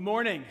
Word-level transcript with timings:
Good 0.00 0.06
morning. 0.06 0.44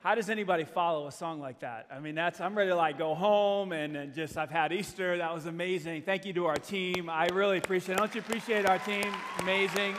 How 0.00 0.16
does 0.16 0.28
anybody 0.28 0.64
follow 0.64 1.06
a 1.06 1.12
song 1.12 1.38
like 1.38 1.60
that? 1.60 1.86
I 1.88 2.00
mean, 2.00 2.16
that's, 2.16 2.40
I'm 2.40 2.58
ready 2.58 2.70
to 2.70 2.74
like 2.74 2.98
go 2.98 3.14
home 3.14 3.70
and, 3.70 3.96
and 3.96 4.12
just, 4.12 4.36
I've 4.36 4.50
had 4.50 4.72
Easter. 4.72 5.18
That 5.18 5.32
was 5.32 5.46
amazing. 5.46 6.02
Thank 6.02 6.26
you 6.26 6.32
to 6.32 6.46
our 6.46 6.56
team. 6.56 7.08
I 7.08 7.28
really 7.32 7.58
appreciate 7.58 7.94
it. 7.94 7.98
Don't 7.98 8.12
you 8.12 8.20
appreciate 8.20 8.66
our 8.66 8.80
team? 8.80 9.04
Amazing. 9.38 9.94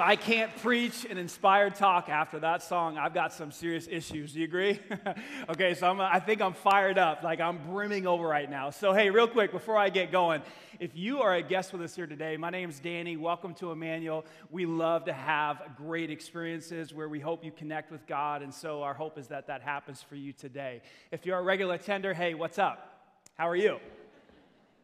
If 0.00 0.06
I 0.06 0.16
can't 0.16 0.56
preach 0.62 1.04
an 1.04 1.18
inspired 1.18 1.74
talk 1.74 2.08
after 2.08 2.38
that 2.38 2.62
song, 2.62 2.96
I've 2.96 3.12
got 3.12 3.34
some 3.34 3.52
serious 3.52 3.86
issues. 3.86 4.32
Do 4.32 4.38
you 4.38 4.46
agree? 4.46 4.80
okay, 5.50 5.74
so 5.74 5.90
I'm, 5.90 6.00
I 6.00 6.18
think 6.18 6.40
I'm 6.40 6.54
fired 6.54 6.96
up, 6.96 7.22
like 7.22 7.38
I'm 7.38 7.58
brimming 7.58 8.06
over 8.06 8.26
right 8.26 8.48
now. 8.48 8.70
So, 8.70 8.94
hey, 8.94 9.10
real 9.10 9.28
quick, 9.28 9.52
before 9.52 9.76
I 9.76 9.90
get 9.90 10.10
going, 10.10 10.40
if 10.78 10.96
you 10.96 11.20
are 11.20 11.34
a 11.34 11.42
guest 11.42 11.74
with 11.74 11.82
us 11.82 11.94
here 11.94 12.06
today, 12.06 12.38
my 12.38 12.48
name 12.48 12.70
is 12.70 12.80
Danny. 12.80 13.18
Welcome 13.18 13.52
to 13.56 13.72
Emmanuel. 13.72 14.24
We 14.50 14.64
love 14.64 15.04
to 15.04 15.12
have 15.12 15.60
great 15.76 16.08
experiences 16.10 16.94
where 16.94 17.10
we 17.10 17.20
hope 17.20 17.44
you 17.44 17.52
connect 17.52 17.92
with 17.92 18.06
God, 18.06 18.40
and 18.40 18.54
so 18.54 18.82
our 18.82 18.94
hope 18.94 19.18
is 19.18 19.26
that 19.26 19.48
that 19.48 19.60
happens 19.60 20.02
for 20.02 20.14
you 20.16 20.32
today. 20.32 20.80
If 21.12 21.26
you're 21.26 21.38
a 21.38 21.42
regular 21.42 21.74
attender, 21.74 22.14
hey, 22.14 22.32
what's 22.32 22.58
up? 22.58 23.02
How 23.34 23.46
are 23.46 23.54
you? 23.54 23.78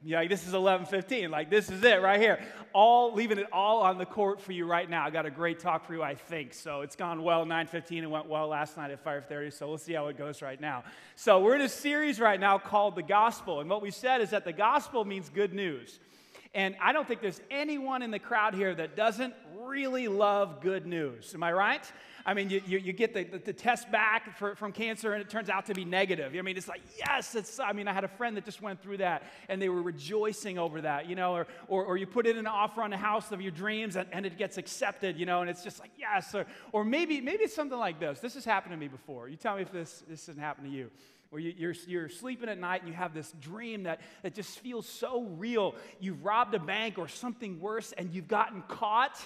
Yeah, 0.03 0.19
like, 0.19 0.29
this 0.29 0.47
is 0.47 0.53
11:15. 0.53 1.31
Like 1.31 1.51
this 1.51 1.71
is 1.71 1.83
it 1.83 2.01
right 2.01 2.21
here. 2.21 2.39
All 2.73 3.13
leaving 3.15 3.39
it 3.39 3.49
all 3.53 3.81
on 3.83 3.99
the 3.99 4.07
court 4.07 4.41
for 4.41 4.53
you 4.53 4.67
right 4.67 4.89
now. 4.89 5.05
I 5.05 5.11
got 5.11 5.27
a 5.27 5.31
great 5.31 5.59
talk 5.59 5.87
for 5.87 5.95
you, 5.95 6.03
I 6.03 6.15
think. 6.15 6.55
So 6.55 6.83
it's 6.83 6.97
gone 6.97 7.23
well 7.23 7.45
9:15. 7.45 8.03
It 8.03 8.07
went 8.07 8.27
well 8.27 8.49
last 8.49 8.77
night 8.77 8.91
at 8.91 9.03
5:30. 9.03 9.51
So 9.53 9.67
we'll 9.67 9.79
see 9.79 9.95
how 9.95 10.07
it 10.09 10.17
goes 10.17 10.43
right 10.43 10.61
now. 10.61 10.85
So 11.17 11.41
we're 11.41 11.57
in 11.57 11.63
a 11.63 11.69
series 11.69 12.21
right 12.21 12.39
now 12.39 12.59
called 12.59 12.95
the 12.95 13.03
Gospel, 13.03 13.61
and 13.61 13.71
what 13.71 13.83
we 13.83 13.91
said 13.91 14.21
is 14.21 14.31
that 14.31 14.45
the 14.45 14.53
Gospel 14.53 15.05
means 15.05 15.29
good 15.29 15.55
news. 15.55 15.99
And 16.55 16.77
I 16.81 16.93
don't 16.93 17.07
think 17.07 17.21
there's 17.21 17.41
anyone 17.51 18.03
in 18.03 18.11
the 18.11 18.19
crowd 18.19 18.55
here 18.55 18.75
that 18.75 18.97
doesn't 18.97 19.35
really 19.59 20.09
love 20.09 20.61
good 20.61 20.87
news. 20.87 21.35
Am 21.35 21.43
I 21.43 21.53
right? 21.53 21.93
I 22.29 22.35
mean, 22.35 22.51
you, 22.51 22.61
you, 22.67 22.79
you 22.79 22.93
get 22.93 23.15
the, 23.15 23.23
the, 23.23 23.39
the, 23.39 23.53
test 23.53 23.91
back 23.93 24.37
for, 24.37 24.57
from 24.57 24.73
cancer 24.73 25.13
and 25.13 25.23
it 25.23 25.31
turns 25.31 25.49
out 25.49 25.67
to 25.67 25.75
be 25.75 25.85
negative. 25.85 26.35
I 26.37 26.43
mean, 26.43 26.57
it's 26.57 26.67
like, 26.67 26.83
yes, 26.99 27.37
it's, 27.37 27.61
I 27.61 27.73
mean, 27.73 27.87
I 27.87 27.93
had 27.93 28.03
a 28.03 28.09
friend 28.09 28.37
that 28.37 28.45
just 28.45 28.61
went 28.61 28.83
through 28.83 28.97
that 28.97 29.23
and 29.49 29.63
they 29.63 29.69
were 29.69 29.81
rejoicing 29.81 30.59
over 30.59 30.81
that, 30.81 31.09
you 31.09 31.15
know, 31.15 31.37
or, 31.37 31.47
or, 31.69 31.85
or 31.85 31.97
you 31.97 32.05
put 32.05 32.27
in 32.27 32.37
an 32.37 32.49
offer 32.49 32.83
on 32.83 32.91
the 32.91 32.97
house 32.97 33.31
of 33.31 33.41
your 33.41 33.53
dreams 33.53 33.95
and, 33.95 34.09
and 34.11 34.27
it 34.27 34.37
gets 34.37 34.59
accepted, 34.59 35.17
you 35.17 35.25
know, 35.25 35.41
and 35.41 35.49
it's 35.49 35.63
just 35.63 35.79
like, 35.79 35.93
yes. 35.97 36.35
Or, 36.35 36.47
or 36.73 36.85
maybe, 36.85 37.21
maybe 37.21 37.45
it's 37.45 37.55
something 37.55 37.79
like 37.79 38.01
this. 38.01 38.19
This 38.19 38.35
has 38.35 38.45
happened 38.45 38.73
to 38.73 38.77
me 38.77 38.89
before. 38.89 39.29
You 39.29 39.37
tell 39.37 39.55
me 39.55 39.63
if 39.63 39.71
this, 39.71 40.03
this 40.09 40.27
hasn't 40.27 40.45
happened 40.45 40.67
to 40.67 40.77
you 40.77 40.91
where 41.31 41.41
you, 41.41 41.55
you're, 41.57 41.75
you're 41.87 42.09
sleeping 42.09 42.49
at 42.49 42.59
night 42.59 42.83
and 42.83 42.89
you 42.89 42.95
have 42.95 43.15
this 43.15 43.33
dream 43.41 43.85
that, 43.85 44.01
that 44.23 44.35
just 44.35 44.59
feels 44.59 44.89
so 44.89 45.23
real. 45.37 45.77
You've 46.01 46.25
robbed 46.25 46.55
a 46.55 46.59
bank 46.59 46.99
or 46.99 47.07
something 47.07 47.61
worse 47.61 47.93
and 47.93 48.13
you've 48.13 48.29
gotten 48.29 48.63
caught 48.69 49.17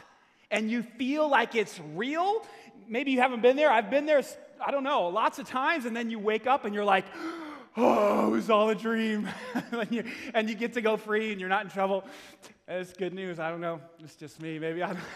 and 0.50 0.71
you 0.71 0.83
feel 0.83 1.28
like 1.28 1.55
it's 1.55 1.81
real. 1.94 2.44
Maybe 2.88 3.12
you 3.12 3.21
haven't 3.21 3.43
been 3.43 3.56
there. 3.56 3.71
I've 3.71 3.91
been 3.91 4.06
there, 4.06 4.22
I 4.65 4.71
don't 4.71 4.84
know, 4.84 5.09
lots 5.09 5.38
of 5.38 5.49
times. 5.49 5.84
And 5.84 5.97
then 5.97 6.11
you 6.11 6.19
wake 6.19 6.47
up 6.47 6.65
and 6.65 6.75
you're 6.75 6.84
like, 6.84 7.05
oh, 7.77 8.28
it 8.28 8.31
was 8.31 8.50
all 8.50 8.69
a 8.71 8.75
dream. 8.75 9.28
and, 9.72 9.93
you, 9.93 10.05
and 10.34 10.49
you 10.49 10.55
get 10.55 10.75
to 10.75 10.81
go 10.81 10.97
free 10.97 11.33
and 11.33 11.41
you're 11.41 11.49
not 11.49 11.65
in 11.65 11.71
trouble. 11.71 12.05
It's 12.66 12.93
good 12.93 13.15
news. 13.15 13.38
I 13.38 13.50
don't 13.50 13.61
know. 13.61 13.81
It's 14.00 14.16
just 14.16 14.41
me. 14.41 14.59
Maybe 14.59 14.83
I 14.83 14.97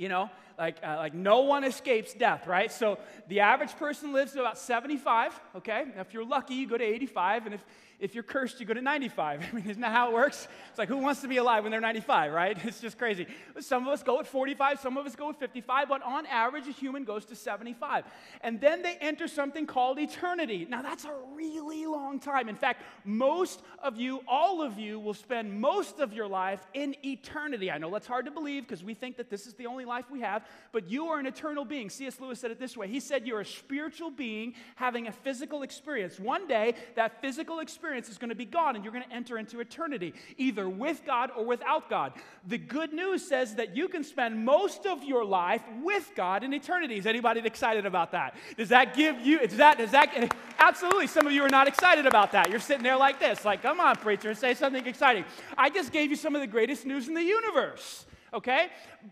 you 0.02 0.08
know? 0.08 0.28
Like, 0.58 0.76
uh, 0.84 0.96
like 0.96 1.14
no 1.14 1.40
one 1.40 1.64
escapes 1.64 2.12
death 2.12 2.46
right? 2.46 2.70
So 2.70 2.98
the 3.28 3.40
average 3.40 3.74
person 3.76 4.12
lives 4.12 4.32
to 4.32 4.40
about 4.40 4.58
75 4.58 5.40
okay? 5.56 5.84
Now, 5.94 6.02
if 6.02 6.12
you're 6.12 6.26
lucky 6.26 6.54
you 6.54 6.68
go 6.68 6.76
to 6.76 6.84
85 6.84 7.46
and 7.46 7.54
if 7.54 7.64
if 8.02 8.16
you're 8.16 8.24
cursed, 8.24 8.58
you 8.58 8.66
go 8.66 8.74
to 8.74 8.82
95. 8.82 9.46
I 9.52 9.54
mean, 9.54 9.64
isn't 9.70 9.80
that 9.80 9.92
how 9.92 10.08
it 10.08 10.12
works? 10.12 10.48
It's 10.70 10.78
like, 10.78 10.88
who 10.88 10.98
wants 10.98 11.20
to 11.20 11.28
be 11.28 11.36
alive 11.36 11.62
when 11.62 11.70
they're 11.70 11.80
95, 11.80 12.32
right? 12.32 12.58
It's 12.72 12.80
just 12.80 12.98
crazy. 12.98 13.26
Some 13.60 13.86
of 13.86 13.92
us 13.92 14.02
go 14.02 14.18
at 14.18 14.26
45, 14.26 14.80
some 14.80 14.96
of 14.96 15.06
us 15.06 15.14
go 15.14 15.28
at 15.28 15.38
55, 15.38 15.88
but 15.88 16.02
on 16.02 16.26
average, 16.26 16.66
a 16.66 16.72
human 16.72 17.04
goes 17.04 17.24
to 17.26 17.36
75. 17.36 18.04
And 18.40 18.60
then 18.60 18.82
they 18.82 18.96
enter 19.00 19.28
something 19.28 19.66
called 19.66 19.98
eternity. 19.98 20.66
Now, 20.68 20.82
that's 20.82 21.04
a 21.04 21.14
really 21.34 21.86
long 21.86 22.18
time. 22.18 22.48
In 22.48 22.56
fact, 22.56 22.82
most 23.04 23.62
of 23.78 23.98
you, 23.98 24.22
all 24.26 24.62
of 24.62 24.78
you, 24.78 24.98
will 24.98 25.14
spend 25.14 25.60
most 25.60 26.00
of 26.00 26.12
your 26.12 26.26
life 26.26 26.66
in 26.74 26.96
eternity. 27.04 27.70
I 27.70 27.78
know 27.78 27.90
that's 27.90 28.06
hard 28.06 28.24
to 28.24 28.30
believe 28.30 28.64
because 28.64 28.82
we 28.82 28.94
think 28.94 29.18
that 29.18 29.30
this 29.30 29.46
is 29.46 29.54
the 29.54 29.66
only 29.66 29.84
life 29.84 30.10
we 30.10 30.20
have, 30.20 30.44
but 30.72 30.90
you 30.90 31.08
are 31.08 31.20
an 31.20 31.26
eternal 31.26 31.64
being. 31.64 31.90
C.S. 31.90 32.18
Lewis 32.20 32.40
said 32.40 32.50
it 32.50 32.58
this 32.58 32.76
way 32.76 32.88
He 32.88 33.00
said, 33.00 33.26
You're 33.26 33.40
a 33.40 33.46
spiritual 33.46 34.10
being 34.10 34.54
having 34.76 35.06
a 35.06 35.12
physical 35.12 35.62
experience. 35.62 36.18
One 36.18 36.48
day, 36.48 36.74
that 36.96 37.20
physical 37.20 37.60
experience 37.60 37.91
experience 37.92 38.08
is 38.08 38.16
going 38.16 38.30
to 38.30 38.34
be 38.34 38.46
gone 38.46 38.74
and 38.74 38.84
you're 38.84 38.92
going 38.92 39.04
to 39.04 39.14
enter 39.14 39.36
into 39.36 39.60
eternity, 39.60 40.14
either 40.38 40.66
with 40.66 41.02
God 41.04 41.30
or 41.36 41.44
without 41.44 41.90
God. 41.90 42.14
The 42.46 42.56
good 42.56 42.92
news 42.92 43.28
says 43.28 43.56
that 43.56 43.76
you 43.76 43.86
can 43.86 44.02
spend 44.02 44.44
most 44.44 44.86
of 44.86 45.04
your 45.04 45.24
life 45.24 45.62
with 45.82 46.10
God 46.16 46.42
in 46.42 46.54
eternity. 46.54 46.96
Is 46.96 47.06
anybody 47.06 47.40
excited 47.44 47.84
about 47.84 48.12
that? 48.12 48.34
Does 48.56 48.70
that 48.70 48.96
give 48.96 49.20
you, 49.20 49.40
does 49.40 49.58
that, 49.58 49.76
does 49.76 49.90
that, 49.90 50.34
absolutely. 50.58 51.06
Some 51.06 51.26
of 51.26 51.32
you 51.32 51.42
are 51.42 51.50
not 51.50 51.68
excited 51.68 52.06
about 52.06 52.32
that. 52.32 52.48
You're 52.48 52.60
sitting 52.60 52.82
there 52.82 52.96
like 52.96 53.20
this, 53.20 53.44
like, 53.44 53.60
come 53.60 53.78
on, 53.78 53.96
preacher, 53.96 54.30
and 54.30 54.38
say 54.38 54.54
something 54.54 54.86
exciting. 54.86 55.26
I 55.58 55.68
just 55.68 55.92
gave 55.92 56.08
you 56.08 56.16
some 56.16 56.34
of 56.34 56.40
the 56.40 56.46
greatest 56.46 56.86
news 56.86 57.08
in 57.08 57.14
the 57.14 57.22
universe 57.22 58.06
okay? 58.32 58.68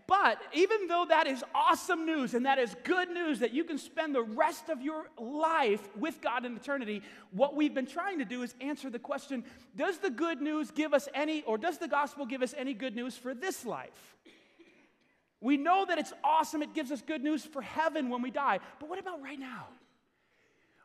But 0.07 0.39
even 0.53 0.87
though 0.87 1.05
that 1.07 1.27
is 1.27 1.43
awesome 1.53 2.05
news 2.05 2.33
and 2.33 2.45
that 2.45 2.57
is 2.57 2.75
good 2.83 3.09
news 3.09 3.39
that 3.39 3.53
you 3.53 3.63
can 3.63 3.77
spend 3.77 4.15
the 4.15 4.23
rest 4.23 4.69
of 4.69 4.81
your 4.81 5.09
life 5.17 5.87
with 5.95 6.21
God 6.21 6.45
in 6.45 6.55
eternity, 6.55 7.01
what 7.31 7.55
we've 7.55 7.73
been 7.73 7.87
trying 7.87 8.19
to 8.19 8.25
do 8.25 8.41
is 8.43 8.55
answer 8.61 8.89
the 8.89 8.99
question 8.99 9.43
Does 9.75 9.99
the 9.99 10.09
good 10.09 10.41
news 10.41 10.71
give 10.71 10.93
us 10.93 11.07
any, 11.13 11.43
or 11.43 11.57
does 11.57 11.77
the 11.77 11.87
gospel 11.87 12.25
give 12.25 12.41
us 12.41 12.53
any 12.57 12.73
good 12.73 12.95
news 12.95 13.15
for 13.17 13.33
this 13.33 13.65
life? 13.65 14.15
We 15.39 15.57
know 15.57 15.85
that 15.87 15.97
it's 15.97 16.13
awesome. 16.23 16.61
It 16.61 16.73
gives 16.73 16.91
us 16.91 17.01
good 17.01 17.23
news 17.23 17.43
for 17.43 17.61
heaven 17.61 18.09
when 18.09 18.21
we 18.21 18.29
die. 18.29 18.59
But 18.79 18.89
what 18.89 18.99
about 18.99 19.23
right 19.23 19.39
now? 19.39 19.67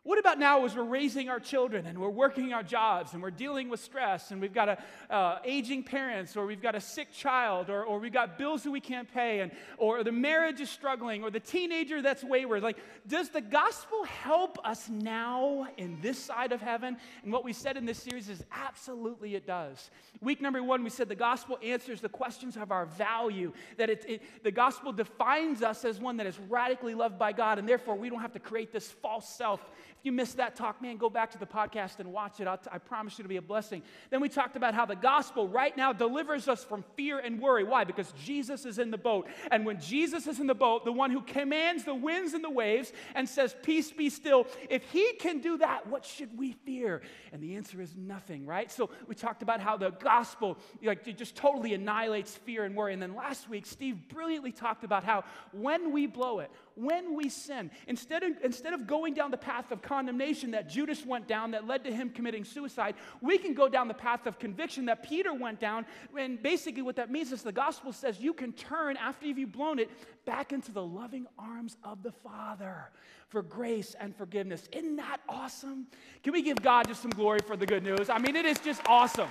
What 0.07 0.21
about 0.21 0.39
now 0.39 0.65
as 0.65 0.77
we're 0.77 0.85
raising 0.85 1.29
our 1.29 1.41
children 1.41 1.85
and 1.85 1.99
we're 1.99 2.09
working 2.09 2.53
our 2.53 2.63
jobs 2.63 3.13
and 3.13 3.21
we're 3.21 3.33
dealing 3.33 3.69
with 3.69 3.81
stress 3.81 4.31
and 4.31 4.41
we've 4.41 4.55
got 4.55 4.69
a, 4.69 4.79
uh, 5.13 5.41
aging 5.45 5.83
parents 5.83 6.37
or 6.37 6.47
we've 6.47 6.63
got 6.63 6.77
a 6.77 6.81
sick 6.81 7.11
child 7.13 7.71
or, 7.71 7.83
or 7.83 7.99
we've 7.99 8.13
got 8.13 8.39
bills 8.39 8.63
that 8.63 8.71
we 8.71 8.79
can't 8.79 9.13
pay 9.13 9.41
and 9.41 9.51
or 9.79 10.05
the 10.05 10.13
marriage 10.13 10.61
is 10.61 10.71
struggling 10.71 11.25
or 11.25 11.31
the 11.33 11.41
teenager 11.41 12.03
that's 12.03 12.23
wayward? 12.23 12.63
Like, 12.63 12.79
does 13.09 13.31
the 13.31 13.41
gospel 13.41 14.05
help 14.05 14.65
us 14.65 14.89
now 14.89 15.67
in 15.77 15.99
this 16.01 16.21
side 16.21 16.53
of 16.53 16.61
heaven? 16.61 16.97
And 17.25 17.33
what 17.33 17.43
we 17.43 17.53
said 17.53 17.77
in 17.77 17.85
this 17.85 17.99
series 17.99 18.29
is 18.29 18.45
absolutely 18.53 19.35
it 19.35 19.45
does. 19.45 19.91
Week 20.21 20.41
number 20.41 20.63
one, 20.63 20.85
we 20.85 20.91
said 20.91 21.09
the 21.09 21.17
gospel 21.17 21.59
answers 21.65 22.01
the 22.01 22.09
questions 22.09 22.57
of 22.57 22.71
our 22.71 22.87
value, 22.87 23.53
that 23.77 23.91
it, 23.91 24.05
it 24.07 24.23
the 24.45 24.53
gospel 24.53 24.93
defines 24.93 25.63
us 25.63 25.85
as 25.85 25.99
one 25.99 26.17
that 26.19 26.27
is 26.27 26.39
radically 26.49 26.95
loved 26.95 27.19
by 27.19 27.33
God, 27.33 27.59
and 27.59 27.69
therefore 27.69 27.97
we 27.97 28.09
don't 28.09 28.21
have 28.21 28.35
to 28.35 28.39
create 28.39 28.73
this 28.73 28.89
false 28.89 29.29
self 29.29 29.61
you 30.07 30.13
missed 30.13 30.37
that 30.37 30.55
talk, 30.55 30.81
man, 30.81 30.97
go 30.97 31.11
back 31.11 31.33
to 31.33 31.39
the 31.39 31.47
podcast 31.47 31.99
and 31.99 32.13
watch 32.13 32.39
it. 32.39 32.47
I 32.47 32.79
promise 32.79 33.19
you 33.19 33.25
to 33.25 33.29
be 33.29 33.39
a 33.39 33.43
blessing. 33.43 33.83
Then 34.11 34.21
we 34.21 34.29
talked 34.29 34.55
about 34.55 34.73
how 34.73 34.87
the 34.87 34.95
gospel 34.95 35.49
right 35.49 35.77
now 35.77 35.93
delivers 35.93 36.47
us 36.47 36.63
from 36.63 36.85
fear 36.95 37.19
and 37.19 37.41
worry. 37.41 37.65
Why? 37.65 37.83
Because 37.83 38.13
Jesus 38.25 38.65
is 38.65 38.79
in 38.79 38.93
the 38.93 38.99
boat. 38.99 39.27
And 39.51 39.67
when 39.67 39.81
Jesus 39.81 40.29
is 40.29 40.39
in 40.39 40.47
the 40.47 40.55
boat, 40.55 40.85
the 40.85 40.93
one 40.93 41.11
who 41.11 41.23
commands 41.23 41.83
the 41.83 41.95
winds 41.95 42.35
and 42.35 42.45
the 42.45 42.51
waves 42.51 42.93
and 43.17 43.29
says, 43.29 43.57
Peace 43.65 43.91
be 43.91 44.09
still, 44.09 44.47
if 44.71 44.85
he 44.93 45.15
can 45.15 45.41
do 45.41 45.59
that, 45.59 45.89
what 45.89 46.05
should 46.05 46.39
we 46.39 46.53
fear? 46.53 47.03
And 47.33 47.43
the 47.43 47.57
answer 47.57 47.81
is 47.81 47.97
nothing, 47.97 48.47
right? 48.47 48.71
So 48.71 48.91
we 49.09 49.17
talked 49.17 49.43
about 49.43 49.61
how 49.61 49.77
the 49.77 49.91
gospel 49.91 50.57
like, 50.83 51.07
it 51.09 51.19
just 51.19 51.35
totally 51.35 51.75
annihilates 51.75 52.37
fear 52.37 52.65
and 52.65 52.77
worry. 52.77 52.93
And 52.93 53.03
then 53.03 53.17
last 53.17 53.49
week, 53.49 53.67
Steve 53.67 54.09
brilliantly 54.09 54.53
talked 54.53 54.85
about 54.85 55.03
how 55.03 55.25
when 55.51 55.91
we 55.91 56.07
blow 56.07 56.39
it, 56.39 56.51
when 56.77 57.17
we 57.17 57.29
sin, 57.29 57.71
instead 57.87 58.23
of, 58.23 58.33
instead 58.45 58.73
of 58.75 58.87
going 58.87 59.15
down 59.15 59.31
the 59.31 59.37
path 59.37 59.73
of 59.73 59.83
condemnation 59.83 60.51
that 60.53 60.69
Judas 60.69 61.05
went 61.05 61.27
down 61.27 61.51
that 61.53 61.67
led 61.67 61.85
to 61.85 61.93
him 61.93 62.11
committing 62.11 62.45
suicide, 62.45 62.95
we 63.21 63.39
can 63.39 63.55
go 63.55 63.69
down 63.69 63.89
the 63.89 63.95
path 63.95 64.27
of 64.27 64.39
conviction 64.39 64.85
that 64.87 65.03
Peter 65.03 65.33
went 65.33 65.59
down. 65.59 65.87
And 66.17 66.41
basically, 66.43 66.83
what 66.83 66.97
that 66.97 67.11
means 67.11 67.33
is 67.33 67.43
the 67.43 67.51
gospel 67.51 67.93
says 67.93 68.21
you 68.21 68.35
can 68.35 68.53
turn 68.53 68.97
after 68.99 69.27
you've 69.27 69.53
blown 69.53 69.79
it 69.79 69.91
back 70.27 70.53
into 70.53 70.71
the 70.71 70.85
loving 70.85 71.27
arms 71.39 71.77
of 71.83 72.03
the 72.03 72.13
Father 72.13 72.91
for 73.29 73.43
grace 73.43 73.95
and 73.99 74.15
forgiveness. 74.15 74.69
Isn't 74.73 74.97
that 74.97 75.19
awesome? 75.29 75.87
Can 76.23 76.33
we 76.33 76.43
give 76.43 76.61
God 76.63 76.89
just 76.89 77.03
some 77.03 77.11
glory 77.11 77.41
for 77.41 77.57
the 77.57 77.67
good 77.67 77.83
news? 77.83 78.11
I 78.11 78.19
mean, 78.19 78.37
it 78.37 78.45
is 78.45 78.59
just 78.59 78.83
awesome. 78.87 79.29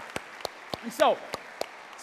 And 0.83 0.91
so, 0.91 1.17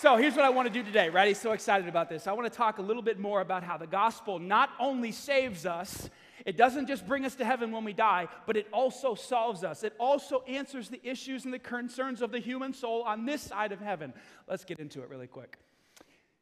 so 0.02 0.16
here's 0.16 0.34
what 0.34 0.44
I 0.44 0.50
want 0.50 0.66
to 0.66 0.74
do 0.74 0.82
today. 0.82 1.10
Ready? 1.10 1.32
So 1.32 1.52
excited 1.52 1.86
about 1.86 2.08
this. 2.08 2.26
I 2.26 2.32
want 2.32 2.52
to 2.52 2.56
talk 2.58 2.78
a 2.78 2.82
little 2.82 3.02
bit 3.02 3.20
more 3.20 3.40
about 3.40 3.62
how 3.62 3.76
the 3.76 3.86
gospel 3.86 4.40
not 4.40 4.70
only 4.80 5.12
saves 5.12 5.64
us, 5.64 6.10
it 6.44 6.56
doesn't 6.56 6.88
just 6.88 7.06
bring 7.06 7.24
us 7.24 7.36
to 7.36 7.44
heaven 7.44 7.70
when 7.70 7.84
we 7.84 7.92
die, 7.92 8.26
but 8.44 8.56
it 8.56 8.66
also 8.72 9.14
solves 9.14 9.62
us. 9.62 9.84
It 9.84 9.94
also 10.00 10.42
answers 10.48 10.88
the 10.88 11.00
issues 11.08 11.44
and 11.44 11.54
the 11.54 11.58
concerns 11.60 12.20
of 12.20 12.32
the 12.32 12.40
human 12.40 12.74
soul 12.74 13.04
on 13.04 13.26
this 13.26 13.42
side 13.42 13.70
of 13.70 13.80
heaven. 13.80 14.12
Let's 14.48 14.64
get 14.64 14.80
into 14.80 15.02
it 15.02 15.08
really 15.08 15.28
quick. 15.28 15.56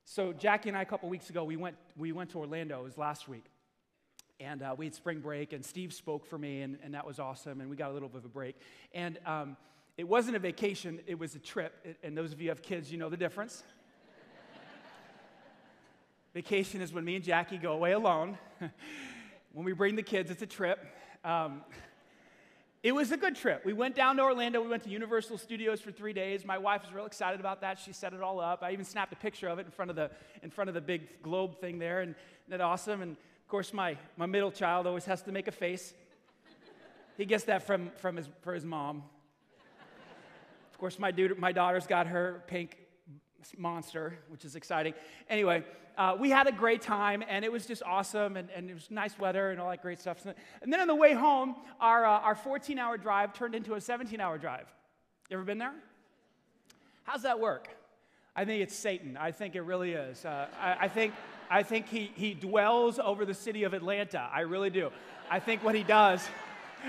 So 0.06 0.32
Jackie 0.32 0.70
and 0.70 0.78
I, 0.78 0.80
a 0.80 0.86
couple 0.86 1.10
weeks 1.10 1.28
ago, 1.28 1.44
we 1.44 1.56
went, 1.56 1.76
we 1.98 2.12
went 2.12 2.30
to 2.30 2.38
Orlando. 2.38 2.80
It 2.80 2.84
was 2.84 2.96
last 2.96 3.28
week. 3.28 3.44
And 4.40 4.62
uh, 4.62 4.74
we 4.74 4.86
had 4.86 4.94
spring 4.94 5.20
break, 5.20 5.52
and 5.52 5.62
Steve 5.62 5.92
spoke 5.92 6.24
for 6.24 6.38
me, 6.38 6.62
and, 6.62 6.78
and 6.82 6.94
that 6.94 7.06
was 7.06 7.18
awesome. 7.18 7.60
And 7.60 7.68
we 7.68 7.76
got 7.76 7.90
a 7.90 7.92
little 7.92 8.08
bit 8.08 8.20
of 8.20 8.24
a 8.24 8.28
break. 8.28 8.56
And 8.94 9.18
um, 9.26 9.58
it 10.00 10.08
wasn't 10.08 10.34
a 10.34 10.38
vacation, 10.38 10.98
it 11.06 11.18
was 11.18 11.34
a 11.34 11.38
trip. 11.38 11.74
And 12.02 12.16
those 12.16 12.32
of 12.32 12.40
you 12.40 12.46
who 12.46 12.48
have 12.48 12.62
kids, 12.62 12.90
you 12.90 12.96
know 12.96 13.10
the 13.10 13.18
difference. 13.18 13.62
vacation 16.34 16.80
is 16.80 16.90
when 16.90 17.04
me 17.04 17.16
and 17.16 17.24
Jackie 17.24 17.58
go 17.58 17.72
away 17.72 17.92
alone. 17.92 18.38
when 19.52 19.66
we 19.66 19.74
bring 19.74 19.96
the 19.96 20.02
kids, 20.02 20.30
it's 20.30 20.40
a 20.40 20.46
trip. 20.46 20.78
Um, 21.22 21.60
it 22.82 22.92
was 22.92 23.12
a 23.12 23.18
good 23.18 23.36
trip. 23.36 23.66
We 23.66 23.74
went 23.74 23.94
down 23.94 24.16
to 24.16 24.22
Orlando. 24.22 24.62
We 24.62 24.68
went 24.68 24.84
to 24.84 24.88
Universal 24.88 25.36
Studios 25.36 25.82
for 25.82 25.92
three 25.92 26.14
days. 26.14 26.46
My 26.46 26.56
wife 26.56 26.82
was 26.82 26.94
real 26.94 27.04
excited 27.04 27.38
about 27.38 27.60
that. 27.60 27.78
She 27.78 27.92
set 27.92 28.14
it 28.14 28.22
all 28.22 28.40
up. 28.40 28.62
I 28.62 28.72
even 28.72 28.86
snapped 28.86 29.12
a 29.12 29.16
picture 29.16 29.48
of 29.48 29.58
it 29.58 29.66
in 29.66 29.70
front 29.70 29.90
of 29.90 29.96
the, 29.96 30.10
in 30.42 30.48
front 30.48 30.68
of 30.68 30.74
the 30.74 30.80
big 30.80 31.22
globe 31.22 31.60
thing 31.60 31.78
there. 31.78 32.00
And 32.00 32.14
that 32.48 32.62
awesome? 32.62 33.02
And 33.02 33.12
of 33.12 33.48
course, 33.48 33.74
my, 33.74 33.98
my 34.16 34.24
middle 34.24 34.50
child 34.50 34.86
always 34.86 35.04
has 35.04 35.20
to 35.24 35.30
make 35.32 35.46
a 35.46 35.52
face. 35.52 35.92
He 37.18 37.26
gets 37.26 37.44
that 37.44 37.66
from, 37.66 37.90
from 37.98 38.16
his, 38.16 38.30
for 38.40 38.54
his 38.54 38.64
mom 38.64 39.02
course, 40.80 40.98
my, 40.98 41.10
dude, 41.10 41.38
my 41.38 41.52
daughter's 41.52 41.86
got 41.86 42.06
her 42.06 42.42
pink 42.46 42.76
monster, 43.56 44.18
which 44.28 44.44
is 44.44 44.56
exciting. 44.56 44.94
Anyway, 45.28 45.64
uh, 45.96 46.16
we 46.18 46.30
had 46.30 46.46
a 46.46 46.52
great 46.52 46.80
time, 46.80 47.22
and 47.28 47.44
it 47.44 47.52
was 47.52 47.66
just 47.66 47.82
awesome, 47.82 48.36
and, 48.36 48.48
and, 48.50 48.70
it 48.70 48.74
was 48.74 48.90
nice 48.90 49.18
weather 49.18 49.50
and 49.50 49.60
all 49.60 49.68
that 49.68 49.82
great 49.82 50.00
stuff. 50.00 50.24
And 50.62 50.72
then 50.72 50.80
on 50.80 50.86
the 50.86 50.94
way 50.94 51.12
home, 51.12 51.54
our, 51.80 52.06
uh, 52.06 52.20
our 52.20 52.34
14 52.34 52.78
hour 52.78 52.96
drive 52.96 53.34
turned 53.34 53.54
into 53.54 53.74
a 53.74 53.80
17 53.80 54.20
hour 54.20 54.38
drive. 54.38 54.66
You 55.28 55.36
ever 55.36 55.44
been 55.44 55.58
there? 55.58 55.74
How's 57.04 57.22
that 57.22 57.38
work? 57.38 57.68
I 58.34 58.44
think 58.44 58.62
it's 58.62 58.74
Satan. 58.74 59.16
I 59.16 59.32
think 59.32 59.56
it 59.56 59.62
really 59.62 59.92
is. 59.92 60.24
Uh, 60.24 60.46
I, 60.58 60.76
I, 60.80 60.88
think, 60.88 61.12
I 61.50 61.62
think 61.62 61.88
he, 61.88 62.10
he 62.14 62.32
dwells 62.32 62.98
over 62.98 63.24
the 63.24 63.34
city 63.34 63.64
of 63.64 63.74
Atlanta. 63.74 64.28
I 64.32 64.40
really 64.40 64.70
do. 64.70 64.90
I 65.30 65.40
think 65.40 65.62
what 65.62 65.74
he 65.74 65.82
does, 65.82 66.26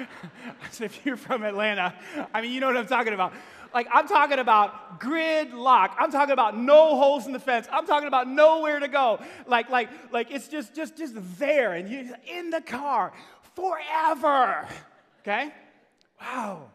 if 0.80 1.06
you're 1.06 1.18
from 1.18 1.44
Atlanta, 1.44 1.94
I 2.34 2.42
mean, 2.42 2.52
you 2.52 2.60
know 2.60 2.68
what 2.68 2.78
I'm 2.78 2.88
talking 2.88 3.14
about. 3.14 3.34
Like, 3.74 3.88
I'm 3.92 4.08
talking 4.08 4.40
about 4.40 5.00
gridlock. 5.00 5.92
I'm 5.98 6.12
talking 6.12 6.34
about 6.34 6.58
no 6.58 6.98
holes 6.98 7.26
in 7.26 7.34
the 7.34 7.40
fence. 7.40 7.68
I'm 7.72 7.86
talking 7.86 8.08
about 8.08 8.28
nowhere 8.28 8.80
to 8.80 8.88
go. 8.88 9.20
Like, 9.48 9.70
like, 9.70 9.90
like 10.12 10.32
it's 10.32 10.48
just, 10.48 10.76
just, 10.76 10.98
just 10.98 11.14
there, 11.40 11.74
and 11.74 11.90
you're 11.90 12.06
in 12.28 12.50
the 12.50 12.62
car 12.62 13.14
forever. 13.56 14.68
Okay? 15.22 15.52
Wow. 16.20 16.70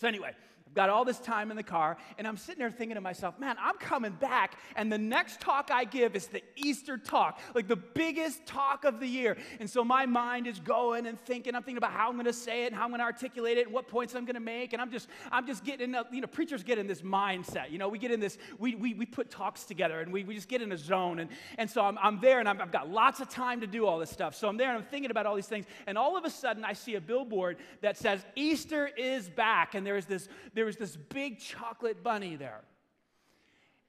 So, 0.00 0.08
anyway, 0.08 0.32
got 0.78 0.90
all 0.90 1.04
this 1.04 1.18
time 1.18 1.50
in 1.50 1.56
the 1.56 1.62
car, 1.64 1.96
and 2.18 2.26
I'm 2.26 2.36
sitting 2.36 2.60
there 2.60 2.70
thinking 2.70 2.94
to 2.94 3.00
myself, 3.00 3.36
man, 3.40 3.56
I'm 3.60 3.76
coming 3.78 4.12
back, 4.12 4.56
and 4.76 4.92
the 4.92 4.96
next 4.96 5.40
talk 5.40 5.70
I 5.72 5.82
give 5.82 6.14
is 6.14 6.28
the 6.28 6.40
Easter 6.54 6.96
talk, 6.96 7.40
like 7.52 7.66
the 7.66 7.74
biggest 7.74 8.46
talk 8.46 8.84
of 8.84 9.00
the 9.00 9.06
year. 9.08 9.36
And 9.58 9.68
so 9.68 9.84
my 9.84 10.06
mind 10.06 10.46
is 10.46 10.60
going 10.60 11.06
and 11.06 11.20
thinking, 11.24 11.56
I'm 11.56 11.64
thinking 11.64 11.78
about 11.78 11.90
how 11.90 12.08
I'm 12.08 12.14
going 12.14 12.26
to 12.26 12.32
say 12.32 12.62
it 12.62 12.68
and 12.68 12.76
how 12.76 12.84
I'm 12.84 12.90
going 12.90 13.00
to 13.00 13.04
articulate 13.04 13.58
it 13.58 13.66
and 13.66 13.74
what 13.74 13.88
points 13.88 14.14
I'm 14.14 14.24
going 14.24 14.34
to 14.34 14.40
make. 14.40 14.72
And 14.72 14.80
I'm 14.80 14.92
just, 14.92 15.08
I'm 15.32 15.48
just 15.48 15.64
getting, 15.64 15.96
a, 15.96 16.06
you 16.12 16.20
know, 16.20 16.28
preachers 16.28 16.62
get 16.62 16.78
in 16.78 16.86
this 16.86 17.02
mindset. 17.02 17.72
You 17.72 17.78
know, 17.78 17.88
we 17.88 17.98
get 17.98 18.12
in 18.12 18.20
this, 18.20 18.38
we, 18.60 18.76
we, 18.76 18.94
we 18.94 19.04
put 19.04 19.30
talks 19.30 19.64
together 19.64 20.00
and 20.00 20.12
we, 20.12 20.22
we 20.22 20.36
just 20.36 20.48
get 20.48 20.62
in 20.62 20.70
a 20.70 20.78
zone. 20.78 21.18
And, 21.18 21.30
and 21.56 21.68
so 21.68 21.82
I'm, 21.82 21.98
I'm 22.00 22.20
there 22.20 22.38
and 22.38 22.48
i 22.48 22.52
I've 22.52 22.70
got 22.70 22.88
lots 22.88 23.18
of 23.18 23.28
time 23.28 23.60
to 23.62 23.66
do 23.66 23.84
all 23.84 23.98
this 23.98 24.10
stuff. 24.10 24.36
So 24.36 24.46
I'm 24.46 24.56
there 24.56 24.68
and 24.68 24.78
I'm 24.78 24.88
thinking 24.88 25.10
about 25.10 25.26
all 25.26 25.34
these 25.34 25.46
things. 25.46 25.66
And 25.88 25.98
all 25.98 26.16
of 26.16 26.24
a 26.24 26.30
sudden, 26.30 26.64
I 26.64 26.72
see 26.72 26.94
a 26.94 27.00
billboard 27.00 27.56
that 27.80 27.96
says, 27.96 28.24
Easter 28.36 28.88
is 28.96 29.28
back. 29.28 29.74
And 29.74 29.84
there's 29.84 30.06
this, 30.06 30.28
there 30.54 30.67
was 30.68 30.76
this 30.76 30.96
big 30.96 31.38
chocolate 31.40 32.02
bunny 32.02 32.36
there. 32.36 32.60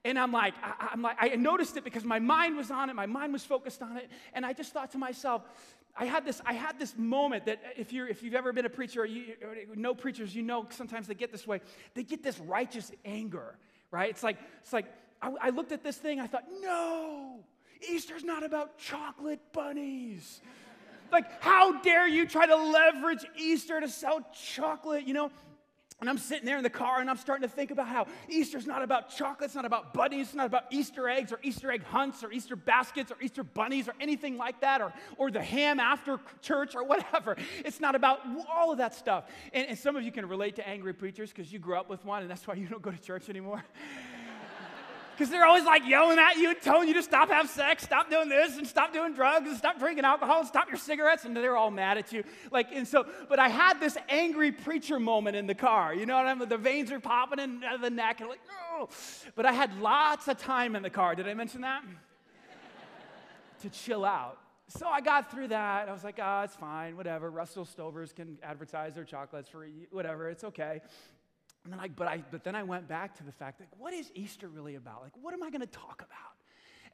And 0.06 0.18
I'm 0.18 0.32
like, 0.32 0.54
I, 0.64 0.90
am 0.94 1.02
like, 1.02 1.18
I 1.20 1.36
noticed 1.36 1.76
it 1.76 1.84
because 1.84 2.06
my 2.06 2.20
mind 2.20 2.56
was 2.56 2.72
on 2.72 2.90
it, 2.90 2.96
my 2.96 3.06
mind 3.06 3.34
was 3.34 3.44
focused 3.44 3.82
on 3.82 3.98
it, 3.98 4.10
and 4.34 4.46
I 4.46 4.54
just 4.54 4.72
thought 4.72 4.92
to 4.92 4.98
myself, 4.98 5.44
I 5.98 6.06
had 6.06 6.26
this, 6.26 6.42
I 6.46 6.54
had 6.54 6.80
this 6.80 6.98
moment 6.98 7.46
that 7.46 7.62
if 7.78 7.92
you're, 7.92 8.08
if 8.08 8.24
you've 8.24 8.36
ever 8.36 8.54
been 8.54 8.66
a 8.66 8.70
preacher 8.70 9.02
or 9.02 9.06
you 9.06 9.36
or 9.44 9.76
know 9.76 9.94
preachers, 9.94 10.34
you 10.34 10.42
know 10.42 10.66
sometimes 10.70 11.08
they 11.08 11.16
get 11.16 11.32
this 11.32 11.46
way. 11.46 11.60
They 11.94 12.04
get 12.04 12.24
this 12.24 12.40
righteous 12.40 12.92
anger, 13.04 13.56
right? 13.92 14.10
It's 14.10 14.24
like, 14.24 14.38
it's 14.62 14.72
like 14.72 14.86
I, 15.22 15.34
I 15.42 15.50
looked 15.50 15.74
at 15.74 15.84
this 15.84 15.98
thing, 15.98 16.22
I 16.22 16.28
thought, 16.28 16.46
no, 16.62 17.40
Easter's 17.90 18.24
not 18.24 18.44
about 18.44 18.78
chocolate 18.78 19.40
bunnies. 19.52 20.42
like, 21.12 21.42
how 21.42 21.82
dare 21.82 22.08
you 22.08 22.26
try 22.26 22.46
to 22.46 22.56
leverage 22.56 23.26
Easter 23.38 23.82
to 23.82 23.90
sell 23.90 24.26
chocolate? 24.56 25.06
You 25.06 25.14
know, 25.14 25.32
and 26.00 26.10
I'm 26.10 26.18
sitting 26.18 26.46
there 26.46 26.58
in 26.58 26.64
the 26.64 26.70
car 26.70 27.02
and 27.02 27.10
I'm 27.10 27.18
starting 27.18 27.48
to 27.48 27.54
think 27.54 27.72
about 27.72 27.88
how 27.88 28.08
Easter's 28.30 28.66
not 28.66 28.82
about 28.82 29.10
chocolate, 29.10 29.48
it's 29.48 29.56
not 29.56 29.66
about 29.66 29.94
bunnies, 29.94 30.28
it's 30.28 30.36
not 30.36 30.46
about 30.46 30.66
Easter 30.72 31.10
eggs 31.10 31.32
or 31.32 31.40
Easter 31.44 31.72
egg 31.72 31.84
hunts 31.84 32.24
or 32.24 32.32
Easter 32.32 32.56
baskets 32.56 33.12
or 33.12 33.18
Easter 33.22 33.44
bunnies 33.44 33.88
or 33.88 33.94
anything 34.00 34.38
like 34.38 34.62
that 34.62 34.82
or, 34.82 34.94
or 35.18 35.30
the 35.30 35.42
ham 35.42 35.80
after 35.80 36.20
church 36.42 36.76
or 36.76 36.84
whatever. 36.86 37.36
It's 37.66 37.80
not 37.80 37.96
about 37.96 38.22
all 38.52 38.72
of 38.72 38.78
that 38.78 38.96
stuff. 38.96 39.26
And, 39.54 39.68
and 39.68 39.78
some 39.78 39.96
of 39.96 40.04
you 40.04 40.12
can 40.12 40.28
relate 40.28 40.56
to 40.56 40.68
angry 40.68 40.94
preachers 40.94 41.32
because 41.32 41.52
you 41.52 41.60
grew 41.60 41.76
up 41.76 41.90
with 41.90 42.04
one 42.06 42.22
and 42.22 42.30
that's 42.30 42.48
why 42.48 42.54
you 42.54 42.68
don't 42.68 42.82
go 42.82 42.92
to 42.92 43.02
church 43.02 43.30
anymore. 43.30 43.64
because 45.20 45.30
they're 45.30 45.46
always 45.46 45.66
like 45.66 45.86
yelling 45.86 46.18
at 46.18 46.38
you 46.38 46.50
and 46.50 46.62
telling 46.62 46.88
you 46.88 46.94
to 46.94 47.04
stop 47.04 47.28
having 47.28 47.50
sex, 47.50 47.84
stop 47.84 48.10
doing 48.10 48.30
this, 48.30 48.58
and 48.58 48.66
stop 48.66 48.94
doing 48.94 49.14
drugs, 49.14 49.50
and 49.50 49.58
stop 49.58 49.78
drinking 49.78 50.06
alcohol, 50.06 50.40
and 50.40 50.48
stop 50.48 50.70
your 50.70 50.78
cigarettes, 50.78 51.26
and 51.26 51.36
they're 51.36 51.58
all 51.58 51.72
mad 51.72 51.98
at 51.98 52.14
you. 52.14 52.24
Like, 52.52 52.68
and 52.74 52.88
so, 52.88 53.06
but 53.28 53.38
I 53.38 53.50
had 53.50 53.82
this 53.82 53.98
angry 54.08 54.54
preacher 54.54 54.98
moment 54.98 55.36
in 55.36 55.46
the 55.46 55.54
car. 55.54 55.94
You 55.94 56.06
know 56.06 56.16
what 56.16 56.26
I 56.26 56.34
mean? 56.36 56.48
The 56.48 56.58
veins 56.58 56.90
are 56.94 57.02
popping 57.02 57.40
in 57.40 57.62
out 57.66 57.76
of 57.76 57.82
the 57.82 57.90
neck, 57.90 58.22
and 58.22 58.30
like, 58.30 58.40
no. 58.48 58.88
But 59.36 59.46
I 59.46 59.52
had 59.52 59.82
lots 59.82 60.30
of 60.30 60.38
time 60.38 60.74
in 60.78 60.84
the 60.84 60.90
car. 60.90 61.16
Did 61.16 61.28
I 61.28 61.34
mention 61.34 61.62
that? 61.62 61.84
to 63.62 63.70
chill 63.70 64.06
out. 64.06 64.38
So 64.70 64.88
I 64.88 65.02
got 65.02 65.32
through 65.32 65.50
that. 65.50 65.90
I 65.90 65.92
was 65.92 66.06
like, 66.06 66.18
oh, 66.24 66.44
it's 66.44 66.56
fine, 66.56 66.96
whatever. 66.96 67.30
Russell 67.30 67.66
Stovers 67.66 68.16
can 68.16 68.38
advertise 68.42 68.96
their 68.96 69.04
chocolates 69.04 69.50
for 69.50 69.68
whatever, 69.92 70.30
it's 70.30 70.46
okay. 70.46 70.80
And 71.70 71.78
then 71.78 71.86
I, 71.86 71.88
but, 71.88 72.08
I, 72.08 72.24
but 72.32 72.44
then 72.44 72.56
I 72.56 72.64
went 72.64 72.88
back 72.88 73.16
to 73.18 73.24
the 73.24 73.32
fact 73.32 73.60
that 73.60 73.68
what 73.78 73.94
is 73.94 74.10
Easter 74.16 74.48
really 74.48 74.74
about? 74.74 75.04
Like, 75.04 75.12
what 75.22 75.36
am 75.36 75.44
I 75.44 75.52
going 75.52 75.62
to 75.62 75.68
talk 75.68 76.02
about? 76.02 76.34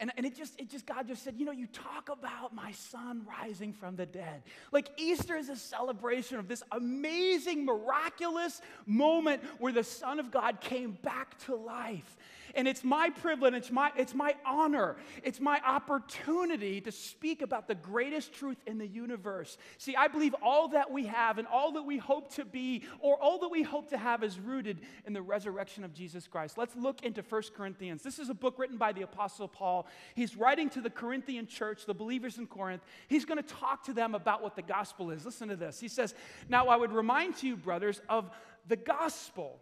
And, 0.02 0.12
and 0.18 0.26
it 0.26 0.36
just, 0.36 0.60
it 0.60 0.70
just, 0.70 0.86
God 0.86 1.08
just 1.08 1.24
said, 1.24 1.36
you 1.38 1.46
know, 1.46 1.54
you 1.54 1.68
talk 1.68 2.10
about 2.10 2.54
my 2.54 2.74
son 2.74 3.22
rising 3.26 3.72
from 3.72 3.96
the 3.96 4.06
dead. 4.06 4.44
Like 4.74 4.90
Easter 4.98 5.38
is 5.38 5.48
a 5.48 5.56
celebration 5.56 6.40
of 6.40 6.50
this 6.50 6.62
amazing, 6.74 7.64
miraculous 7.64 8.62
moment 8.86 9.42
where 9.60 9.72
the 9.72 9.86
Son 9.86 10.20
of 10.20 10.30
God 10.30 10.60
came 10.60 10.98
back 11.02 11.40
to 11.46 11.56
life. 11.56 12.18
And 12.56 12.68
it's 12.68 12.84
my 12.84 13.10
privilege, 13.10 13.54
it's 13.54 13.72
my, 13.72 13.92
it's 13.98 14.14
my 14.14 14.36
honor, 14.46 14.96
it's 15.24 15.40
my 15.40 15.60
opportunity 15.66 16.80
to 16.82 16.92
speak 16.92 17.42
about 17.42 17.68
the 17.68 17.76
greatest 17.76 18.34
truth 18.34 18.58
in 18.66 18.78
the 18.78 18.88
universe. 18.88 19.58
See, 19.78 19.96
I 19.96 20.08
believe 20.08 20.34
all 20.42 20.70
that 20.70 20.92
we 20.92 21.06
have 21.08 21.38
and 21.38 21.48
all 21.48 21.74
that 21.74 21.84
we 21.84 21.98
hope 21.98 22.34
to 22.36 22.46
be 22.46 22.84
or 23.00 23.22
all 23.22 23.40
that 23.40 23.50
we 23.50 23.64
hope 23.64 23.90
to 23.90 23.98
have 23.98 24.24
is 24.24 24.40
rooted 24.40 24.80
in 25.06 25.14
the 25.14 25.22
resurrection 25.22 25.84
of 25.84 25.94
Jesus 25.94 26.28
Christ. 26.28 26.58
Let's 26.58 26.76
look 26.76 27.04
into 27.04 27.22
1 27.22 27.42
Corinthians. 27.56 28.04
This 28.04 28.20
is 28.20 28.30
a 28.30 28.34
book 28.34 28.58
written 28.58 28.78
by 28.78 28.94
the 28.94 29.02
Apostle 29.02 29.48
Paul. 29.48 29.88
He's 30.16 30.38
writing 30.38 30.70
to 30.72 30.82
the 30.82 30.90
Corinthian 30.90 31.48
church, 31.48 31.86
the 31.86 31.94
believers 31.94 32.38
in 32.38 32.48
Corinth. 32.48 32.84
He's 33.08 33.26
going 33.26 33.42
to 33.42 33.48
talk 33.48 33.84
to 33.86 33.94
them 33.94 34.16
about 34.16 34.42
what 34.42 34.56
the 34.56 34.62
gospel 34.62 35.12
is. 35.12 35.26
Listen 35.26 35.50
to 35.50 35.56
this. 35.56 35.80
He 35.80 35.88
says, 35.88 36.16
Now 36.48 36.68
I 36.68 36.78
would 36.78 36.94
remind 36.94 37.44
you, 37.44 37.58
brothers, 37.58 38.02
of 38.08 38.30
the 38.68 38.76
gospel 38.78 39.60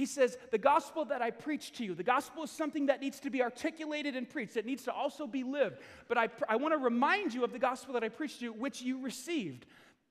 he 0.00 0.06
says, 0.06 0.38
The 0.50 0.58
gospel 0.58 1.04
that 1.06 1.20
I 1.20 1.30
preach 1.30 1.72
to 1.74 1.84
you, 1.84 1.94
the 1.94 2.02
gospel 2.02 2.42
is 2.42 2.50
something 2.50 2.86
that 2.86 3.00
needs 3.00 3.20
to 3.20 3.30
be 3.30 3.42
articulated 3.42 4.16
and 4.16 4.28
preached. 4.28 4.56
It 4.56 4.64
needs 4.64 4.84
to 4.84 4.92
also 4.92 5.26
be 5.26 5.44
lived. 5.44 5.78
But 6.08 6.16
I, 6.16 6.28
I 6.48 6.56
want 6.56 6.72
to 6.72 6.78
remind 6.78 7.34
you 7.34 7.44
of 7.44 7.52
the 7.52 7.58
gospel 7.58 7.94
that 7.94 8.02
I 8.02 8.08
preached 8.08 8.38
to 8.38 8.46
you, 8.46 8.52
which 8.52 8.80
you 8.80 9.02
received. 9.02 9.66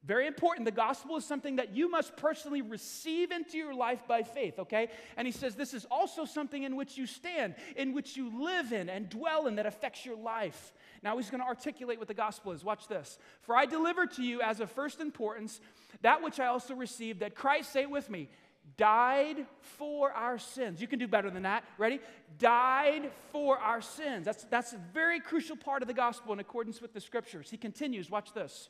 Very 0.06 0.28
important. 0.28 0.66
The 0.66 0.72
gospel 0.72 1.18
is 1.18 1.26
something 1.26 1.58
that 1.58 1.76
you 1.76 1.90
must 1.90 2.16
personally 2.16 2.62
receive 2.62 3.32
into 3.32 3.58
your 3.58 3.74
life 3.74 4.08
by 4.08 4.24
faith, 4.24 4.58
okay? 4.60 4.90
And 5.18 5.28
he 5.28 5.32
says 5.32 5.56
this 5.56 5.74
is 5.74 5.86
also 5.92 6.24
something 6.24 6.64
in 6.64 6.78
which 6.78 6.98
you 6.98 7.06
stand, 7.06 7.56
in 7.76 7.94
which 7.94 8.16
you 8.16 8.32
live 8.42 8.72
in 8.72 8.88
and 8.88 9.10
dwell 9.10 9.48
in 9.48 9.56
that 9.56 9.66
affects 9.66 10.06
your 10.06 10.16
life. 10.16 10.72
Now 11.04 11.18
he's 11.18 11.30
going 11.30 11.42
to 11.42 11.48
articulate 11.48 12.00
what 12.00 12.08
the 12.08 12.14
gospel 12.14 12.54
is. 12.54 12.64
Watch 12.64 12.88
this. 12.88 13.18
For 13.42 13.58
I 13.58 13.66
deliver 13.66 14.06
to 14.06 14.24
you 14.24 14.40
as 14.42 14.62
of 14.62 14.72
first 14.72 15.02
importance 15.02 15.60
that 16.02 16.22
which 16.22 16.40
I 16.40 16.46
also 16.46 16.76
received, 16.76 17.20
that 17.20 17.36
Christ, 17.36 17.74
say 17.74 17.86
with 17.86 18.10
me, 18.10 18.30
died 18.78 19.46
for 19.62 20.12
our 20.12 20.38
sins. 20.38 20.82
You 20.82 20.88
can 20.88 21.00
do 21.00 21.08
better 21.08 21.30
than 21.30 21.44
that. 21.44 21.64
Ready? 21.78 22.00
Died 22.38 23.12
for 23.32 23.58
our 23.58 23.82
sins. 23.82 24.26
That's, 24.26 24.44
that's 24.46 24.74
a 24.74 24.80
very 24.94 25.20
crucial 25.20 25.56
part 25.56 25.82
of 25.82 25.88
the 25.88 25.94
gospel 25.94 26.34
in 26.34 26.40
accordance 26.40 26.82
with 26.82 26.94
the 26.94 27.02
scriptures. 27.02 27.50
He 27.50 27.58
continues, 27.58 28.10
watch 28.10 28.34
this. 28.34 28.70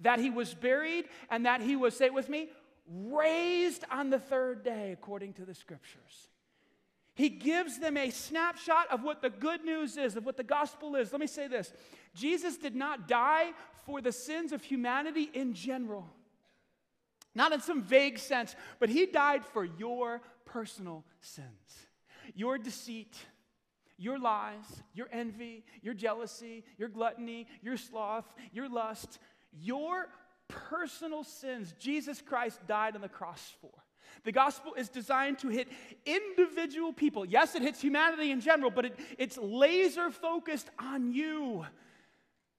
That 0.00 0.18
he 0.18 0.30
was 0.30 0.54
buried 0.54 1.06
and 1.30 1.46
that 1.46 1.60
he 1.60 1.76
was, 1.76 1.96
say 1.96 2.06
it 2.06 2.14
with 2.14 2.28
me, 2.28 2.48
raised 2.88 3.84
on 3.90 4.10
the 4.10 4.18
third 4.18 4.64
day 4.64 4.92
according 4.92 5.34
to 5.34 5.44
the 5.44 5.54
scriptures. 5.54 6.28
He 7.14 7.28
gives 7.28 7.78
them 7.78 7.96
a 7.96 8.10
snapshot 8.10 8.90
of 8.90 9.04
what 9.04 9.22
the 9.22 9.30
good 9.30 9.64
news 9.64 9.96
is, 9.96 10.16
of 10.16 10.26
what 10.26 10.36
the 10.36 10.42
gospel 10.42 10.96
is. 10.96 11.12
Let 11.12 11.20
me 11.20 11.28
say 11.28 11.46
this 11.46 11.72
Jesus 12.14 12.56
did 12.56 12.74
not 12.74 13.06
die 13.06 13.52
for 13.86 14.00
the 14.00 14.12
sins 14.12 14.52
of 14.52 14.64
humanity 14.64 15.30
in 15.32 15.54
general. 15.54 16.10
Not 17.34 17.52
in 17.52 17.60
some 17.60 17.82
vague 17.82 18.18
sense, 18.18 18.54
but 18.78 18.88
he 18.88 19.06
died 19.06 19.44
for 19.44 19.64
your 19.64 20.20
personal 20.44 21.04
sins, 21.20 21.48
your 22.34 22.58
deceit, 22.58 23.16
your 23.98 24.18
lies, 24.18 24.82
your 24.92 25.08
envy, 25.10 25.64
your 25.82 25.94
jealousy, 25.94 26.64
your 26.78 26.88
gluttony, 26.88 27.46
your 27.62 27.76
sloth, 27.76 28.26
your 28.52 28.68
lust, 28.68 29.18
your 29.52 30.08
personal 30.48 31.24
sins. 31.24 31.74
Jesus 31.78 32.20
Christ 32.20 32.60
died 32.66 32.94
on 32.94 33.00
the 33.00 33.08
cross 33.08 33.52
for. 33.60 33.70
The 34.22 34.32
gospel 34.32 34.74
is 34.74 34.88
designed 34.88 35.38
to 35.40 35.48
hit 35.48 35.68
individual 36.06 36.92
people. 36.92 37.24
Yes, 37.24 37.54
it 37.54 37.62
hits 37.62 37.80
humanity 37.80 38.30
in 38.30 38.40
general, 38.40 38.70
but 38.70 38.84
it, 38.84 38.98
it's 39.18 39.38
laser 39.38 40.10
focused 40.10 40.70
on 40.78 41.12
you. 41.12 41.66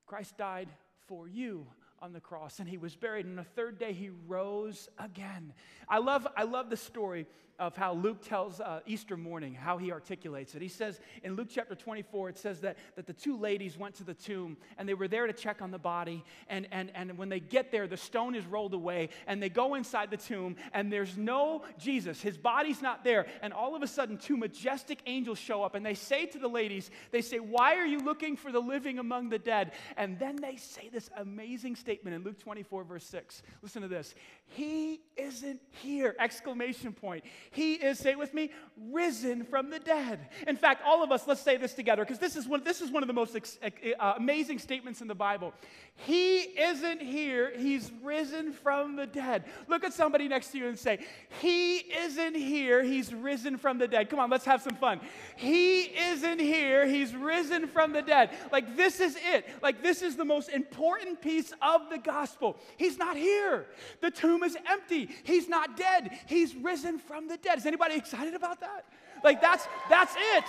Christ 0.05 0.37
died 0.37 0.69
for 1.07 1.27
you 1.27 1.65
on 2.05 2.13
the 2.13 2.19
cross 2.21 2.59
and 2.59 2.69
he 2.69 2.77
was 2.77 2.95
buried. 2.95 3.25
And 3.25 3.35
the 3.35 3.43
third 3.43 3.79
day 3.79 3.91
he 3.91 4.11
rose 4.27 4.87
again. 4.99 5.53
I 5.89 5.97
love 5.97 6.27
i 6.37 6.43
love 6.43 6.69
the 6.69 6.77
story 6.77 7.25
of 7.59 7.75
how 7.75 7.93
Luke 7.93 8.21
tells 8.21 8.59
uh, 8.59 8.81
Easter 8.85 9.15
morning, 9.17 9.53
how 9.53 9.77
he 9.77 9.91
articulates 9.91 10.55
it. 10.55 10.61
He 10.61 10.67
says 10.67 10.99
in 11.23 11.35
Luke 11.35 11.47
chapter 11.49 11.75
24, 11.75 12.29
it 12.29 12.37
says 12.37 12.61
that, 12.61 12.77
that 12.95 13.07
the 13.07 13.13
two 13.13 13.37
ladies 13.37 13.77
went 13.77 13.95
to 13.95 14.03
the 14.03 14.13
tomb 14.13 14.57
and 14.77 14.87
they 14.87 14.93
were 14.93 15.07
there 15.07 15.27
to 15.27 15.33
check 15.33 15.61
on 15.61 15.71
the 15.71 15.79
body. 15.79 16.23
And, 16.49 16.67
and, 16.71 16.91
and 16.95 17.17
when 17.17 17.29
they 17.29 17.39
get 17.39 17.71
there, 17.71 17.87
the 17.87 17.97
stone 17.97 18.35
is 18.35 18.45
rolled 18.45 18.73
away 18.73 19.09
and 19.27 19.41
they 19.41 19.49
go 19.49 19.75
inside 19.75 20.11
the 20.11 20.17
tomb 20.17 20.55
and 20.73 20.91
there's 20.91 21.17
no 21.17 21.63
Jesus. 21.77 22.21
His 22.21 22.37
body's 22.37 22.81
not 22.81 23.03
there. 23.03 23.25
And 23.41 23.53
all 23.53 23.75
of 23.75 23.83
a 23.83 23.87
sudden, 23.87 24.17
two 24.17 24.37
majestic 24.37 25.01
angels 25.05 25.39
show 25.39 25.63
up 25.63 25.75
and 25.75 25.85
they 25.85 25.93
say 25.93 26.25
to 26.27 26.39
the 26.39 26.47
ladies, 26.47 26.91
they 27.11 27.21
say, 27.21 27.39
Why 27.39 27.75
are 27.75 27.85
you 27.85 27.99
looking 27.99 28.35
for 28.35 28.51
the 28.51 28.59
living 28.59 28.99
among 28.99 29.29
the 29.29 29.39
dead? 29.39 29.71
And 29.97 30.19
then 30.19 30.35
they 30.35 30.57
say 30.57 30.89
this 30.89 31.09
amazing 31.17 31.75
statement 31.75 32.15
in 32.15 32.23
Luke 32.23 32.39
24, 32.39 32.83
verse 32.83 33.05
6. 33.05 33.41
Listen 33.61 33.81
to 33.81 33.87
this. 33.87 34.15
He 34.47 35.01
isn't 35.17 35.61
here! 35.71 36.15
Exclamation 36.19 36.93
point. 36.93 37.23
He 37.51 37.73
is, 37.73 37.99
say 37.99 38.15
with 38.15 38.33
me, 38.33 38.51
risen 38.91 39.43
from 39.43 39.69
the 39.69 39.79
dead. 39.79 40.19
In 40.47 40.57
fact, 40.57 40.81
all 40.85 41.03
of 41.03 41.11
us, 41.11 41.27
let's 41.27 41.41
say 41.41 41.57
this 41.57 41.73
together 41.73 42.03
because 42.03 42.19
this 42.19 42.35
is 42.35 42.47
one, 42.47 42.63
this 42.63 42.81
is 42.81 42.91
one 42.91 43.03
of 43.03 43.07
the 43.07 43.13
most 43.13 43.35
ex- 43.35 43.57
uh, 43.63 44.13
amazing 44.17 44.59
statements 44.59 45.01
in 45.01 45.07
the 45.07 45.15
Bible. 45.15 45.53
He 45.97 46.39
isn't 46.39 47.01
here, 47.01 47.53
he's 47.57 47.91
risen 48.03 48.51
from 48.51 48.97
the 48.97 49.05
dead. 49.05 49.45
Look 49.67 49.85
at 49.85 49.93
somebody 49.93 50.27
next 50.27 50.51
to 50.51 50.57
you 50.57 50.67
and 50.67 50.77
say, 50.77 51.05
He 51.41 51.77
isn't 51.77 52.35
here, 52.35 52.83
he's 52.83 53.13
risen 53.13 53.57
from 53.57 53.77
the 53.77 53.87
dead. 53.87 54.09
Come 54.09 54.19
on, 54.19 54.29
let's 54.29 54.45
have 54.45 54.61
some 54.61 54.75
fun. 54.75 54.99
He 55.37 55.83
isn't 55.83 56.39
here, 56.39 56.85
he's 56.85 57.15
risen 57.15 57.67
from 57.67 57.93
the 57.93 58.01
dead. 58.01 58.31
Like, 58.51 58.75
this 58.75 58.99
is 58.99 59.17
it. 59.33 59.47
Like, 59.61 59.81
this 59.81 60.01
is 60.01 60.17
the 60.17 60.25
most 60.25 60.49
important 60.49 61.21
piece 61.21 61.53
of 61.61 61.89
the 61.89 61.97
gospel. 61.97 62.57
He's 62.77 62.97
not 62.97 63.15
here. 63.15 63.67
The 64.01 64.11
tomb 64.11 64.43
is 64.43 64.57
empty. 64.69 65.09
He's 65.23 65.47
not 65.47 65.77
dead. 65.77 66.19
He's 66.27 66.55
risen 66.55 66.99
from 66.99 67.29
the 67.29 67.34
dead. 67.37 67.57
Is 67.57 67.65
anybody 67.65 67.95
excited 67.95 68.33
about 68.33 68.61
that? 68.61 68.85
Like, 69.23 69.41
that's, 69.41 69.67
that's 69.89 70.13
it. 70.35 70.43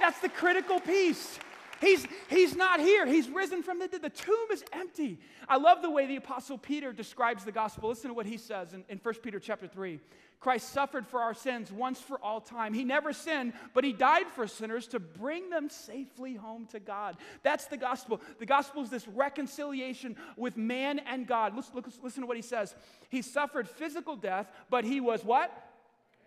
That's 0.00 0.18
the 0.20 0.28
critical 0.28 0.80
piece. 0.80 1.38
He's, 1.80 2.06
he's 2.30 2.54
not 2.54 2.78
here. 2.78 3.04
He's 3.06 3.28
risen 3.28 3.62
from 3.62 3.80
the 3.80 3.88
dead. 3.88 4.02
The 4.02 4.10
tomb 4.10 4.46
is 4.52 4.62
empty. 4.72 5.18
I 5.48 5.56
love 5.56 5.82
the 5.82 5.90
way 5.90 6.06
the 6.06 6.16
Apostle 6.16 6.56
Peter 6.56 6.92
describes 6.92 7.44
the 7.44 7.50
gospel. 7.50 7.88
Listen 7.88 8.08
to 8.08 8.14
what 8.14 8.24
he 8.24 8.38
says 8.38 8.72
in, 8.72 8.84
in 8.88 8.98
1 8.98 9.14
Peter 9.16 9.40
chapter 9.40 9.66
3. 9.66 9.98
Christ 10.38 10.70
suffered 10.70 11.06
for 11.06 11.20
our 11.20 11.34
sins 11.34 11.70
once 11.70 12.00
for 12.00 12.18
all 12.18 12.40
time. 12.40 12.74
He 12.74 12.84
never 12.84 13.12
sinned, 13.12 13.52
but 13.74 13.84
he 13.84 13.92
died 13.92 14.26
for 14.34 14.48
sinners 14.48 14.88
to 14.88 14.98
bring 14.98 15.50
them 15.50 15.68
safely 15.68 16.34
home 16.34 16.66
to 16.72 16.80
God. 16.80 17.16
That's 17.44 17.66
the 17.66 17.76
gospel. 17.76 18.20
The 18.40 18.46
gospel 18.46 18.82
is 18.82 18.90
this 18.90 19.06
reconciliation 19.06 20.16
with 20.36 20.56
man 20.56 20.98
and 21.00 21.28
God. 21.28 21.54
Listen, 21.54 21.82
listen 22.02 22.22
to 22.22 22.26
what 22.26 22.36
he 22.36 22.42
says. 22.42 22.74
He 23.08 23.22
suffered 23.22 23.68
physical 23.68 24.16
death, 24.16 24.50
but 24.68 24.84
he 24.84 25.00
was 25.00 25.24
what? 25.24 25.71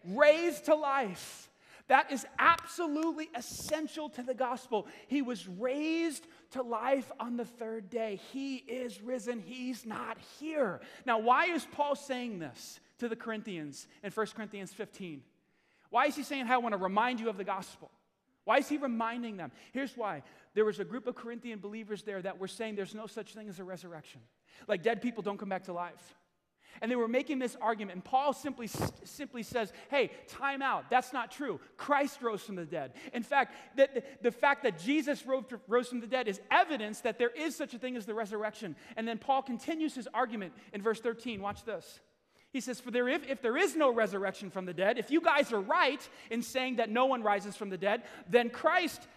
Raised 0.07 0.65
to 0.65 0.75
life. 0.75 1.49
That 1.87 2.11
is 2.11 2.25
absolutely 2.39 3.29
essential 3.35 4.09
to 4.09 4.23
the 4.23 4.33
gospel. 4.33 4.87
He 5.07 5.21
was 5.21 5.47
raised 5.47 6.25
to 6.51 6.63
life 6.63 7.11
on 7.19 7.37
the 7.37 7.45
third 7.45 7.89
day. 7.89 8.19
He 8.31 8.55
is 8.55 9.01
risen. 9.01 9.39
He's 9.39 9.85
not 9.85 10.17
here. 10.39 10.81
Now, 11.05 11.19
why 11.19 11.45
is 11.45 11.67
Paul 11.71 11.95
saying 11.95 12.39
this 12.39 12.79
to 12.97 13.07
the 13.07 13.15
Corinthians 13.15 13.87
in 14.03 14.11
1 14.11 14.25
Corinthians 14.35 14.73
15? 14.73 15.21
Why 15.91 16.07
is 16.07 16.15
he 16.15 16.23
saying, 16.23 16.47
I 16.47 16.57
want 16.57 16.73
to 16.73 16.77
remind 16.77 17.19
you 17.19 17.29
of 17.29 17.37
the 17.37 17.43
gospel? 17.43 17.91
Why 18.45 18.57
is 18.57 18.67
he 18.67 18.77
reminding 18.77 19.37
them? 19.37 19.51
Here's 19.71 19.95
why. 19.95 20.23
There 20.55 20.65
was 20.65 20.79
a 20.79 20.85
group 20.85 21.05
of 21.07 21.15
Corinthian 21.15 21.59
believers 21.59 22.03
there 22.03 22.21
that 22.21 22.39
were 22.39 22.47
saying 22.47 22.75
there's 22.75 22.95
no 22.95 23.07
such 23.07 23.33
thing 23.33 23.47
as 23.47 23.59
a 23.59 23.63
resurrection. 23.63 24.21
Like 24.67 24.81
dead 24.81 25.01
people 25.01 25.21
don't 25.21 25.37
come 25.37 25.49
back 25.49 25.65
to 25.65 25.73
life. 25.73 26.15
And 26.81 26.91
they 26.91 26.95
were 26.95 27.07
making 27.07 27.39
this 27.39 27.55
argument, 27.61 27.95
and 27.95 28.03
Paul 28.03 28.33
simply, 28.33 28.69
simply 29.03 29.43
says, 29.43 29.71
Hey, 29.89 30.11
time 30.27 30.61
out. 30.61 30.89
That's 30.89 31.13
not 31.13 31.31
true. 31.31 31.59
Christ 31.77 32.21
rose 32.21 32.41
from 32.41 32.55
the 32.55 32.65
dead. 32.65 32.93
In 33.13 33.23
fact, 33.23 33.55
the, 33.75 33.89
the, 33.93 34.03
the 34.21 34.31
fact 34.31 34.63
that 34.63 34.79
Jesus 34.79 35.25
rose, 35.25 35.43
rose 35.67 35.87
from 35.87 35.99
the 35.99 36.07
dead 36.07 36.27
is 36.27 36.39
evidence 36.51 37.01
that 37.01 37.17
there 37.17 37.29
is 37.29 37.55
such 37.55 37.73
a 37.73 37.79
thing 37.79 37.95
as 37.95 38.05
the 38.05 38.13
resurrection. 38.13 38.75
And 38.97 39.07
then 39.07 39.17
Paul 39.17 39.41
continues 39.41 39.95
his 39.95 40.07
argument 40.13 40.53
in 40.73 40.81
verse 40.81 40.99
13. 40.99 41.41
Watch 41.41 41.63
this. 41.63 41.99
He 42.51 42.61
says, 42.61 42.79
For 42.79 42.89
there, 42.89 43.09
if, 43.09 43.27
if 43.27 43.41
there 43.41 43.57
is 43.57 43.75
no 43.75 43.93
resurrection 43.93 44.49
from 44.49 44.65
the 44.65 44.73
dead, 44.73 44.97
if 44.97 45.11
you 45.11 45.19
guys 45.19 45.51
are 45.51 45.59
right 45.59 46.07
in 46.29 46.41
saying 46.41 46.77
that 46.77 46.89
no 46.89 47.05
one 47.05 47.21
rises 47.21 47.55
from 47.55 47.69
the 47.69 47.77
dead, 47.77 48.03
then 48.29 48.49
Christ 48.49 49.07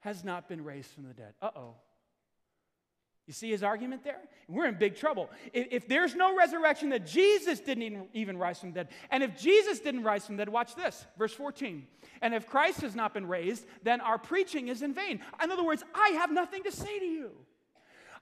has 0.00 0.24
not 0.24 0.48
been 0.48 0.64
raised 0.64 0.90
from 0.92 1.04
the 1.04 1.12
dead. 1.12 1.34
Uh 1.42 1.50
oh. 1.54 1.74
You 3.28 3.34
see 3.34 3.50
his 3.50 3.62
argument 3.62 4.04
there? 4.04 4.20
We're 4.48 4.68
in 4.68 4.76
big 4.76 4.96
trouble. 4.96 5.28
If, 5.52 5.66
if, 5.70 5.86
there's 5.86 6.14
no 6.14 6.34
resurrection, 6.34 6.88
that 6.88 7.06
Jesus 7.06 7.60
didn't 7.60 7.82
even, 7.82 8.06
even 8.14 8.38
rise 8.38 8.58
from 8.58 8.72
the 8.72 8.84
dead, 8.84 8.88
and 9.10 9.22
if 9.22 9.38
Jesus 9.38 9.80
didn't 9.80 10.02
rise 10.02 10.24
from 10.24 10.38
the 10.38 10.46
dead, 10.46 10.48
watch 10.48 10.74
this, 10.74 11.04
verse 11.18 11.34
14. 11.34 11.86
And 12.22 12.32
if 12.32 12.46
Christ 12.46 12.80
has 12.80 12.94
not 12.94 13.12
been 13.12 13.28
raised, 13.28 13.66
then 13.82 14.00
our 14.00 14.16
preaching 14.16 14.68
is 14.68 14.80
in 14.80 14.94
vain. 14.94 15.20
In 15.44 15.50
other 15.50 15.62
words, 15.62 15.84
I 15.94 16.08
have 16.12 16.32
nothing 16.32 16.62
to 16.62 16.72
say 16.72 16.98
to 16.98 17.04
you. 17.04 17.32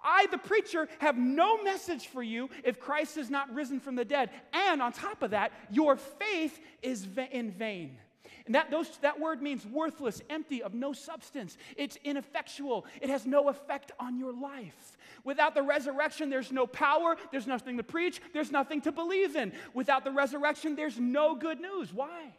I, 0.03 0.27
the 0.33 0.39
preacher, 0.39 0.89
have 0.99 1.17
no 1.17 1.63
message 1.63 2.09
for 2.09 2.23
you 2.23 2.51
if 2.65 2.81
Christ 2.81 3.15
has 3.15 3.31
not 3.31 3.55
risen 3.55 3.79
from 3.79 3.95
the 3.95 4.05
dead. 4.05 4.31
And 4.53 4.83
on 4.83 4.93
top 4.93 5.23
of 5.23 5.31
that, 5.31 5.53
your 5.71 5.97
faith 5.97 6.59
is 6.83 7.07
in 7.31 7.53
vain. 7.53 7.99
And 8.47 8.55
that, 8.55 8.71
those, 8.71 8.89
that 8.99 9.19
word 9.19 9.43
means 9.43 9.67
worthless, 9.67 10.23
empty, 10.31 10.63
of 10.63 10.73
no 10.73 10.93
substance. 10.93 11.59
It's 11.77 11.99
ineffectual. 12.05 12.87
It 13.01 13.11
has 13.11 13.27
no 13.27 13.49
effect 13.49 13.93
on 13.99 14.19
your 14.19 14.33
life. 14.33 14.97
Without 15.25 15.55
the 15.55 15.63
resurrection, 15.63 16.31
there's 16.31 16.53
no 16.53 16.67
power, 16.67 17.17
there's 17.33 17.49
nothing 17.49 17.77
to 17.79 17.83
preach, 17.83 18.21
there's 18.33 18.53
nothing 18.53 18.81
to 18.83 18.93
believe 18.93 19.35
in. 19.35 19.53
Without 19.75 20.05
the 20.05 20.13
resurrection, 20.13 20.77
there's 20.77 20.99
no 20.99 21.35
good 21.35 21.61
news. 21.61 21.93
Why? 21.93 22.33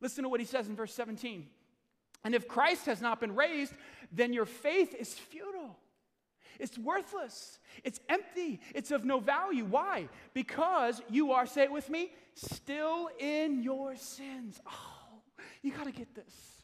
Listen 0.00 0.24
to 0.24 0.28
what 0.28 0.40
he 0.40 0.46
says 0.46 0.68
in 0.68 0.74
verse 0.74 0.92
17. 0.94 1.46
And 2.24 2.34
if 2.34 2.48
Christ 2.48 2.86
has 2.86 3.00
not 3.00 3.20
been 3.20 3.36
raised, 3.36 3.72
then 4.10 4.32
your 4.32 4.46
faith 4.46 4.94
is 4.94 5.14
futile. 5.14 5.76
It's 6.58 6.76
worthless. 6.76 7.60
It's 7.84 8.00
empty. 8.08 8.60
It's 8.74 8.90
of 8.90 9.04
no 9.04 9.20
value. 9.20 9.64
Why? 9.64 10.08
Because 10.34 11.00
you 11.08 11.32
are, 11.32 11.46
say 11.46 11.62
it 11.62 11.72
with 11.72 11.88
me, 11.88 12.10
still 12.34 13.08
in 13.20 13.62
your 13.62 13.94
sins. 13.94 14.60
Oh, 14.66 14.98
you 15.62 15.72
got 15.72 15.84
to 15.84 15.92
get 15.92 16.14
this. 16.14 16.58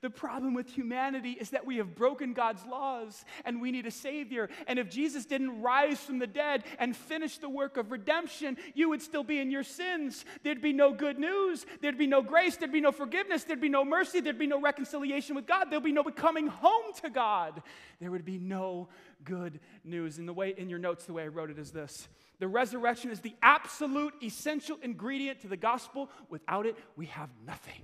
The 0.00 0.10
problem 0.10 0.54
with 0.54 0.68
humanity 0.68 1.32
is 1.32 1.50
that 1.50 1.66
we 1.66 1.78
have 1.78 1.96
broken 1.96 2.32
God's 2.32 2.64
laws 2.66 3.24
and 3.44 3.60
we 3.60 3.72
need 3.72 3.86
a 3.86 3.90
Savior. 3.90 4.48
And 4.68 4.78
if 4.78 4.88
Jesus 4.88 5.26
didn't 5.26 5.60
rise 5.60 5.98
from 5.98 6.20
the 6.20 6.26
dead 6.26 6.64
and 6.78 6.96
finish 6.96 7.38
the 7.38 7.48
work 7.48 7.76
of 7.76 7.90
redemption, 7.90 8.56
you 8.74 8.88
would 8.90 9.02
still 9.02 9.24
be 9.24 9.40
in 9.40 9.50
your 9.50 9.64
sins. 9.64 10.24
There'd 10.44 10.62
be 10.62 10.72
no 10.72 10.92
good 10.92 11.18
news. 11.18 11.66
There'd 11.80 11.98
be 11.98 12.06
no 12.06 12.22
grace. 12.22 12.56
There'd 12.56 12.70
be 12.70 12.80
no 12.80 12.92
forgiveness. 12.92 13.42
There'd 13.42 13.60
be 13.60 13.68
no 13.68 13.84
mercy. 13.84 14.20
There'd 14.20 14.38
be 14.38 14.46
no 14.46 14.60
reconciliation 14.60 15.34
with 15.34 15.46
God. 15.46 15.66
There'd 15.70 15.82
be 15.82 15.92
no 15.92 16.04
coming 16.04 16.46
home 16.46 16.92
to 17.02 17.10
God. 17.10 17.60
There 18.00 18.12
would 18.12 18.24
be 18.24 18.38
no 18.38 18.88
good 19.24 19.58
news. 19.82 20.18
And 20.18 20.28
the 20.28 20.32
way 20.32 20.54
in 20.56 20.70
your 20.70 20.78
notes, 20.78 21.06
the 21.06 21.12
way 21.12 21.24
I 21.24 21.28
wrote 21.28 21.50
it 21.50 21.58
is 21.58 21.72
this. 21.72 22.08
The 22.38 22.46
resurrection 22.46 23.10
is 23.10 23.18
the 23.18 23.34
absolute 23.42 24.14
essential 24.22 24.78
ingredient 24.80 25.40
to 25.40 25.48
the 25.48 25.56
gospel. 25.56 26.08
Without 26.28 26.66
it, 26.66 26.76
we 26.96 27.06
have 27.06 27.30
nothing. 27.44 27.82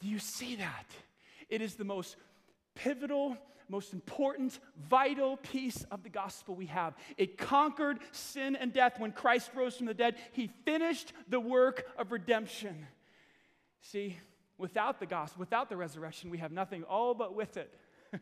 Do 0.00 0.08
you 0.08 0.18
see 0.18 0.56
that? 0.56 0.86
It 1.48 1.60
is 1.60 1.74
the 1.74 1.84
most 1.84 2.16
pivotal, 2.74 3.36
most 3.68 3.92
important, 3.92 4.58
vital 4.88 5.36
piece 5.36 5.84
of 5.90 6.02
the 6.02 6.08
gospel 6.08 6.54
we 6.54 6.66
have. 6.66 6.94
It 7.16 7.36
conquered 7.36 7.98
sin 8.12 8.56
and 8.56 8.72
death 8.72 8.98
when 8.98 9.12
Christ 9.12 9.50
rose 9.54 9.76
from 9.76 9.86
the 9.86 9.94
dead. 9.94 10.16
He 10.32 10.50
finished 10.64 11.12
the 11.28 11.40
work 11.40 11.86
of 11.98 12.12
redemption. 12.12 12.86
See, 13.80 14.16
without 14.56 15.00
the 15.00 15.06
gospel, 15.06 15.40
without 15.40 15.68
the 15.68 15.76
resurrection, 15.76 16.30
we 16.30 16.38
have 16.38 16.52
nothing. 16.52 16.84
All 16.84 17.14
but 17.14 17.34
with 17.34 17.56
it. 17.56 17.72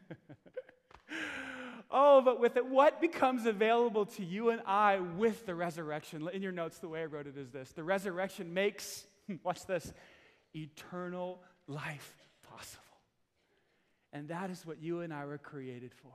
oh, 1.91 2.23
but 2.23 2.41
with 2.41 2.57
it, 2.57 2.67
what 2.67 3.01
becomes 3.01 3.47
available 3.47 4.07
to 4.07 4.25
you 4.25 4.51
and 4.51 4.63
I 4.67 5.01
with 5.01 5.47
the 5.47 5.55
resurrection? 5.55 6.29
In 6.33 6.43
your 6.43 6.53
notes, 6.53 6.79
the 6.79 6.89
way 6.89 7.03
I 7.03 7.07
wrote 7.07 7.27
it 7.27 7.37
is 7.37 7.51
this 7.51 7.73
the 7.73 7.85
resurrection 7.85 8.53
makes, 8.53 9.07
watch 9.43 9.67
this, 9.67 9.93
eternal 10.55 11.43
life 11.67 12.17
possible. 12.43 12.83
And 14.13 14.29
that 14.29 14.51
is 14.51 14.65
what 14.65 14.83
you 14.83 15.01
and 15.01 15.13
I 15.13 15.25
were 15.25 15.39
created 15.39 15.93
for 15.93 16.13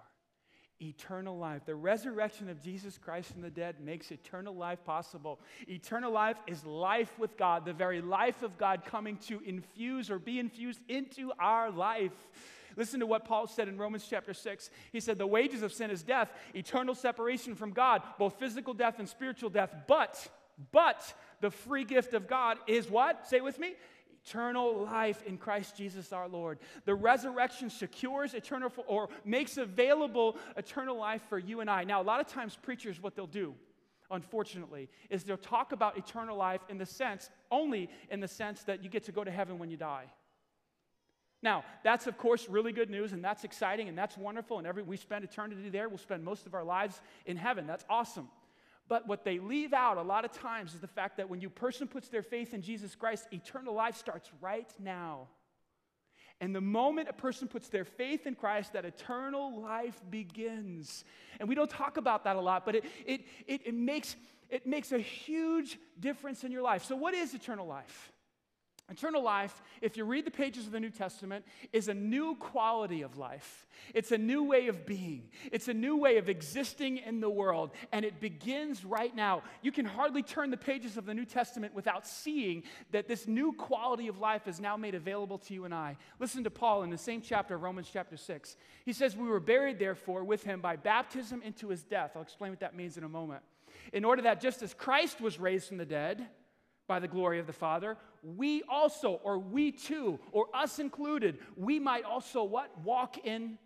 eternal 0.82 1.38
life. 1.38 1.66
The 1.66 1.76
resurrection 1.76 2.50
of 2.50 2.62
Jesus 2.62 2.98
Christ 2.98 3.32
from 3.32 3.42
the 3.42 3.50
dead 3.50 3.76
makes 3.80 4.12
eternal 4.12 4.56
life 4.56 4.84
possible. 4.84 5.40
Eternal 5.68 6.12
life 6.12 6.38
is 6.48 6.66
life 6.66 7.20
with 7.20 7.38
God, 7.38 7.66
the 7.66 7.74
very 7.74 8.02
life 8.02 8.42
of 8.42 8.58
God 8.58 8.84
coming 8.86 9.18
to 9.28 9.40
infuse 9.42 10.10
or 10.10 10.18
be 10.18 10.40
infused 10.40 10.80
into 10.90 11.32
our 11.40 11.70
life. 11.70 12.12
Listen 12.76 13.00
to 13.02 13.06
what 13.06 13.26
Paul 13.26 13.48
said 13.48 13.68
in 13.68 13.78
Romans 13.78 14.08
chapter 14.10 14.34
6. 14.34 14.70
He 14.92 15.00
said, 15.00 15.18
The 15.18 15.28
wages 15.28 15.62
of 15.62 15.74
sin 15.74 15.92
is 15.92 16.04
death, 16.04 16.32
eternal 16.56 16.96
separation 16.96 17.54
from 17.54 17.72
God, 17.72 18.02
both 18.18 18.40
physical 18.40 18.74
death 18.74 18.98
and 18.98 19.08
spiritual 19.08 19.50
death. 19.50 19.74
But, 19.88 20.28
but 20.72 21.14
the 21.42 21.52
free 21.52 21.84
gift 21.84 22.14
of 22.14 22.28
God 22.28 22.58
is 22.68 22.90
what? 22.90 23.28
Say 23.28 23.42
with 23.42 23.60
me 23.60 23.76
eternal 24.26 24.84
life 24.84 25.24
in 25.24 25.38
Christ 25.38 25.76
Jesus 25.76 26.14
our 26.14 26.28
Lord. 26.28 26.60
The 26.86 26.96
resurrection 26.96 27.70
secures 27.70 28.34
eternal 28.34 28.72
or 28.88 29.10
makes 29.26 29.58
available 29.58 30.38
eternal 30.58 30.98
life 30.98 31.22
for 31.30 31.40
you 31.40 31.62
and 31.62 31.70
I. 31.70 31.84
Now, 31.84 32.02
a 32.02 32.04
lot 32.04 32.20
of 32.20 32.28
times 32.28 32.58
preachers 32.62 33.02
what 33.02 33.16
they'll 33.16 33.28
do 33.28 33.56
unfortunately 34.12 34.90
is 35.10 35.24
they'll 35.24 35.38
talk 35.38 35.72
about 35.72 35.98
eternal 35.98 36.38
life 36.38 36.62
in 36.70 36.78
the 36.78 36.86
sense 36.86 37.30
only 37.50 37.90
in 38.10 38.20
the 38.20 38.28
sense 38.28 38.64
that 38.64 38.84
you 38.84 38.90
get 38.90 39.06
to 39.06 39.12
go 39.12 39.24
to 39.24 39.32
heaven 39.32 39.58
when 39.58 39.70
you 39.70 39.78
die. 39.78 40.06
Now, 41.42 41.64
that's 41.84 42.06
of 42.06 42.18
course 42.18 42.48
really 42.48 42.72
good 42.72 42.90
news 42.90 43.14
and 43.14 43.24
that's 43.24 43.44
exciting 43.44 43.90
and 43.90 43.98
that's 43.98 44.18
wonderful 44.18 44.60
and 44.60 44.68
every 44.68 44.84
we 44.84 44.98
spend 44.98 45.24
eternity 45.24 45.70
there, 45.70 45.90
we'll 45.90 45.98
spend 45.98 46.24
most 46.24 46.46
of 46.46 46.54
our 46.54 46.64
lives 46.64 47.02
in 47.26 47.38
heaven. 47.38 47.66
That's 47.66 47.86
awesome. 47.90 48.28
But 48.88 49.08
what 49.08 49.24
they 49.24 49.40
leave 49.40 49.74
out 49.74 49.98
a 49.98 50.02
lot 50.02 50.26
of 50.26 50.32
times 50.32 50.74
is 50.74 50.82
the 50.82 50.88
fact 50.88 51.18
that 51.18 51.30
when 51.30 51.40
you 51.40 51.50
person 51.50 51.88
puts 51.88 52.10
their 52.10 52.24
faith 52.24 52.54
in 52.54 52.62
Jesus 52.62 52.96
Christ, 52.96 53.28
eternal 53.32 53.74
life 53.74 53.96
starts 53.96 54.30
right 54.42 54.72
now. 54.80 55.28
And 56.42 56.56
the 56.56 56.62
moment 56.62 57.08
a 57.08 57.14
person 57.14 57.48
puts 57.48 57.70
their 57.70 57.86
faith 57.86 58.26
in 58.26 58.34
Christ, 58.34 58.74
that 58.74 58.84
eternal 58.84 59.62
life 59.62 60.02
begins. 60.10 61.04
And 61.40 61.48
we 61.48 61.54
don't 61.54 61.70
talk 61.70 61.98
about 61.98 62.24
that 62.24 62.36
a 62.36 62.42
lot, 62.42 62.66
but 62.66 62.76
it, 62.76 62.86
it, 63.06 63.22
it, 63.46 63.62
it, 63.66 63.74
makes, 63.76 64.16
it 64.50 64.66
makes 64.66 64.92
a 64.92 64.98
huge 64.98 65.78
difference 66.00 66.44
in 66.44 66.52
your 66.52 66.64
life. 66.64 66.84
So, 66.84 66.96
what 66.96 67.14
is 67.14 67.36
eternal 67.36 67.68
life? 67.68 68.11
Eternal 68.90 69.24
life, 69.24 69.62
if 69.82 69.96
you 69.96 70.04
read 70.04 70.26
the 70.26 70.32
pages 70.32 70.66
of 70.66 70.74
the 70.74 70.80
New 70.80 70.90
Testament, 70.90 71.46
is 71.72 71.88
a 71.88 71.94
new 71.94 72.36
quality 72.36 73.04
of 73.04 73.18
life. 73.18 73.66
It's 73.94 74.12
a 74.12 74.18
new 74.18 74.44
way 74.44 74.68
of 74.68 74.86
being. 74.86 75.30
It's 75.52 75.70
a 75.70 75.74
new 75.74 75.96
way 75.96 76.18
of 76.18 76.28
existing 76.28 76.98
in 76.98 77.22
the 77.22 77.30
world. 77.30 77.72
And 77.94 78.04
it 78.04 78.20
begins 78.20 78.84
right 78.84 79.16
now. 79.16 79.44
You 79.62 79.72
can 79.72 79.86
hardly 79.86 80.24
turn 80.24 80.52
the 80.52 80.58
pages 80.58 80.98
of 80.98 81.06
the 81.06 81.14
New 81.14 81.24
Testament 81.24 81.74
without 81.74 82.06
seeing 82.06 82.64
that 82.92 83.08
this 83.08 83.28
new 83.28 83.54
quality 83.54 84.10
of 84.10 84.20
life 84.20 84.46
is 84.46 84.60
now 84.60 84.76
made 84.76 84.94
available 84.94 85.38
to 85.38 85.54
you 85.54 85.64
and 85.64 85.74
I. 85.74 85.96
Listen 86.20 86.44
to 86.44 86.52
Paul 86.52 86.84
in 86.84 86.90
the 86.90 86.98
same 86.98 87.22
chapter, 87.22 87.58
Romans 87.58 87.90
chapter 87.92 88.18
6. 88.18 88.58
He 88.84 88.92
says, 88.92 89.16
We 89.16 89.30
were 89.30 89.40
buried, 89.40 89.80
therefore, 89.80 90.26
with 90.26 90.44
him 90.44 90.60
by 90.60 90.76
baptism 90.76 91.42
into 91.44 91.70
his 91.70 91.84
death. 91.84 92.12
I'll 92.16 92.22
explain 92.22 92.52
what 92.52 92.60
that 92.60 92.76
means 92.76 92.98
in 92.98 93.06
a 93.06 93.10
moment. 93.10 93.42
In 93.94 94.04
order 94.04 94.24
that 94.24 94.42
just 94.42 94.62
as 94.62 94.74
Christ 94.74 95.22
was 95.22 95.40
raised 95.40 95.70
from 95.70 95.78
the 95.78 95.86
dead, 95.86 96.28
by 96.88 97.00
the 97.00 97.08
glory 97.08 97.40
of 97.40 97.48
the 97.48 97.54
Father, 97.54 97.98
we 98.24 98.64
also, 98.70 99.20
or 99.24 99.40
we 99.40 99.72
too, 99.72 100.20
or 100.32 100.48
us 100.54 100.80
included, 100.80 101.40
we 101.56 101.80
might 101.80 102.04
also 102.04 102.44
what? 102.44 102.70
Walk 102.84 103.26
in 103.26 103.58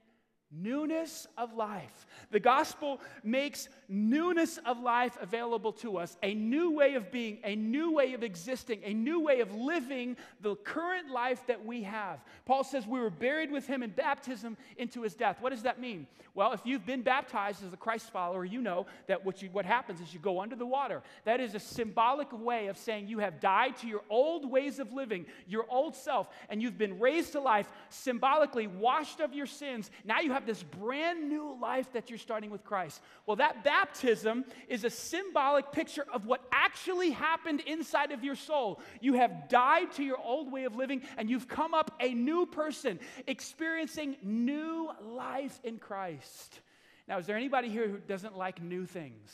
newness 0.51 1.27
of 1.37 1.53
life. 1.53 2.05
The 2.31 2.39
gospel 2.39 3.01
makes 3.23 3.67
newness 3.87 4.57
of 4.65 4.79
life 4.79 5.17
available 5.21 5.73
to 5.73 5.97
us, 5.97 6.17
a 6.23 6.33
new 6.33 6.71
way 6.71 6.95
of 6.95 7.11
being, 7.11 7.39
a 7.43 7.55
new 7.55 7.91
way 7.91 8.13
of 8.13 8.23
existing, 8.23 8.81
a 8.83 8.93
new 8.93 9.19
way 9.19 9.41
of 9.41 9.53
living 9.53 10.17
the 10.41 10.55
current 10.55 11.09
life 11.09 11.45
that 11.47 11.65
we 11.65 11.83
have. 11.83 12.23
Paul 12.45 12.63
says 12.63 12.87
we 12.87 12.99
were 12.99 13.09
buried 13.09 13.51
with 13.51 13.67
him 13.67 13.83
in 13.83 13.89
baptism 13.91 14.57
into 14.77 15.01
his 15.01 15.13
death. 15.15 15.37
What 15.41 15.51
does 15.51 15.63
that 15.63 15.79
mean? 15.79 16.07
Well, 16.33 16.51
if 16.51 16.61
you've 16.65 16.85
been 16.85 17.01
baptized 17.01 17.63
as 17.65 17.71
a 17.71 17.77
Christ 17.77 18.11
follower, 18.11 18.43
you 18.43 18.61
know 18.61 18.87
that 19.07 19.25
what, 19.25 19.41
you, 19.41 19.49
what 19.51 19.65
happens 19.65 20.01
is 20.01 20.13
you 20.13 20.19
go 20.19 20.41
under 20.41 20.55
the 20.55 20.65
water. 20.65 21.01
That 21.23 21.39
is 21.39 21.55
a 21.55 21.59
symbolic 21.59 22.31
way 22.33 22.67
of 22.67 22.77
saying 22.77 23.07
you 23.07 23.19
have 23.19 23.39
died 23.39 23.77
to 23.77 23.87
your 23.87 24.01
old 24.09 24.49
ways 24.49 24.79
of 24.79 24.91
living, 24.91 25.25
your 25.47 25.65
old 25.69 25.95
self, 25.95 26.27
and 26.49 26.61
you've 26.61 26.77
been 26.77 26.99
raised 26.99 27.31
to 27.33 27.39
life, 27.39 27.69
symbolically 27.89 28.67
washed 28.67 29.21
of 29.21 29.33
your 29.33 29.45
sins. 29.45 29.89
Now 30.03 30.19
you 30.19 30.33
have 30.35 30.45
this 30.45 30.63
brand 30.63 31.29
new 31.29 31.57
life 31.61 31.93
that 31.93 32.09
you're 32.09 32.19
starting 32.19 32.49
with 32.49 32.61
Christ. 32.65 32.99
Well, 33.25 33.37
that 33.37 33.63
baptism 33.63 34.43
is 34.67 34.83
a 34.83 34.89
symbolic 34.89 35.71
picture 35.71 36.05
of 36.13 36.25
what 36.25 36.41
actually 36.51 37.11
happened 37.11 37.61
inside 37.61 38.11
of 38.11 38.21
your 38.21 38.35
soul. 38.35 38.81
You 38.99 39.13
have 39.13 39.47
died 39.47 39.93
to 39.93 40.03
your 40.03 40.17
old 40.21 40.51
way 40.51 40.65
of 40.65 40.75
living 40.75 41.03
and 41.17 41.29
you've 41.29 41.47
come 41.47 41.73
up 41.73 41.95
a 42.01 42.13
new 42.13 42.45
person, 42.45 42.99
experiencing 43.27 44.17
new 44.21 44.91
life 45.01 45.57
in 45.63 45.77
Christ. 45.77 46.59
Now, 47.07 47.17
is 47.17 47.25
there 47.25 47.37
anybody 47.37 47.69
here 47.69 47.87
who 47.87 47.97
doesn't 47.99 48.37
like 48.37 48.61
new 48.61 48.85
things? 48.85 49.31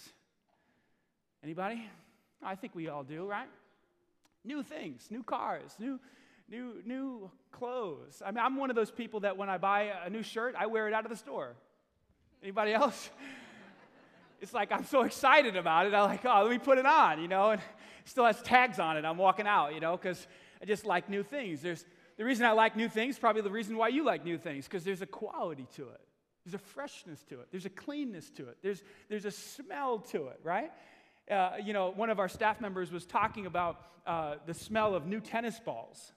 Anybody? 1.43 1.83
I 2.43 2.53
think 2.53 2.75
we 2.75 2.89
all 2.89 3.03
do, 3.03 3.25
right? 3.25 3.49
New 4.43 4.61
things, 4.61 5.07
new 5.09 5.23
cars, 5.23 5.75
new 5.79 5.99
new 6.51 6.81
new 6.85 7.31
clothes. 7.51 8.21
I 8.23 8.31
mean, 8.31 8.43
I'm 8.43 8.57
one 8.57 8.69
of 8.69 8.75
those 8.75 8.91
people 8.91 9.21
that 9.21 9.37
when 9.37 9.49
I 9.49 9.57
buy 9.57 9.93
a 10.05 10.09
new 10.09 10.21
shirt, 10.21 10.53
I 10.57 10.67
wear 10.67 10.87
it 10.87 10.93
out 10.93 11.05
of 11.05 11.09
the 11.09 11.17
store. 11.17 11.55
Anybody 12.43 12.73
else? 12.73 13.09
It's 14.43 14.55
like 14.55 14.71
I'm 14.71 14.85
so 14.85 15.03
excited 15.03 15.55
about 15.55 15.85
it. 15.85 15.93
I'm 15.93 16.09
like, 16.09 16.25
oh, 16.25 16.41
let 16.41 16.49
me 16.49 16.57
put 16.57 16.79
it 16.79 16.85
on, 16.87 17.21
you 17.21 17.27
know, 17.27 17.51
and 17.51 17.61
still 18.05 18.25
has 18.25 18.41
tags 18.41 18.79
on 18.79 18.97
it. 18.97 19.05
I'm 19.05 19.17
walking 19.17 19.45
out, 19.45 19.75
you 19.75 19.79
know, 19.79 19.95
because 19.95 20.25
I 20.59 20.65
just 20.65 20.83
like 20.83 21.09
new 21.09 21.21
things. 21.21 21.61
There's 21.61 21.85
the 22.17 22.25
reason 22.25 22.47
I 22.47 22.51
like 22.51 22.75
new 22.75 22.89
things, 22.89 23.19
probably 23.19 23.43
the 23.43 23.51
reason 23.51 23.77
why 23.77 23.89
you 23.89 24.03
like 24.03 24.25
new 24.25 24.39
things, 24.39 24.65
because 24.65 24.83
there's 24.83 25.03
a 25.03 25.05
quality 25.05 25.67
to 25.75 25.83
it. 25.89 26.01
There's 26.43 26.55
a 26.55 26.65
freshness 26.73 27.23
to 27.29 27.39
it. 27.39 27.49
There's 27.51 27.67
a 27.67 27.69
cleanness 27.69 28.31
to 28.31 28.49
it. 28.49 28.57
There's, 28.63 28.81
there's 29.09 29.25
a 29.25 29.31
smell 29.31 29.99
to 30.09 30.29
it, 30.29 30.39
right? 30.43 30.71
Uh, 31.29 31.51
you 31.63 31.73
know, 31.73 31.91
one 31.91 32.09
of 32.09 32.19
our 32.19 32.27
staff 32.27 32.59
members 32.59 32.91
was 32.91 33.05
talking 33.05 33.45
about 33.45 33.79
uh, 34.07 34.35
the 34.47 34.55
smell 34.55 34.95
of 34.95 35.05
new 35.05 35.19
tennis 35.19 35.59
balls. 35.59 36.13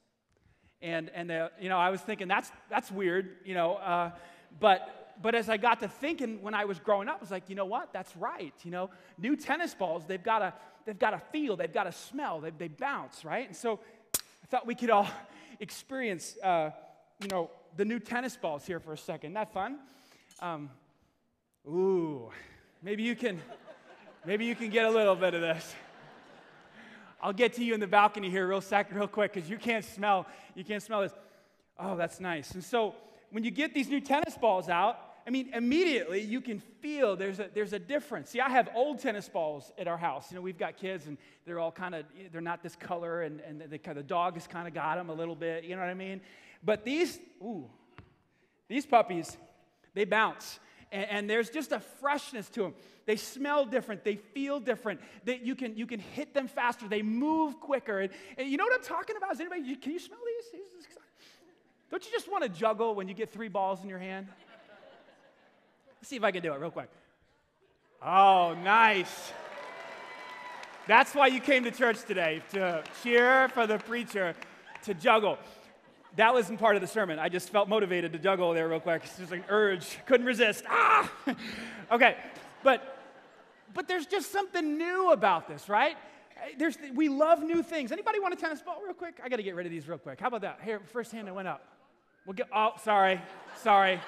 And, 0.85 1.11
and 1.15 1.31
uh, 1.31 1.49
you 1.59 1.71
know, 1.71 1.79
I 1.79 1.89
was 1.89 2.03
thinking, 2.03 2.29
that's, 2.29 2.53
that's 2.69 2.91
weird, 2.91 3.37
you 3.47 3.55
know, 3.55 3.77
uh, 3.77 4.11
but, 4.61 5.17
but 5.21 5.35
as 5.35 5.49
I 5.49 5.57
got 5.57 5.81
to 5.81 5.89
thinking 5.89 6.43
when 6.43 6.53
I 6.53 6.67
was 6.67 6.79
growing 6.79 7.09
up, 7.09 7.17
I 7.17 7.21
was 7.21 7.31
like, 7.31 7.49
you 7.49 7.55
know 7.55 7.65
what? 7.65 7.95
That's 7.95 8.15
right. 8.19 8.53
You 8.63 8.71
know, 8.71 8.91
new 9.17 9.35
tennis 9.35 9.73
balls, 9.73 10.05
they've 10.07 10.23
got 10.23 10.43
a, 10.43 10.53
they've 10.85 10.99
got 10.99 11.15
a 11.15 11.19
feel, 11.33 11.57
they've 11.57 11.73
got 11.73 11.87
a 11.87 11.93
smell, 11.93 12.39
they, 12.39 12.51
they 12.51 12.69
bounce, 12.69 13.25
right? 13.25 13.47
And 13.47 13.57
so 13.57 13.81
I 14.15 14.47
thought 14.49 14.67
we 14.67 14.75
could 14.75 14.91
all 14.91 15.09
experience, 15.59 16.37
uh, 16.43 16.69
you 17.23 17.29
know, 17.29 17.51
the 17.79 17.87
new 17.87 17.99
tennis 17.99 18.37
balls 18.37 18.67
here 18.67 18.79
for 18.79 18.93
a 18.93 18.99
second. 18.99 19.31
Isn't 19.31 19.35
that 19.35 19.55
fun? 19.55 19.79
Um, 20.41 20.69
ooh, 21.67 22.31
maybe 22.83 23.05
you 23.05 23.17
can, 23.17 23.41
maybe 24.27 24.45
you 24.45 24.55
can 24.55 24.69
get 24.69 24.85
a 24.85 24.91
little 24.91 25.17
bit 25.17 25.33
of 25.33 25.41
this. 25.41 25.75
I'll 27.25 27.33
get 27.33 27.55
to 27.55 27.65
you 27.65 27.73
in 27.73 27.81
the 27.81 27.87
balcony 27.87 28.29
here 28.29 28.47
real 28.47 28.61
sec, 28.61 28.95
real 28.95 29.09
quick, 29.09 29.33
because 29.33 29.49
you 29.49 29.57
can't 29.57 29.83
smell, 29.83 30.27
you 30.55 30.63
can't 30.63 30.83
smell 30.83 31.01
this. 31.01 31.15
Oh, 31.79 31.97
that's 31.97 32.21
nice. 32.21 32.51
And 32.51 32.63
so 32.63 32.95
when 33.31 33.45
you 33.45 33.51
get 33.51 33.73
these 33.73 33.89
new 33.89 34.01
tennis 34.03 34.37
balls 34.37 34.69
out, 34.69 34.99
I 35.27 35.31
mean, 35.31 35.49
immediately 35.55 36.21
you 36.21 36.43
can 36.43 36.59
feel 36.59 37.17
there's 37.17 37.41
a, 37.41 37.49
there's 37.55 37.73
a 37.73 37.79
difference. 37.79 38.29
See, 38.29 38.41
I 38.41 38.51
have 38.51 38.69
old 38.75 38.99
tennis 38.99 39.27
balls 39.27 39.73
at 39.79 39.89
our 39.89 39.97
house. 39.97 40.31
You 40.31 40.35
know, 40.37 40.43
we've 40.43 40.59
got 40.59 40.77
kids 40.77 41.07
and 41.07 41.17
they're 41.47 41.59
all 41.59 41.73
kind 41.73 41.95
of, 41.95 42.05
they're 42.31 42.43
not 42.43 42.63
this 42.63 42.77
color 42.77 43.23
and, 43.23 43.41
and 43.41 43.63
the, 43.71 43.95
the 43.95 44.03
dog 44.03 44.35
has 44.35 44.47
kind 44.47 44.69
of 44.69 44.75
got 44.75 44.97
them 44.97 45.09
a 45.09 45.15
little 45.15 45.35
bit, 45.35 45.65
you 45.65 45.77
know 45.77 45.81
what 45.81 45.89
I 45.89 45.95
mean? 45.95 46.21
But 46.63 46.85
these, 46.85 47.19
ooh, 47.43 47.65
these 48.69 48.85
puppies, 48.85 49.35
they 49.95 50.05
bounce. 50.05 50.61
And, 50.93 51.11
and 51.11 51.31
there's 51.31 51.51
just 51.51 51.73
a 51.73 51.81
freshness 51.81 52.49
to 52.51 52.63
them. 52.63 52.75
They 53.07 53.17
smell 53.17 53.67
different. 53.67 54.05
They 54.05 54.17
feel 54.17 54.61
different. 54.61 55.01
They, 55.25 55.39
you, 55.43 55.55
can, 55.55 55.77
you 55.77 55.87
can 55.87 56.01
hit 56.01 56.33
them 56.33 56.49
faster. 56.49 56.89
They 56.89 57.03
move 57.03 57.61
quicker. 57.61 58.01
And, 58.01 58.11
and 58.39 58.49
you 58.49 58.57
know 58.57 58.65
what 58.65 58.75
I'm 58.75 58.85
talking 58.85 59.17
about? 59.17 59.33
Is 59.33 59.41
anybody, 59.41 59.77
can 59.77 59.93
you 59.93 59.99
smell 59.99 60.21
these? 60.27 60.63
Don't 61.91 62.05
you 62.05 62.11
just 62.11 62.31
want 62.31 62.43
to 62.43 62.49
juggle 62.49 62.95
when 62.95 63.09
you 63.09 63.15
get 63.15 63.31
three 63.31 63.49
balls 63.49 63.83
in 63.83 63.89
your 63.89 63.99
hand? 63.99 64.27
Let's 66.01 66.09
see 66.09 66.17
if 66.17 66.25
I 66.25 66.33
can 66.33 66.43
do 66.43 66.53
it 66.53 66.61
real 66.61 66.71
quick. 66.71 66.89
Oh, 68.03 68.57
nice. 68.63 69.33
That's 70.87 71.15
why 71.15 71.29
you 71.29 71.41
came 71.41 71.65
to 71.65 71.71
church 71.71 72.05
today, 72.05 72.43
to 72.51 72.85
cheer 73.03 73.49
for 73.49 73.67
the 73.67 73.79
preacher, 73.79 74.35
to 74.85 74.95
juggle. 74.95 75.39
That 76.17 76.33
wasn't 76.33 76.61
part 76.61 76.77
of 76.77 76.83
the 76.83 76.89
sermon. 76.89 77.19
I 77.19 77.29
just 77.29 77.51
felt 77.51 77.69
motivated 77.69 78.13
to 78.13 78.19
juggle 78.19 78.53
there 78.55 78.69
real 78.69 78.81
quick. 78.81 79.03
It's 79.05 79.19
just 79.19 79.33
an 79.33 79.45
urge. 79.49 79.99
Couldn't 80.07 80.27
resist. 80.27 80.65
Ah! 80.69 81.11
okay. 81.93 82.17
But 82.63 82.95
but 83.75 83.89
there's 83.89 84.07
just 84.07 84.31
something 84.31 84.79
new 84.79 85.11
about 85.11 85.49
this, 85.49 85.69
right? 85.69 85.97
There's, 86.59 86.79
we 86.95 87.09
love 87.09 87.43
new 87.43 87.63
things. 87.63 87.91
Anybody 87.93 88.21
want 88.21 88.33
a 88.33 88.37
tennis 88.37 88.63
ball 88.63 88.81
real 88.85 88.95
quick? 88.95 89.19
I 89.23 89.29
got 89.29 89.37
to 89.37 89.43
get 89.43 89.55
rid 89.55 89.67
of 89.67 89.73
these 89.73 89.89
real 89.89 89.99
quick. 89.99 90.21
How 90.21 90.29
about 90.29 90.43
that? 90.43 90.61
Here, 90.63 90.81
first 90.93 91.11
hand 91.11 91.27
that 91.27 91.35
went 91.35 91.49
up. 91.49 91.67
We'll 92.25 92.35
get, 92.35 92.49
oh, 92.55 92.73
sorry, 92.83 93.21
sorry. 93.63 94.01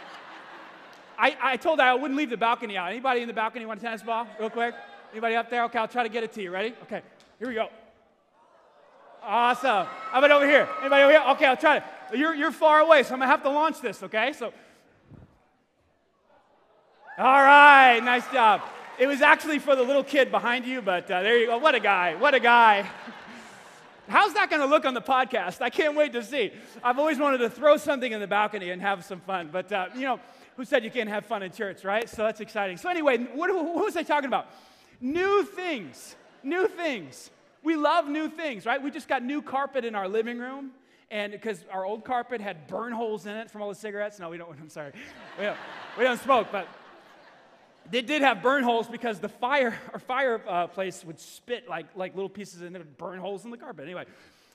I, 1.18 1.36
I 1.42 1.56
told 1.56 1.80
I 1.80 1.94
wouldn't 1.94 2.16
leave 2.16 2.30
the 2.30 2.36
balcony 2.36 2.76
out. 2.76 2.90
Anybody 2.90 3.22
in 3.22 3.28
the 3.28 3.34
balcony 3.34 3.66
want 3.66 3.80
a 3.80 3.82
tennis 3.82 4.02
ball, 4.02 4.26
real 4.38 4.50
quick? 4.50 4.74
Anybody 5.12 5.34
up 5.34 5.50
there? 5.50 5.64
Okay, 5.64 5.78
I'll 5.78 5.88
try 5.88 6.02
to 6.02 6.08
get 6.08 6.24
it 6.24 6.32
to 6.34 6.42
you. 6.42 6.50
Ready? 6.50 6.74
Okay, 6.82 7.02
here 7.38 7.48
we 7.48 7.54
go. 7.54 7.68
Awesome. 9.26 9.88
How 10.12 10.18
about 10.18 10.30
over 10.30 10.48
here? 10.48 10.68
Anybody 10.80 11.02
over 11.02 11.10
here? 11.12 11.24
Okay, 11.30 11.46
I'll 11.46 11.56
try 11.56 11.78
it. 11.78 11.82
You're, 12.14 12.32
you're 12.32 12.52
far 12.52 12.78
away, 12.78 13.02
so 13.02 13.12
I'm 13.12 13.18
gonna 13.18 13.30
have 13.30 13.42
to 13.42 13.50
launch 13.50 13.80
this, 13.80 14.00
okay? 14.04 14.32
So, 14.32 14.52
all 17.18 17.42
right, 17.42 17.98
nice 18.04 18.24
job. 18.32 18.62
It 19.00 19.08
was 19.08 19.22
actually 19.22 19.58
for 19.58 19.74
the 19.74 19.82
little 19.82 20.04
kid 20.04 20.30
behind 20.30 20.64
you, 20.64 20.80
but 20.80 21.10
uh, 21.10 21.22
there 21.22 21.38
you 21.38 21.46
go. 21.46 21.58
What 21.58 21.74
a 21.74 21.80
guy. 21.80 22.14
What 22.14 22.34
a 22.34 22.40
guy. 22.40 22.88
How's 24.08 24.32
that 24.34 24.48
going 24.48 24.62
to 24.62 24.68
look 24.68 24.84
on 24.84 24.94
the 24.94 25.02
podcast? 25.02 25.60
I 25.60 25.70
can't 25.70 25.96
wait 25.96 26.12
to 26.12 26.22
see. 26.22 26.52
I've 26.84 27.00
always 27.00 27.18
wanted 27.18 27.38
to 27.38 27.50
throw 27.50 27.76
something 27.76 28.12
in 28.12 28.20
the 28.20 28.28
balcony 28.28 28.70
and 28.70 28.80
have 28.80 29.04
some 29.04 29.20
fun, 29.20 29.50
but 29.52 29.72
uh, 29.72 29.88
you 29.96 30.02
know, 30.02 30.20
who 30.56 30.64
said 30.64 30.84
you 30.84 30.90
can't 30.90 31.08
have 31.08 31.26
fun 31.26 31.42
in 31.42 31.50
church, 31.50 31.84
right? 31.84 32.08
So 32.08 32.22
that's 32.22 32.40
exciting. 32.40 32.76
So, 32.76 32.88
anyway, 32.88 33.18
what, 33.34 33.52
what 33.52 33.84
was 33.84 33.96
I 33.96 34.04
talking 34.04 34.28
about? 34.28 34.46
New 35.00 35.42
things. 35.42 36.14
New 36.44 36.68
things. 36.68 37.30
We 37.66 37.74
love 37.74 38.06
new 38.06 38.28
things, 38.28 38.64
right? 38.64 38.80
We 38.80 38.92
just 38.92 39.08
got 39.08 39.24
new 39.24 39.42
carpet 39.42 39.84
in 39.84 39.96
our 39.96 40.06
living 40.06 40.38
room. 40.38 40.70
And 41.10 41.32
because 41.32 41.64
our 41.72 41.84
old 41.84 42.04
carpet 42.04 42.40
had 42.40 42.68
burn 42.68 42.92
holes 42.92 43.26
in 43.26 43.34
it 43.34 43.50
from 43.50 43.60
all 43.60 43.68
the 43.68 43.74
cigarettes. 43.74 44.20
No, 44.20 44.30
we 44.30 44.38
don't, 44.38 44.56
I'm 44.60 44.68
sorry. 44.68 44.92
We 45.36 45.46
don't, 45.46 45.56
we 45.98 46.04
don't 46.04 46.20
smoke, 46.20 46.46
but 46.52 46.68
they 47.90 48.02
did 48.02 48.22
have 48.22 48.40
burn 48.40 48.62
holes 48.62 48.86
because 48.86 49.18
the 49.18 49.28
fire, 49.28 49.76
our 49.92 49.98
fireplace 49.98 51.02
uh, 51.02 51.06
would 51.08 51.18
spit 51.18 51.68
like, 51.68 51.86
like 51.96 52.14
little 52.14 52.28
pieces 52.28 52.62
and 52.62 52.76
it 52.76 52.78
would 52.78 52.96
burn 52.98 53.18
holes 53.18 53.44
in 53.44 53.50
the 53.50 53.56
carpet. 53.56 53.84
Anyway, 53.84 54.04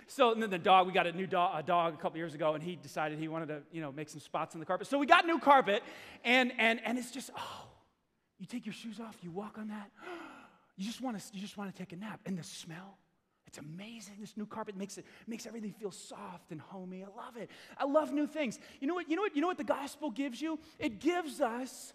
so 0.08 0.32
and 0.32 0.42
then 0.42 0.50
the 0.50 0.58
dog, 0.58 0.88
we 0.88 0.94
got 0.94 1.06
a 1.06 1.12
new 1.12 1.28
dog, 1.28 1.52
a 1.60 1.68
dog 1.68 1.94
a 1.94 1.98
couple 1.98 2.18
years 2.18 2.34
ago, 2.34 2.54
and 2.54 2.64
he 2.64 2.78
decided 2.78 3.20
he 3.20 3.28
wanted 3.28 3.50
to, 3.50 3.62
you 3.74 3.82
know, 3.82 3.92
make 3.92 4.08
some 4.08 4.22
spots 4.22 4.56
in 4.56 4.62
the 4.62 4.66
carpet. 4.66 4.88
So 4.88 4.98
we 4.98 5.06
got 5.06 5.26
new 5.26 5.38
carpet, 5.40 5.84
and 6.24 6.54
and 6.58 6.80
and 6.86 6.98
it's 6.98 7.12
just, 7.12 7.30
oh, 7.38 7.68
you 8.40 8.46
take 8.46 8.66
your 8.66 8.74
shoes 8.74 9.02
off, 9.02 9.18
you 9.22 9.32
walk 9.32 9.58
on 9.58 9.70
that, 9.70 9.90
you 10.78 10.86
just 10.86 11.02
want 11.02 11.20
to, 11.20 11.24
you 11.34 11.40
just 11.42 11.58
want 11.58 11.74
to 11.74 11.78
take 11.78 11.94
a 11.94 11.96
nap, 11.96 12.20
and 12.26 12.38
the 12.38 12.44
smell. 12.44 12.98
It's 13.52 13.58
amazing. 13.58 14.16
This 14.22 14.38
new 14.38 14.46
carpet 14.46 14.78
makes 14.78 14.98
it 14.98 15.06
makes 15.28 15.46
everything 15.46 15.74
feel 15.74 15.92
soft 15.92 16.52
and 16.52 16.62
homey. 16.62 17.04
I 17.04 17.08
love 17.08 17.36
it. 17.36 17.50
I 17.78 17.84
love 17.84 18.14
new 18.14 18.26
things. 18.26 18.58
You 18.80 18.88
know 18.88 18.94
what? 18.94 19.10
You 19.10 19.18
know 19.18 19.24
what? 19.24 19.36
You 19.36 19.42
know 19.42 19.48
what 19.48 19.58
the 19.58 19.66
gospel 19.66 20.10
gives 20.10 20.42
you? 20.42 20.58
It 20.80 21.02
gives 21.02 21.42
us 21.42 21.92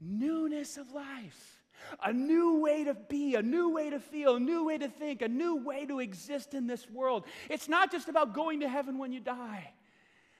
newness 0.00 0.78
of 0.78 0.90
life. 0.92 1.62
A 2.02 2.10
new 2.10 2.60
way 2.60 2.84
to 2.84 2.94
be, 2.94 3.34
a 3.34 3.42
new 3.42 3.68
way 3.68 3.90
to 3.90 4.00
feel, 4.00 4.36
a 4.36 4.40
new 4.40 4.64
way 4.64 4.78
to 4.78 4.88
think, 4.88 5.20
a 5.20 5.28
new 5.28 5.56
way 5.56 5.84
to 5.84 6.00
exist 6.00 6.54
in 6.54 6.66
this 6.66 6.88
world. 6.88 7.26
It's 7.50 7.68
not 7.68 7.92
just 7.92 8.08
about 8.08 8.32
going 8.32 8.60
to 8.60 8.68
heaven 8.68 8.96
when 8.96 9.12
you 9.12 9.20
die. 9.20 9.74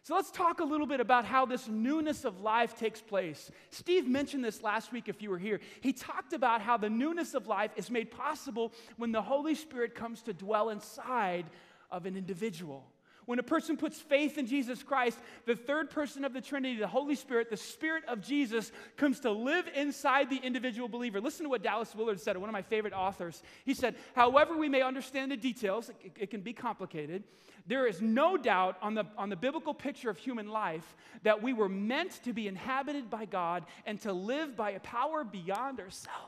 So 0.09 0.15
let's 0.15 0.31
talk 0.31 0.61
a 0.61 0.65
little 0.65 0.87
bit 0.87 1.01
about 1.01 1.27
how 1.27 1.45
this 1.45 1.69
newness 1.69 2.25
of 2.25 2.41
life 2.41 2.79
takes 2.79 2.99
place. 2.99 3.51
Steve 3.69 4.09
mentioned 4.09 4.43
this 4.43 4.63
last 4.63 4.91
week 4.91 5.07
if 5.07 5.21
you 5.21 5.29
were 5.29 5.37
here. 5.37 5.61
He 5.83 5.93
talked 5.93 6.33
about 6.33 6.63
how 6.63 6.79
the 6.79 6.89
newness 6.89 7.35
of 7.35 7.47
life 7.47 7.73
is 7.77 7.91
made 7.91 8.11
possible 8.11 8.73
when 8.97 9.13
the 9.13 9.21
Holy 9.21 9.55
Spirit 9.55 9.95
comes 9.95 10.23
to 10.23 10.33
dwell 10.33 10.71
inside 10.71 11.45
of 11.91 12.07
an 12.07 12.17
individual. 12.17 12.87
When 13.29 13.39
a 13.39 13.43
person 13.43 13.77
puts 13.77 13.99
faith 13.99 14.39
in 14.39 14.47
Jesus 14.47 14.83
Christ, 14.83 15.19
the 15.45 15.55
third 15.55 15.91
person 15.91 16.25
of 16.25 16.33
the 16.33 16.41
Trinity, 16.41 16.79
the 16.79 16.87
Holy 16.87 17.15
Spirit, 17.15 17.51
the 17.51 17.59
Spirit 17.59 18.05
of 18.09 18.23
Jesus, 18.23 18.73
comes 18.97 19.21
to 19.21 19.31
live 19.31 19.69
inside 19.75 20.31
the 20.31 20.39
individual 20.39 20.89
believer. 20.89 21.21
Listen 21.21 21.45
to 21.45 21.51
what 21.51 21.63
Dallas 21.63 21.95
Willard 21.95 22.19
said, 22.21 22.39
one 22.39 22.49
of 22.49 22.55
my 22.55 22.63
favorite 22.63 22.95
authors. 22.95 23.43
He 23.67 23.75
said, 23.75 23.97
However, 24.15 24.57
we 24.57 24.71
may 24.71 24.81
understand 24.81 25.31
the 25.31 25.37
details, 25.37 25.91
it, 26.03 26.13
it 26.19 26.31
can 26.31 26.41
be 26.41 26.55
complicated. 26.55 27.23
There 27.67 27.87
is 27.87 28.01
no 28.01 28.39
doubt 28.39 28.79
on 28.81 28.95
the, 28.95 29.05
on 29.19 29.29
the 29.29 29.37
biblical 29.37 29.75
picture 29.75 30.09
of 30.09 30.17
human 30.17 30.49
life 30.49 30.97
that 31.23 31.43
we 31.43 31.53
were 31.53 31.69
meant 31.69 32.13
to 32.25 32.33
be 32.33 32.49
inhabited 32.49 33.11
by 33.11 33.27
God 33.27 33.67
and 33.85 34.01
to 34.01 34.13
live 34.15 34.57
by 34.57 34.71
a 34.71 34.81
power 34.81 35.23
beyond 35.23 35.81
ourselves. 35.81 36.28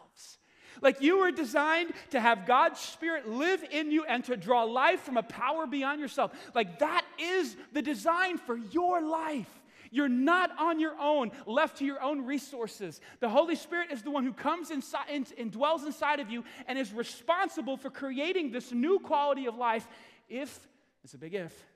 Like 0.80 1.00
you 1.00 1.18
were 1.18 1.30
designed 1.30 1.92
to 2.10 2.20
have 2.20 2.46
God's 2.46 2.80
Spirit 2.80 3.28
live 3.28 3.64
in 3.70 3.90
you 3.90 4.04
and 4.04 4.24
to 4.24 4.36
draw 4.36 4.64
life 4.64 5.00
from 5.00 5.16
a 5.16 5.22
power 5.22 5.66
beyond 5.66 6.00
yourself. 6.00 6.32
Like 6.54 6.78
that 6.78 7.04
is 7.18 7.56
the 7.72 7.82
design 7.82 8.38
for 8.38 8.56
your 8.56 9.02
life. 9.02 9.48
You're 9.92 10.08
not 10.08 10.52
on 10.58 10.78
your 10.78 10.94
own, 11.00 11.32
left 11.46 11.78
to 11.78 11.84
your 11.84 12.00
own 12.00 12.24
resources. 12.24 13.00
The 13.18 13.28
Holy 13.28 13.56
Spirit 13.56 13.90
is 13.90 14.02
the 14.02 14.10
one 14.10 14.24
who 14.24 14.32
comes 14.32 14.70
inside 14.70 15.08
and 15.36 15.50
dwells 15.50 15.84
inside 15.84 16.20
of 16.20 16.30
you 16.30 16.44
and 16.68 16.78
is 16.78 16.92
responsible 16.92 17.76
for 17.76 17.90
creating 17.90 18.52
this 18.52 18.70
new 18.70 19.00
quality 19.00 19.46
of 19.46 19.56
life 19.56 19.86
if, 20.28 20.68
it's 21.02 21.14
a 21.14 21.18
big 21.18 21.34
if, 21.34 21.66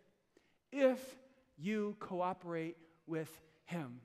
if 0.71 1.01
you 1.59 1.97
cooperate 1.99 2.77
with 3.07 3.31
Him 3.65 4.01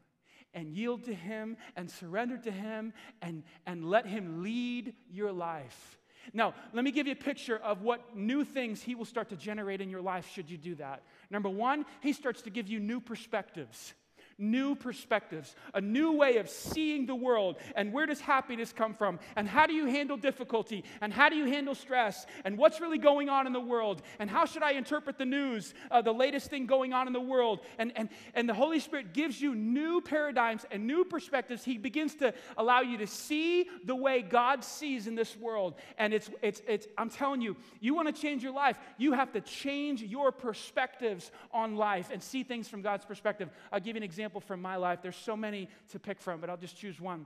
and 0.54 0.72
yield 0.72 1.06
to 1.06 1.14
Him 1.14 1.58
and 1.76 1.90
surrender 1.90 2.38
to 2.38 2.52
Him 2.52 2.94
and, 3.22 3.44
and 3.66 3.86
let 3.86 4.06
Him 4.06 4.44
lead 4.44 4.94
your 5.12 5.32
life. 5.32 5.98
Now, 6.34 6.54
let 6.74 6.84
me 6.84 6.92
give 6.92 7.08
you 7.08 7.14
a 7.14 7.16
picture 7.16 7.58
of 7.58 7.82
what 7.82 8.16
new 8.16 8.44
things 8.44 8.82
He 8.82 8.96
will 8.96 9.06
start 9.06 9.30
to 9.30 9.36
generate 9.36 9.82
in 9.82 9.90
your 9.90 10.02
life 10.02 10.30
should 10.32 10.50
you 10.50 10.58
do 10.58 10.76
that. 10.76 11.04
Number 11.30 11.50
one, 11.50 11.86
He 12.02 12.14
starts 12.14 12.42
to 12.44 12.50
give 12.50 12.68
you 12.68 12.80
new 12.80 13.00
perspectives 13.00 13.94
new 14.40 14.76
perspectives, 14.76 15.56
a 15.74 15.82
new 15.82 16.14
way 16.14 16.38
of 16.38 16.50
seeing 16.50 17.06
the 17.06 17.16
world. 17.16 17.58
And 17.76 17.94
where 17.94 18.06
does 18.06 18.22
happiness 18.22 18.74
come 18.74 18.94
from? 18.94 19.20
And 19.36 19.48
how 19.48 19.68
do 19.68 19.74
you 19.74 19.86
handle 19.86 20.18
difficulty? 20.18 20.84
And 21.02 21.14
how 21.14 21.30
do 21.30 21.36
you 21.36 21.46
handle 21.46 21.76
stress? 21.76 22.26
And 22.46 22.58
what's 22.58 22.80
really 22.80 22.98
going 22.98 23.30
on 23.30 23.46
in 23.48 23.54
the 23.54 23.60
world? 23.60 24.02
And 24.20 24.30
how 24.30 24.46
should 24.46 24.64
I 24.64 24.72
interpret 24.72 25.18
the 25.18 25.26
news, 25.26 25.74
uh, 25.92 26.02
the 26.02 26.14
latest 26.14 26.50
thing 26.50 26.66
going 26.66 26.94
on 26.94 27.08
in 27.08 27.14
the 27.14 27.20
world? 27.20 27.60
And, 27.78 27.92
and, 27.96 28.10
and 28.34 28.48
the 28.48 28.54
Holy 28.54 28.80
Spirit 28.80 29.14
gives 29.14 29.42
you 29.42 29.54
new 29.56 30.02
paradigms 30.02 30.66
and 30.72 30.88
new 30.88 31.04
perspectives. 31.04 31.66
He 31.66 31.78
begins 31.78 32.16
to 32.16 32.34
allow 32.58 32.82
you 32.82 32.98
to 33.00 33.08
see 33.08 33.68
the 33.84 33.96
way 33.96 34.22
God 34.22 34.64
sees 34.64 35.08
in 35.08 35.16
this 35.16 35.36
world. 35.36 35.76
And 35.98 36.14
it's, 36.14 36.30
it's, 36.42 36.62
it's 36.68 36.88
I'm 36.98 37.10
telling 37.10 37.42
you, 37.42 37.58
you 37.80 37.94
want 37.94 38.14
to 38.14 38.22
change 38.22 38.44
your 38.44 38.54
life, 38.54 38.78
you 38.98 39.14
have 39.14 39.34
to 39.34 39.42
change 39.42 40.02
your 40.02 40.32
perspectives 40.32 41.32
on 41.52 41.76
life 41.76 42.10
and 42.12 42.22
see 42.22 42.44
things 42.44 42.68
from 42.68 42.82
God's 42.82 43.06
perspective. 43.06 43.50
I'll 43.72 43.80
give 43.80 43.96
you 43.96 44.00
an 44.00 44.04
example 44.04 44.29
example 44.30 44.42
from 44.42 44.62
my 44.62 44.76
life. 44.76 45.00
There's 45.02 45.16
so 45.16 45.36
many 45.36 45.68
to 45.90 45.98
pick 45.98 46.22
from, 46.22 46.40
but 46.40 46.52
I'll 46.52 46.58
just 46.58 46.78
choose 46.78 47.02
one. 47.02 47.26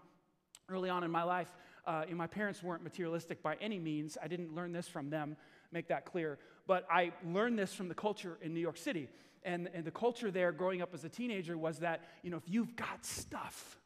Early 0.70 0.90
on 0.90 1.04
in 1.04 1.12
my 1.12 1.24
life, 1.24 1.50
uh, 1.86 2.06
my 2.12 2.28
parents 2.28 2.64
weren't 2.64 2.82
materialistic 2.82 3.44
by 3.44 3.56
any 3.60 3.78
means. 3.78 4.18
I 4.24 4.30
didn't 4.30 4.56
learn 4.56 4.72
this 4.72 4.88
from 4.88 5.10
them, 5.10 5.36
make 5.74 5.90
that 5.90 6.06
clear. 6.06 6.40
But 6.66 6.88
I 6.90 7.12
learned 7.26 7.60
this 7.60 7.74
from 7.74 7.90
the 7.90 7.94
culture 7.94 8.38
in 8.42 8.54
New 8.54 8.62
York 8.62 8.78
City. 8.78 9.10
And, 9.44 9.70
and 9.74 9.84
the 9.84 9.92
culture 9.92 10.32
there 10.32 10.54
growing 10.54 10.82
up 10.82 10.94
as 10.94 11.04
a 11.04 11.10
teenager 11.10 11.58
was 11.58 11.80
that, 11.80 12.00
you 12.22 12.30
know, 12.30 12.38
if 12.38 12.48
you've 12.48 12.74
got 12.78 13.06
stuff, 13.06 13.78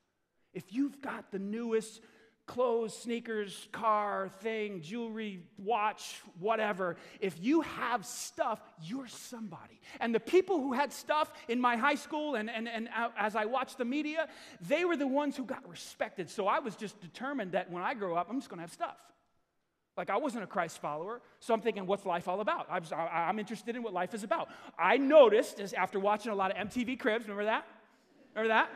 if 0.53 0.71
you've 0.71 1.01
got 1.01 1.31
the 1.31 1.39
newest 1.39 2.01
clothes, 2.47 2.97
sneakers, 2.97 3.67
car, 3.71 4.31
thing, 4.39 4.81
jewelry, 4.81 5.41
watch, 5.57 6.21
whatever, 6.39 6.95
if 7.19 7.35
you 7.39 7.61
have 7.61 8.05
stuff, 8.05 8.59
you're 8.81 9.07
somebody. 9.07 9.79
And 9.99 10.15
the 10.15 10.19
people 10.19 10.59
who 10.59 10.73
had 10.73 10.91
stuff 10.91 11.31
in 11.47 11.61
my 11.61 11.75
high 11.75 11.95
school 11.95 12.35
and, 12.35 12.49
and, 12.49 12.67
and 12.67 12.89
as 13.17 13.35
I 13.35 13.45
watched 13.45 13.77
the 13.77 13.85
media, 13.85 14.27
they 14.61 14.85
were 14.85 14.97
the 14.97 15.07
ones 15.07 15.37
who 15.37 15.43
got 15.43 15.67
respected. 15.69 16.29
So 16.29 16.47
I 16.47 16.59
was 16.59 16.75
just 16.75 16.99
determined 17.01 17.51
that 17.51 17.69
when 17.69 17.83
I 17.83 17.93
grow 17.93 18.15
up, 18.15 18.27
I'm 18.29 18.39
just 18.39 18.49
gonna 18.49 18.63
have 18.63 18.73
stuff. 18.73 18.97
Like, 19.97 20.11
I 20.11 20.17
wasn't 20.17 20.43
a 20.43 20.47
Christ 20.47 20.79
follower, 20.79 21.21
so 21.39 21.55
I'm 21.55 21.61
thinking, 21.61 21.87
what's 21.87 22.05
life 22.05 22.27
all 22.27 22.39
about? 22.39 22.67
I'm, 22.69 22.83
I'm 22.93 23.39
interested 23.39 23.75
in 23.75 23.81
what 23.81 23.93
life 23.93 24.13
is 24.13 24.23
about. 24.23 24.49
I 24.77 24.97
noticed, 24.97 25.59
as 25.59 25.73
after 25.73 25.99
watching 25.99 26.31
a 26.31 26.35
lot 26.35 26.55
of 26.55 26.69
MTV 26.69 26.99
Cribs, 26.99 27.25
remember 27.25 27.45
that? 27.45 27.65
Remember 28.35 28.53
that? 28.53 28.69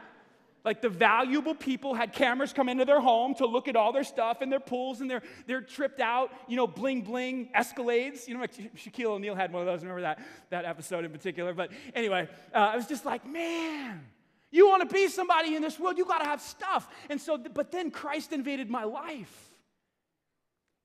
Like 0.64 0.82
the 0.82 0.90
valuable 0.90 1.56
people 1.56 1.96
had 1.96 2.14
cameras 2.14 2.54
come 2.54 2.70
into 2.70 2.86
their 2.86 3.00
home 3.00 3.34
to 3.36 3.48
look 3.48 3.68
at 3.68 3.76
all 3.76 3.92
their 3.92 4.04
stuff 4.04 4.42
and 4.42 4.52
their 4.52 4.60
pools 4.60 5.02
and 5.02 5.10
their, 5.10 5.24
their 5.48 5.62
tripped 5.62 6.00
out, 6.00 6.32
you 6.48 6.56
know, 6.56 6.68
bling 6.68 7.02
bling 7.02 7.50
Escalades. 7.56 8.28
You 8.28 8.36
know, 8.36 8.42
like 8.42 8.54
Shaquille 8.76 9.08
O'Neal 9.08 9.36
had 9.36 9.52
one 9.52 9.62
of 9.62 9.66
those. 9.68 9.82
Remember 9.82 10.02
that, 10.02 10.20
that 10.52 10.66
episode 10.66 11.04
in 11.04 11.12
particular? 11.12 11.54
But 11.54 11.72
anyway, 11.96 12.30
uh, 12.54 12.58
I 12.58 12.76
was 12.76 12.86
just 12.86 13.06
like, 13.06 13.26
man, 13.26 14.02
you 14.52 14.68
want 14.68 14.88
to 14.88 14.94
be 14.94 15.08
somebody 15.08 15.56
in 15.56 15.62
this 15.62 15.80
world, 15.80 15.98
you 15.98 16.06
got 16.06 16.20
to 16.20 16.26
have 16.26 16.42
stuff. 16.42 16.88
And 17.10 17.20
so, 17.20 17.38
but 17.38 17.72
then 17.72 17.90
Christ 17.90 18.32
invaded 18.32 18.70
my 18.70 18.84
life. 18.84 19.50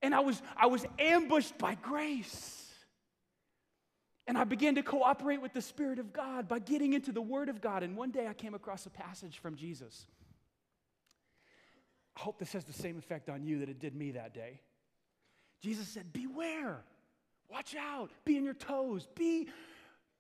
And 0.02 0.14
I 0.14 0.20
was, 0.20 0.40
I 0.56 0.66
was 0.66 0.86
ambushed 0.98 1.58
by 1.58 1.74
grace. 1.74 2.65
And 4.26 4.36
I 4.36 4.44
began 4.44 4.74
to 4.74 4.82
cooperate 4.82 5.40
with 5.40 5.52
the 5.52 5.62
Spirit 5.62 5.98
of 5.98 6.12
God 6.12 6.48
by 6.48 6.58
getting 6.58 6.92
into 6.94 7.12
the 7.12 7.22
Word 7.22 7.48
of 7.48 7.60
God. 7.60 7.82
And 7.82 7.96
one 7.96 8.10
day 8.10 8.26
I 8.26 8.34
came 8.34 8.54
across 8.54 8.84
a 8.86 8.90
passage 8.90 9.38
from 9.38 9.54
Jesus. 9.54 10.06
I 12.16 12.20
hope 12.20 12.38
this 12.38 12.52
has 12.52 12.64
the 12.64 12.72
same 12.72 12.98
effect 12.98 13.28
on 13.28 13.44
you 13.44 13.60
that 13.60 13.68
it 13.68 13.78
did 13.78 13.94
me 13.94 14.12
that 14.12 14.34
day. 14.34 14.60
Jesus 15.60 15.86
said, 15.86 16.12
Beware, 16.12 16.82
watch 17.48 17.76
out, 17.76 18.10
be 18.24 18.36
on 18.36 18.44
your 18.44 18.54
toes, 18.54 19.06
be, 19.14 19.48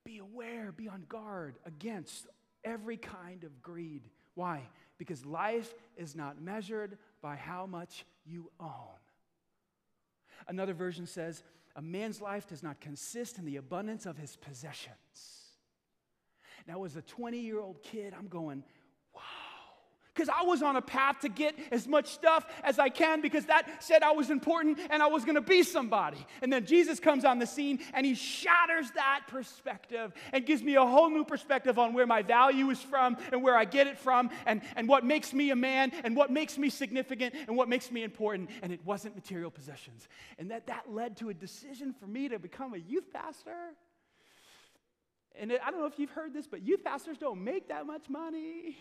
be 0.04 0.18
aware, 0.18 0.72
be 0.72 0.88
on 0.88 1.04
guard 1.08 1.56
against 1.64 2.26
every 2.64 2.96
kind 2.96 3.44
of 3.44 3.62
greed. 3.62 4.02
Why? 4.34 4.62
Because 4.98 5.24
life 5.24 5.72
is 5.96 6.14
not 6.14 6.40
measured 6.40 6.98
by 7.22 7.36
how 7.36 7.66
much 7.66 8.04
you 8.24 8.50
own. 8.60 8.70
Another 10.48 10.74
version 10.74 11.06
says, 11.06 11.42
a 11.76 11.82
man's 11.82 12.20
life 12.20 12.48
does 12.48 12.62
not 12.62 12.80
consist 12.80 13.38
in 13.38 13.44
the 13.44 13.56
abundance 13.56 14.06
of 14.06 14.16
his 14.16 14.34
possessions. 14.34 14.96
Now, 16.66 16.82
as 16.84 16.96
a 16.96 17.02
20 17.02 17.38
year 17.38 17.60
old 17.60 17.82
kid, 17.82 18.14
I'm 18.18 18.26
going. 18.26 18.64
Because 20.16 20.30
I 20.30 20.44
was 20.44 20.62
on 20.62 20.76
a 20.76 20.82
path 20.82 21.20
to 21.20 21.28
get 21.28 21.54
as 21.70 21.86
much 21.86 22.06
stuff 22.06 22.46
as 22.64 22.78
I 22.78 22.88
can 22.88 23.20
because 23.20 23.44
that 23.46 23.84
said 23.84 24.02
I 24.02 24.12
was 24.12 24.30
important 24.30 24.78
and 24.88 25.02
I 25.02 25.08
was 25.08 25.26
going 25.26 25.34
to 25.34 25.42
be 25.42 25.62
somebody. 25.62 26.24
And 26.40 26.50
then 26.50 26.64
Jesus 26.64 26.98
comes 26.98 27.26
on 27.26 27.38
the 27.38 27.46
scene 27.46 27.80
and 27.92 28.06
he 28.06 28.14
shatters 28.14 28.90
that 28.92 29.24
perspective 29.28 30.14
and 30.32 30.46
gives 30.46 30.62
me 30.62 30.76
a 30.76 30.86
whole 30.86 31.10
new 31.10 31.24
perspective 31.24 31.78
on 31.78 31.92
where 31.92 32.06
my 32.06 32.22
value 32.22 32.70
is 32.70 32.80
from 32.80 33.18
and 33.30 33.42
where 33.42 33.56
I 33.56 33.66
get 33.66 33.86
it 33.86 33.98
from 33.98 34.30
and, 34.46 34.62
and 34.74 34.88
what 34.88 35.04
makes 35.04 35.34
me 35.34 35.50
a 35.50 35.56
man 35.56 35.92
and 36.02 36.16
what 36.16 36.30
makes 36.30 36.56
me 36.56 36.70
significant 36.70 37.34
and 37.46 37.54
what 37.54 37.68
makes 37.68 37.90
me 37.90 38.02
important. 38.02 38.48
And 38.62 38.72
it 38.72 38.80
wasn't 38.86 39.16
material 39.16 39.50
possessions. 39.50 40.08
And 40.38 40.50
that, 40.50 40.68
that 40.68 40.90
led 40.90 41.18
to 41.18 41.28
a 41.28 41.34
decision 41.34 41.92
for 41.92 42.06
me 42.06 42.30
to 42.30 42.38
become 42.38 42.72
a 42.72 42.78
youth 42.78 43.12
pastor. 43.12 43.74
And 45.38 45.52
it, 45.52 45.60
I 45.64 45.70
don't 45.70 45.80
know 45.80 45.86
if 45.86 45.98
you've 45.98 46.10
heard 46.10 46.32
this, 46.32 46.46
but 46.46 46.66
youth 46.66 46.82
pastors 46.82 47.18
don't 47.18 47.44
make 47.44 47.68
that 47.68 47.86
much 47.86 48.08
money. 48.08 48.78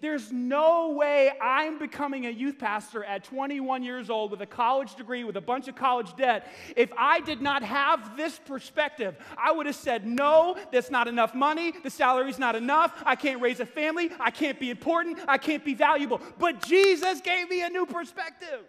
There's 0.00 0.32
no 0.32 0.90
way 0.90 1.30
I'm 1.40 1.78
becoming 1.78 2.26
a 2.26 2.30
youth 2.30 2.58
pastor 2.58 3.04
at 3.04 3.24
21 3.24 3.82
years 3.82 4.08
old 4.08 4.30
with 4.30 4.40
a 4.40 4.46
college 4.46 4.94
degree, 4.94 5.24
with 5.24 5.36
a 5.36 5.40
bunch 5.40 5.68
of 5.68 5.74
college 5.74 6.16
debt. 6.16 6.50
If 6.76 6.90
I 6.96 7.20
did 7.20 7.42
not 7.42 7.62
have 7.62 8.16
this 8.16 8.38
perspective, 8.38 9.16
I 9.36 9.52
would 9.52 9.66
have 9.66 9.76
said, 9.76 10.06
No, 10.06 10.56
that's 10.72 10.90
not 10.90 11.08
enough 11.08 11.34
money. 11.34 11.72
The 11.82 11.90
salary's 11.90 12.38
not 12.38 12.56
enough. 12.56 13.02
I 13.04 13.14
can't 13.16 13.42
raise 13.42 13.60
a 13.60 13.66
family. 13.66 14.10
I 14.18 14.30
can't 14.30 14.58
be 14.58 14.70
important. 14.70 15.18
I 15.28 15.38
can't 15.38 15.64
be 15.64 15.74
valuable. 15.74 16.20
But 16.38 16.62
Jesus 16.62 17.20
gave 17.20 17.50
me 17.50 17.62
a 17.62 17.68
new 17.68 17.86
perspective. 17.86 18.60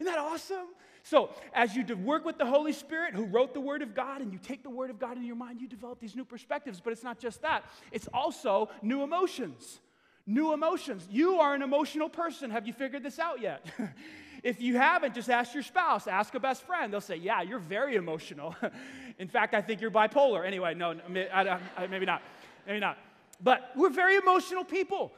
Isn't 0.00 0.06
that 0.06 0.18
awesome? 0.18 0.68
So, 1.02 1.30
as 1.54 1.74
you 1.74 1.84
work 1.96 2.26
with 2.26 2.36
the 2.36 2.44
Holy 2.44 2.72
Spirit 2.72 3.14
who 3.14 3.24
wrote 3.24 3.54
the 3.54 3.60
Word 3.60 3.80
of 3.80 3.94
God 3.94 4.20
and 4.20 4.30
you 4.30 4.38
take 4.38 4.62
the 4.62 4.70
Word 4.70 4.90
of 4.90 4.98
God 4.98 5.16
in 5.16 5.24
your 5.24 5.36
mind, 5.36 5.60
you 5.60 5.66
develop 5.66 6.00
these 6.00 6.14
new 6.14 6.24
perspectives. 6.24 6.80
But 6.80 6.92
it's 6.92 7.02
not 7.02 7.18
just 7.18 7.40
that, 7.42 7.64
it's 7.92 8.08
also 8.08 8.68
new 8.82 9.02
emotions 9.02 9.80
new 10.28 10.52
emotions. 10.52 11.08
You 11.10 11.40
are 11.40 11.54
an 11.54 11.62
emotional 11.62 12.08
person. 12.08 12.50
Have 12.50 12.66
you 12.66 12.72
figured 12.72 13.02
this 13.02 13.18
out 13.18 13.40
yet? 13.40 13.64
if 14.44 14.60
you 14.60 14.76
haven't, 14.76 15.14
just 15.14 15.30
ask 15.30 15.54
your 15.54 15.62
spouse, 15.62 16.06
ask 16.06 16.34
a 16.34 16.40
best 16.40 16.62
friend. 16.62 16.92
They'll 16.92 17.00
say, 17.00 17.16
Yeah, 17.16 17.42
you're 17.42 17.58
very 17.58 17.96
emotional. 17.96 18.54
In 19.18 19.26
fact, 19.26 19.54
I 19.54 19.62
think 19.62 19.80
you're 19.80 19.90
bipolar. 19.90 20.46
Anyway, 20.46 20.74
no, 20.74 20.94
maybe 21.08 22.06
not. 22.06 22.22
Maybe 22.66 22.78
not. 22.78 22.98
But 23.42 23.72
we're 23.74 23.90
very 23.90 24.16
emotional 24.16 24.64
people. 24.64 25.12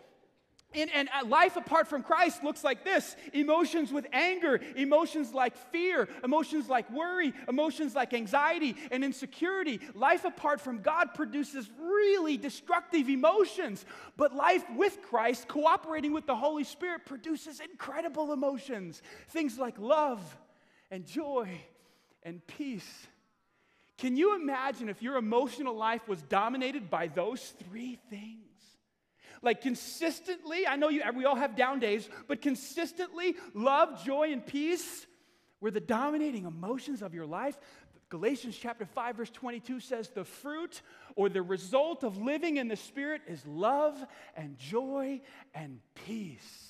And, 0.73 0.91
and, 0.95 1.09
uh, 1.13 1.27
life 1.27 1.57
apart 1.57 1.89
from 1.89 2.05
Christ 2.05 2.45
looks 2.45 2.63
like 2.63 2.85
this 2.85 3.17
emotions 3.33 3.93
with 3.93 4.07
anger, 4.13 4.61
emotions 4.77 5.35
like 5.35 5.57
fear, 5.73 6.09
emotions 6.23 6.69
like 6.69 6.89
worry, 6.93 7.33
emotions 7.49 7.97
like 7.97 8.15
anxiety 8.15 8.77
and 8.93 9.05
insecurity. 9.05 9.81
Life 9.95 10.25
apart 10.25 10.61
from 10.61 10.81
God 10.81 11.15
produces 11.15 11.69
really 11.81 12.37
destructive 12.37 13.09
emotions. 13.09 13.85
But 14.17 14.35
life 14.35 14.65
with 14.77 15.03
Christ, 15.03 15.49
cooperating 15.49 16.13
with 16.13 16.27
the 16.27 16.37
Holy 16.37 16.65
Spirit, 16.65 17.05
produces 17.05 17.59
incredible 17.59 18.33
emotions. 18.33 19.03
Things 19.31 19.59
like 19.59 19.77
love 19.79 20.21
and 20.91 21.05
joy 21.05 21.49
and 22.23 22.47
peace. 22.47 23.07
Can 23.99 24.17
you 24.17 24.37
imagine 24.37 24.89
if 24.89 25.03
your 25.03 25.17
emotional 25.17 25.75
life 25.75 26.07
was 26.09 26.23
dominated 26.23 26.91
by 26.91 27.09
those 27.09 27.55
three 27.69 27.99
things? 28.09 28.50
Like 29.43 29.63
consistently, 29.63 30.67
I 30.67 30.77
know 30.77 30.89
you, 30.89 31.03
we 31.15 31.25
all 31.25 31.37
have 31.37 31.57
down 31.57 31.79
days, 31.79 32.09
but 32.29 32.43
consistently, 32.43 33.37
love, 33.55 34.05
joy, 34.05 34.33
and 34.33 34.47
peace 34.47 35.07
were 35.61 35.71
the 35.71 35.81
dominating 35.81 36.45
emotions 36.45 37.03
of 37.03 37.15
your 37.15 37.27
life. 37.27 37.59
Galatians 38.11 38.59
chapter 38.61 38.85
5, 38.85 39.17
verse 39.17 39.31
22 39.31 39.81
says, 39.81 40.11
The 40.11 40.25
fruit 40.25 40.83
or 41.15 41.29
the 41.29 41.43
result 41.43 42.03
of 42.03 42.19
living 42.19 42.57
in 42.57 42.69
the 42.69 42.77
Spirit 42.77 43.23
is 43.29 43.47
love 43.47 44.05
and 44.37 44.59
joy 44.59 45.21
and 45.55 45.81
peace. 46.07 46.70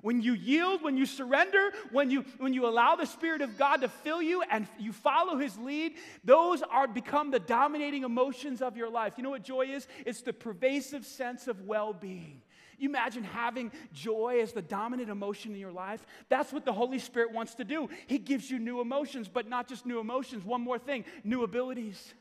When 0.00 0.20
you 0.20 0.34
yield, 0.34 0.82
when 0.82 0.96
you 0.96 1.06
surrender, 1.06 1.72
when 1.90 2.10
you, 2.10 2.24
when 2.38 2.52
you 2.52 2.66
allow 2.66 2.96
the 2.96 3.06
Spirit 3.06 3.42
of 3.42 3.56
God 3.56 3.82
to 3.82 3.88
fill 3.88 4.22
you 4.22 4.42
and 4.50 4.66
you 4.78 4.92
follow 4.92 5.36
His 5.36 5.56
lead, 5.58 5.94
those 6.24 6.62
are 6.62 6.86
become 6.86 7.30
the 7.30 7.40
dominating 7.40 8.04
emotions 8.04 8.62
of 8.62 8.76
your 8.76 8.90
life. 8.90 9.14
You 9.16 9.22
know 9.22 9.30
what 9.30 9.44
joy 9.44 9.66
is? 9.66 9.86
It's 10.06 10.22
the 10.22 10.32
pervasive 10.32 11.06
sense 11.06 11.48
of 11.48 11.62
well 11.62 11.92
being. 11.92 12.42
You 12.78 12.88
imagine 12.88 13.24
having 13.24 13.72
joy 13.92 14.40
as 14.42 14.52
the 14.52 14.62
dominant 14.62 15.08
emotion 15.08 15.52
in 15.52 15.60
your 15.60 15.72
life? 15.72 16.04
That's 16.28 16.52
what 16.52 16.64
the 16.64 16.72
Holy 16.72 16.98
Spirit 16.98 17.32
wants 17.32 17.54
to 17.56 17.64
do. 17.64 17.88
He 18.06 18.18
gives 18.18 18.50
you 18.50 18.58
new 18.58 18.80
emotions, 18.80 19.28
but 19.28 19.48
not 19.48 19.68
just 19.68 19.86
new 19.86 20.00
emotions. 20.00 20.44
One 20.44 20.60
more 20.60 20.78
thing 20.78 21.04
new 21.22 21.44
abilities. 21.44 22.14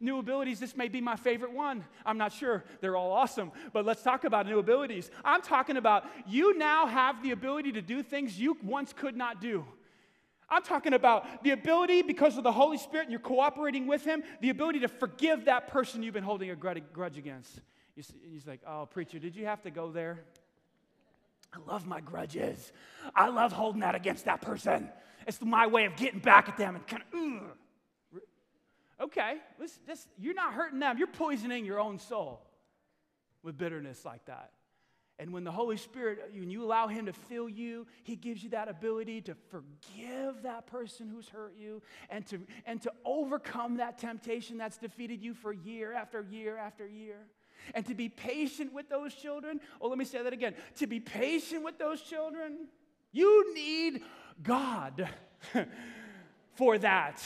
New 0.00 0.18
abilities, 0.18 0.58
this 0.58 0.76
may 0.76 0.88
be 0.88 1.00
my 1.00 1.16
favorite 1.16 1.52
one. 1.52 1.84
I'm 2.04 2.18
not 2.18 2.32
sure. 2.32 2.64
They're 2.80 2.96
all 2.96 3.12
awesome. 3.12 3.52
But 3.72 3.84
let's 3.84 4.02
talk 4.02 4.24
about 4.24 4.46
new 4.46 4.58
abilities. 4.58 5.10
I'm 5.24 5.42
talking 5.42 5.76
about 5.76 6.04
you 6.26 6.58
now 6.58 6.86
have 6.86 7.22
the 7.22 7.30
ability 7.30 7.72
to 7.72 7.82
do 7.82 8.02
things 8.02 8.38
you 8.38 8.56
once 8.62 8.92
could 8.92 9.16
not 9.16 9.40
do. 9.40 9.64
I'm 10.48 10.62
talking 10.62 10.92
about 10.92 11.44
the 11.44 11.52
ability, 11.52 12.02
because 12.02 12.36
of 12.36 12.44
the 12.44 12.52
Holy 12.52 12.78
Spirit 12.78 13.04
and 13.04 13.10
you're 13.10 13.20
cooperating 13.20 13.86
with 13.86 14.04
Him, 14.04 14.22
the 14.40 14.50
ability 14.50 14.80
to 14.80 14.88
forgive 14.88 15.46
that 15.46 15.68
person 15.68 16.02
you've 16.02 16.14
been 16.14 16.24
holding 16.24 16.50
a 16.50 16.56
grudge 16.56 17.16
against. 17.16 17.60
He's 17.94 18.46
like, 18.46 18.60
oh, 18.66 18.86
preacher, 18.86 19.18
did 19.18 19.36
you 19.36 19.46
have 19.46 19.62
to 19.62 19.70
go 19.70 19.90
there? 19.90 20.24
I 21.54 21.58
love 21.70 21.86
my 21.86 22.00
grudges. 22.00 22.72
I 23.14 23.28
love 23.28 23.52
holding 23.52 23.82
that 23.82 23.94
against 23.94 24.24
that 24.24 24.40
person. 24.40 24.90
It's 25.26 25.40
my 25.40 25.66
way 25.68 25.84
of 25.84 25.96
getting 25.96 26.20
back 26.20 26.48
at 26.48 26.56
them 26.56 26.74
and 26.74 26.86
kind 26.86 27.02
of, 27.02 27.18
ugh. 27.18 27.56
Okay, 29.02 29.38
this, 29.58 30.06
you're 30.16 30.34
not 30.34 30.52
hurting 30.52 30.78
them, 30.78 30.96
you're 30.96 31.08
poisoning 31.08 31.64
your 31.64 31.80
own 31.80 31.98
soul 31.98 32.40
with 33.42 33.58
bitterness 33.58 34.04
like 34.04 34.24
that. 34.26 34.52
And 35.18 35.32
when 35.32 35.44
the 35.44 35.50
Holy 35.52 35.76
Spirit, 35.76 36.18
when 36.34 36.50
you 36.50 36.64
allow 36.64 36.88
Him 36.88 37.06
to 37.06 37.12
fill 37.12 37.48
you, 37.48 37.86
He 38.04 38.16
gives 38.16 38.42
you 38.42 38.50
that 38.50 38.68
ability 38.68 39.20
to 39.22 39.34
forgive 39.50 40.42
that 40.42 40.66
person 40.66 41.08
who's 41.08 41.28
hurt 41.28 41.54
you 41.58 41.82
and 42.10 42.26
to, 42.26 42.40
and 42.64 42.80
to 42.82 42.92
overcome 43.04 43.76
that 43.76 43.98
temptation 43.98 44.56
that's 44.56 44.78
defeated 44.78 45.22
you 45.22 45.34
for 45.34 45.52
year 45.52 45.92
after 45.92 46.26
year 46.30 46.56
after 46.56 46.86
year. 46.86 47.18
And 47.74 47.86
to 47.86 47.94
be 47.94 48.08
patient 48.08 48.72
with 48.72 48.88
those 48.88 49.14
children. 49.14 49.60
Oh, 49.80 49.88
let 49.88 49.98
me 49.98 50.04
say 50.04 50.22
that 50.22 50.32
again. 50.32 50.54
To 50.76 50.86
be 50.86 50.98
patient 50.98 51.62
with 51.62 51.78
those 51.78 52.00
children, 52.00 52.66
you 53.12 53.54
need 53.54 54.02
God 54.42 55.08
for 56.54 56.78
that, 56.78 57.22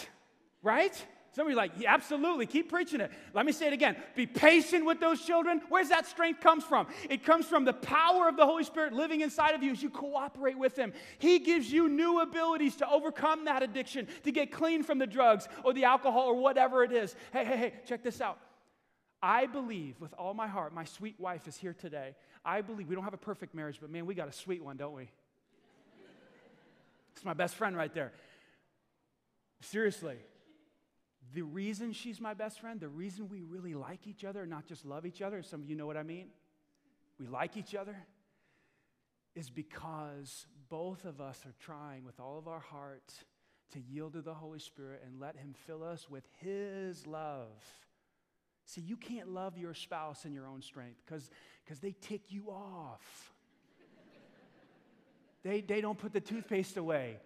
right? 0.63 1.07
Some 1.37 1.49
of 1.49 1.51
you 1.51 1.57
like, 1.59 1.73
yeah, 1.77 1.93
absolutely, 1.93 2.47
keep 2.47 2.71
preaching 2.71 3.03
it. 3.03 3.13
Let 3.35 3.45
me 3.45 3.53
say 3.53 3.67
it 3.67 3.75
again. 3.75 3.95
Be 4.15 4.25
patient 4.25 4.87
with 4.87 5.01
those 5.01 5.21
children. 5.21 5.61
Where's 5.69 5.91
that 5.91 6.07
strength 6.07 6.41
comes 6.41 6.65
from? 6.65 6.87
It 7.11 7.25
comes 7.25 7.45
from 7.45 7.67
the 7.67 7.75
power 7.75 8.27
of 8.27 8.39
the 8.39 8.47
Holy 8.47 8.65
Spirit 8.65 8.95
living 8.95 9.21
inside 9.21 9.55
of 9.55 9.63
you 9.63 9.71
as 9.71 9.83
you 9.83 9.91
cooperate 9.91 10.57
with 10.57 10.79
Him. 10.79 10.95
He 11.19 11.39
gives 11.39 11.71
you 11.71 11.91
new 11.91 12.21
abilities 12.21 12.77
to 12.77 12.89
overcome 12.89 13.45
that 13.45 13.63
addiction, 13.63 14.09
to 14.23 14.33
get 14.33 14.51
clean 14.51 14.83
from 14.83 14.99
the 14.99 15.07
drugs 15.07 15.47
or 15.63 15.75
the 15.75 15.85
alcohol 15.85 16.23
or 16.23 16.37
whatever 16.37 16.83
it 16.83 16.91
is. 16.91 17.15
Hey, 17.35 17.45
hey, 17.45 17.57
hey, 17.59 17.75
check 17.85 18.03
this 18.03 18.23
out. 18.23 18.39
I 19.23 19.45
believe 19.45 20.01
with 20.01 20.15
all 20.15 20.33
my 20.33 20.47
heart, 20.47 20.73
my 20.73 20.85
sweet 20.85 21.21
wife 21.21 21.47
is 21.47 21.59
here 21.59 21.75
today. 21.75 22.15
I 22.47 22.63
believe 22.63 22.89
we 22.89 22.95
don't 22.95 23.05
have 23.05 23.13
a 23.13 23.19
perfect 23.19 23.55
marriage, 23.55 23.77
but 23.79 23.91
man, 23.91 24.07
we 24.07 24.15
got 24.15 24.29
a 24.29 24.33
sweet 24.33 24.65
one, 24.65 24.79
don't 24.79 24.95
we? 24.95 25.11
It's 27.15 27.27
my 27.27 27.35
best 27.35 27.57
friend 27.57 27.77
right 27.77 27.93
there. 27.93 28.13
Seriously, 29.61 30.17
the 31.35 31.43
reason 31.43 31.93
she's 31.93 32.21
my 32.21 32.35
best 32.35 32.61
friend, 32.61 32.81
the 32.81 32.89
reason 32.89 33.29
we 33.29 33.43
really 33.43 33.75
like 33.75 34.07
each 34.07 34.25
other, 34.25 34.47
not 34.47 34.67
just 34.67 34.85
love 34.85 35.07
each 35.07 35.23
other, 35.23 35.43
some 35.43 35.61
of 35.61 35.69
you 35.69 35.77
know 35.77 35.87
what 35.87 35.97
I 35.97 36.03
mean, 36.03 36.29
we 37.19 37.27
like 37.27 37.57
each 37.57 37.75
other, 37.75 37.97
is 39.35 39.51
because 39.51 40.47
both 40.69 41.05
of 41.05 41.21
us 41.21 41.41
are 41.47 41.55
trying 41.61 42.05
with 42.05 42.21
all 42.21 42.39
of 42.39 42.49
our 42.49 42.61
heart 42.61 43.13
to 43.73 43.81
yield 43.81 44.13
to 44.15 44.23
the 44.23 44.35
Holy 44.35 44.59
Spirit 44.59 45.03
and 45.05 45.21
let 45.21 45.37
Him 45.37 45.55
fill 45.67 45.83
us 45.83 46.09
with 46.09 46.25
His 46.41 47.07
love. 47.07 47.49
See, 48.65 48.81
you 48.81 48.97
can't 48.97 49.29
love 49.29 49.59
your 49.59 49.75
spouse 49.75 50.25
in 50.25 50.33
your 50.33 50.47
own 50.47 50.63
strength 50.63 51.01
because 51.07 51.81
they 51.81 51.95
tick 52.01 52.23
you 52.29 52.51
off. 52.51 53.33
they, 55.43 55.61
they 55.61 55.81
don't 55.81 55.99
put 55.99 56.13
the 56.13 56.21
toothpaste 56.21 56.77
away. 56.77 57.19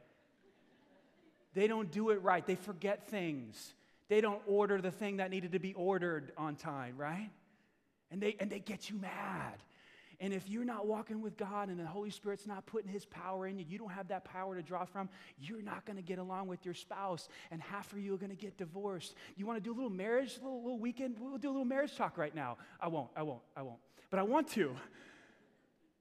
They 1.54 1.66
don't 1.66 1.90
do 1.90 2.10
it 2.10 2.22
right. 2.22 2.46
They 2.46 2.54
forget 2.54 3.08
things. 3.08 3.74
They 4.10 4.20
don't 4.20 4.42
order 4.48 4.80
the 4.80 4.90
thing 4.90 5.18
that 5.18 5.30
needed 5.30 5.52
to 5.52 5.60
be 5.60 5.72
ordered 5.72 6.32
on 6.36 6.56
time, 6.56 6.96
right? 6.96 7.30
And 8.10 8.20
they, 8.20 8.36
and 8.40 8.50
they 8.50 8.58
get 8.58 8.90
you 8.90 8.96
mad. 8.96 9.62
And 10.18 10.34
if 10.34 10.48
you're 10.48 10.64
not 10.64 10.84
walking 10.84 11.22
with 11.22 11.36
God 11.36 11.68
and 11.68 11.78
the 11.78 11.86
Holy 11.86 12.10
Spirit's 12.10 12.44
not 12.44 12.66
putting 12.66 12.90
His 12.90 13.04
power 13.04 13.46
in 13.46 13.56
you, 13.56 13.64
you 13.68 13.78
don't 13.78 13.92
have 13.92 14.08
that 14.08 14.24
power 14.24 14.56
to 14.56 14.62
draw 14.62 14.84
from, 14.84 15.08
you're 15.38 15.62
not 15.62 15.86
going 15.86 15.96
to 15.96 16.02
get 16.02 16.18
along 16.18 16.48
with 16.48 16.64
your 16.64 16.74
spouse. 16.74 17.28
And 17.52 17.62
half 17.62 17.92
of 17.92 18.00
you 18.00 18.12
are 18.12 18.18
going 18.18 18.30
to 18.30 18.36
get 18.36 18.58
divorced. 18.58 19.14
You 19.36 19.46
want 19.46 19.62
to 19.62 19.62
do 19.62 19.72
a 19.72 19.76
little 19.76 19.88
marriage, 19.88 20.36
a 20.40 20.44
little, 20.44 20.60
little 20.60 20.80
weekend? 20.80 21.14
We'll 21.20 21.38
do 21.38 21.48
a 21.48 21.52
little 21.52 21.64
marriage 21.64 21.96
talk 21.96 22.18
right 22.18 22.34
now. 22.34 22.58
I 22.80 22.88
won't, 22.88 23.10
I 23.16 23.22
won't, 23.22 23.42
I 23.56 23.62
won't. 23.62 23.78
But 24.10 24.18
I 24.18 24.24
want 24.24 24.48
to. 24.48 24.74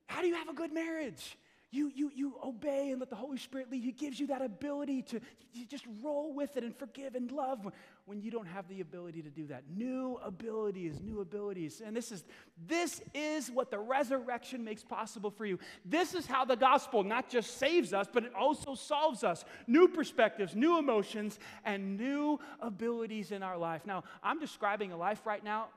How 0.08 0.22
do 0.22 0.28
you 0.28 0.36
have 0.36 0.50
a 0.50 0.54
good 0.54 0.74
marriage? 0.74 1.38
You, 1.72 1.92
you, 1.94 2.12
you 2.16 2.34
obey 2.44 2.90
and 2.90 3.00
let 3.00 3.12
the 3.12 3.16
Holy 3.16 3.38
Spirit 3.38 3.70
lead. 3.70 3.84
He 3.84 3.92
gives 3.92 4.20
you 4.20 4.28
that 4.28 4.42
ability 4.42 5.04
to 5.04 5.20
just 5.68 5.86
roll 6.02 6.34
with 6.34 6.58
it 6.58 6.64
and 6.64 6.76
forgive 6.76 7.14
and 7.14 7.32
love 7.32 7.72
when 8.06 8.22
you 8.22 8.32
don't 8.32 8.48
have 8.48 8.68
the 8.68 8.82
ability 8.82 9.22
to 9.22 9.30
do 9.30 9.46
that. 9.48 9.64
New 9.70 10.20
abilities, 10.24 11.00
new 11.00 11.22
abilities. 11.22 11.80
And 11.86 11.96
this 11.96 12.12
is, 12.12 12.24
this 12.66 13.04
is 13.14 13.52
what 13.52 13.70
the 13.70 13.78
resurrection 13.78 14.64
makes 14.64 14.84
possible 14.84 15.30
for 15.30 15.46
you. 15.46 15.60
This 15.86 16.16
is 16.16 16.26
how 16.26 16.44
the 16.44 16.56
gospel 16.56 17.04
not 17.04 17.30
just 17.30 17.58
saves 17.60 17.94
us, 17.94 18.08
but 18.12 18.24
it 18.24 18.34
also 18.34 18.74
solves 18.74 19.24
us. 19.24 19.46
New 19.68 19.88
perspectives, 19.88 20.56
new 20.56 20.80
emotions, 20.80 21.38
and 21.66 22.00
new 22.00 22.40
abilities 22.62 23.32
in 23.32 23.44
our 23.44 23.60
life. 23.60 23.86
Now, 23.86 24.06
I'm 24.24 24.40
describing 24.40 24.92
a 24.92 24.98
life 24.98 25.24
right 25.28 25.44
now, 25.44 25.68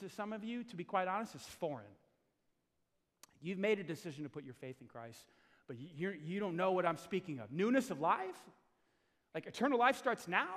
to 0.00 0.10
some 0.10 0.34
of 0.34 0.44
you, 0.44 0.62
to 0.64 0.76
be 0.76 0.84
quite 0.84 1.08
honest, 1.08 1.34
is 1.36 1.40
foreign. 1.40 1.86
You've 3.40 3.58
made 3.58 3.78
a 3.78 3.84
decision 3.84 4.24
to 4.24 4.28
put 4.28 4.44
your 4.44 4.54
faith 4.54 4.76
in 4.82 4.88
Christ 4.88 5.24
but 5.68 5.76
you, 5.78 6.14
you 6.24 6.40
don't 6.40 6.56
know 6.56 6.72
what 6.72 6.84
I'm 6.86 6.96
speaking 6.96 7.38
of. 7.38 7.52
Newness 7.52 7.90
of 7.90 8.00
life? 8.00 8.38
Like 9.34 9.46
eternal 9.46 9.78
life 9.78 9.96
starts 9.96 10.26
now? 10.26 10.48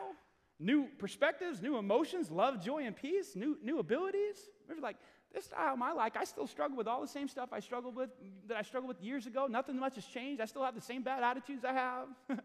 New 0.58 0.88
perspectives, 0.98 1.62
new 1.62 1.78
emotions, 1.78 2.32
love, 2.32 2.64
joy, 2.64 2.86
and 2.86 2.96
peace, 2.96 3.36
new, 3.36 3.58
new 3.62 3.80
abilities? 3.80 4.38
Maybe 4.70 4.82
like, 4.82 4.96
this 5.34 5.46
style 5.46 5.78
my 5.78 5.92
life. 5.92 6.14
I 6.16 6.24
still 6.24 6.48
struggle 6.48 6.78
with 6.78 6.88
all 6.88 7.02
the 7.02 7.08
same 7.08 7.28
stuff 7.28 7.50
I 7.52 7.60
struggled 7.60 7.96
with 7.96 8.10
that 8.48 8.58
I 8.58 8.62
struggled 8.62 8.90
with 8.90 9.02
years 9.02 9.28
ago. 9.28 9.48
Nothing 9.48 9.80
much 9.80 9.96
has 9.96 10.06
changed. 10.06 10.42
I 10.42 10.46
still 10.46 10.64
have 10.64 10.76
the 10.76 10.82
same 10.82 11.04
bad 11.04 11.24
attitudes 11.24 11.64
I 11.64 11.74
have, 11.74 12.08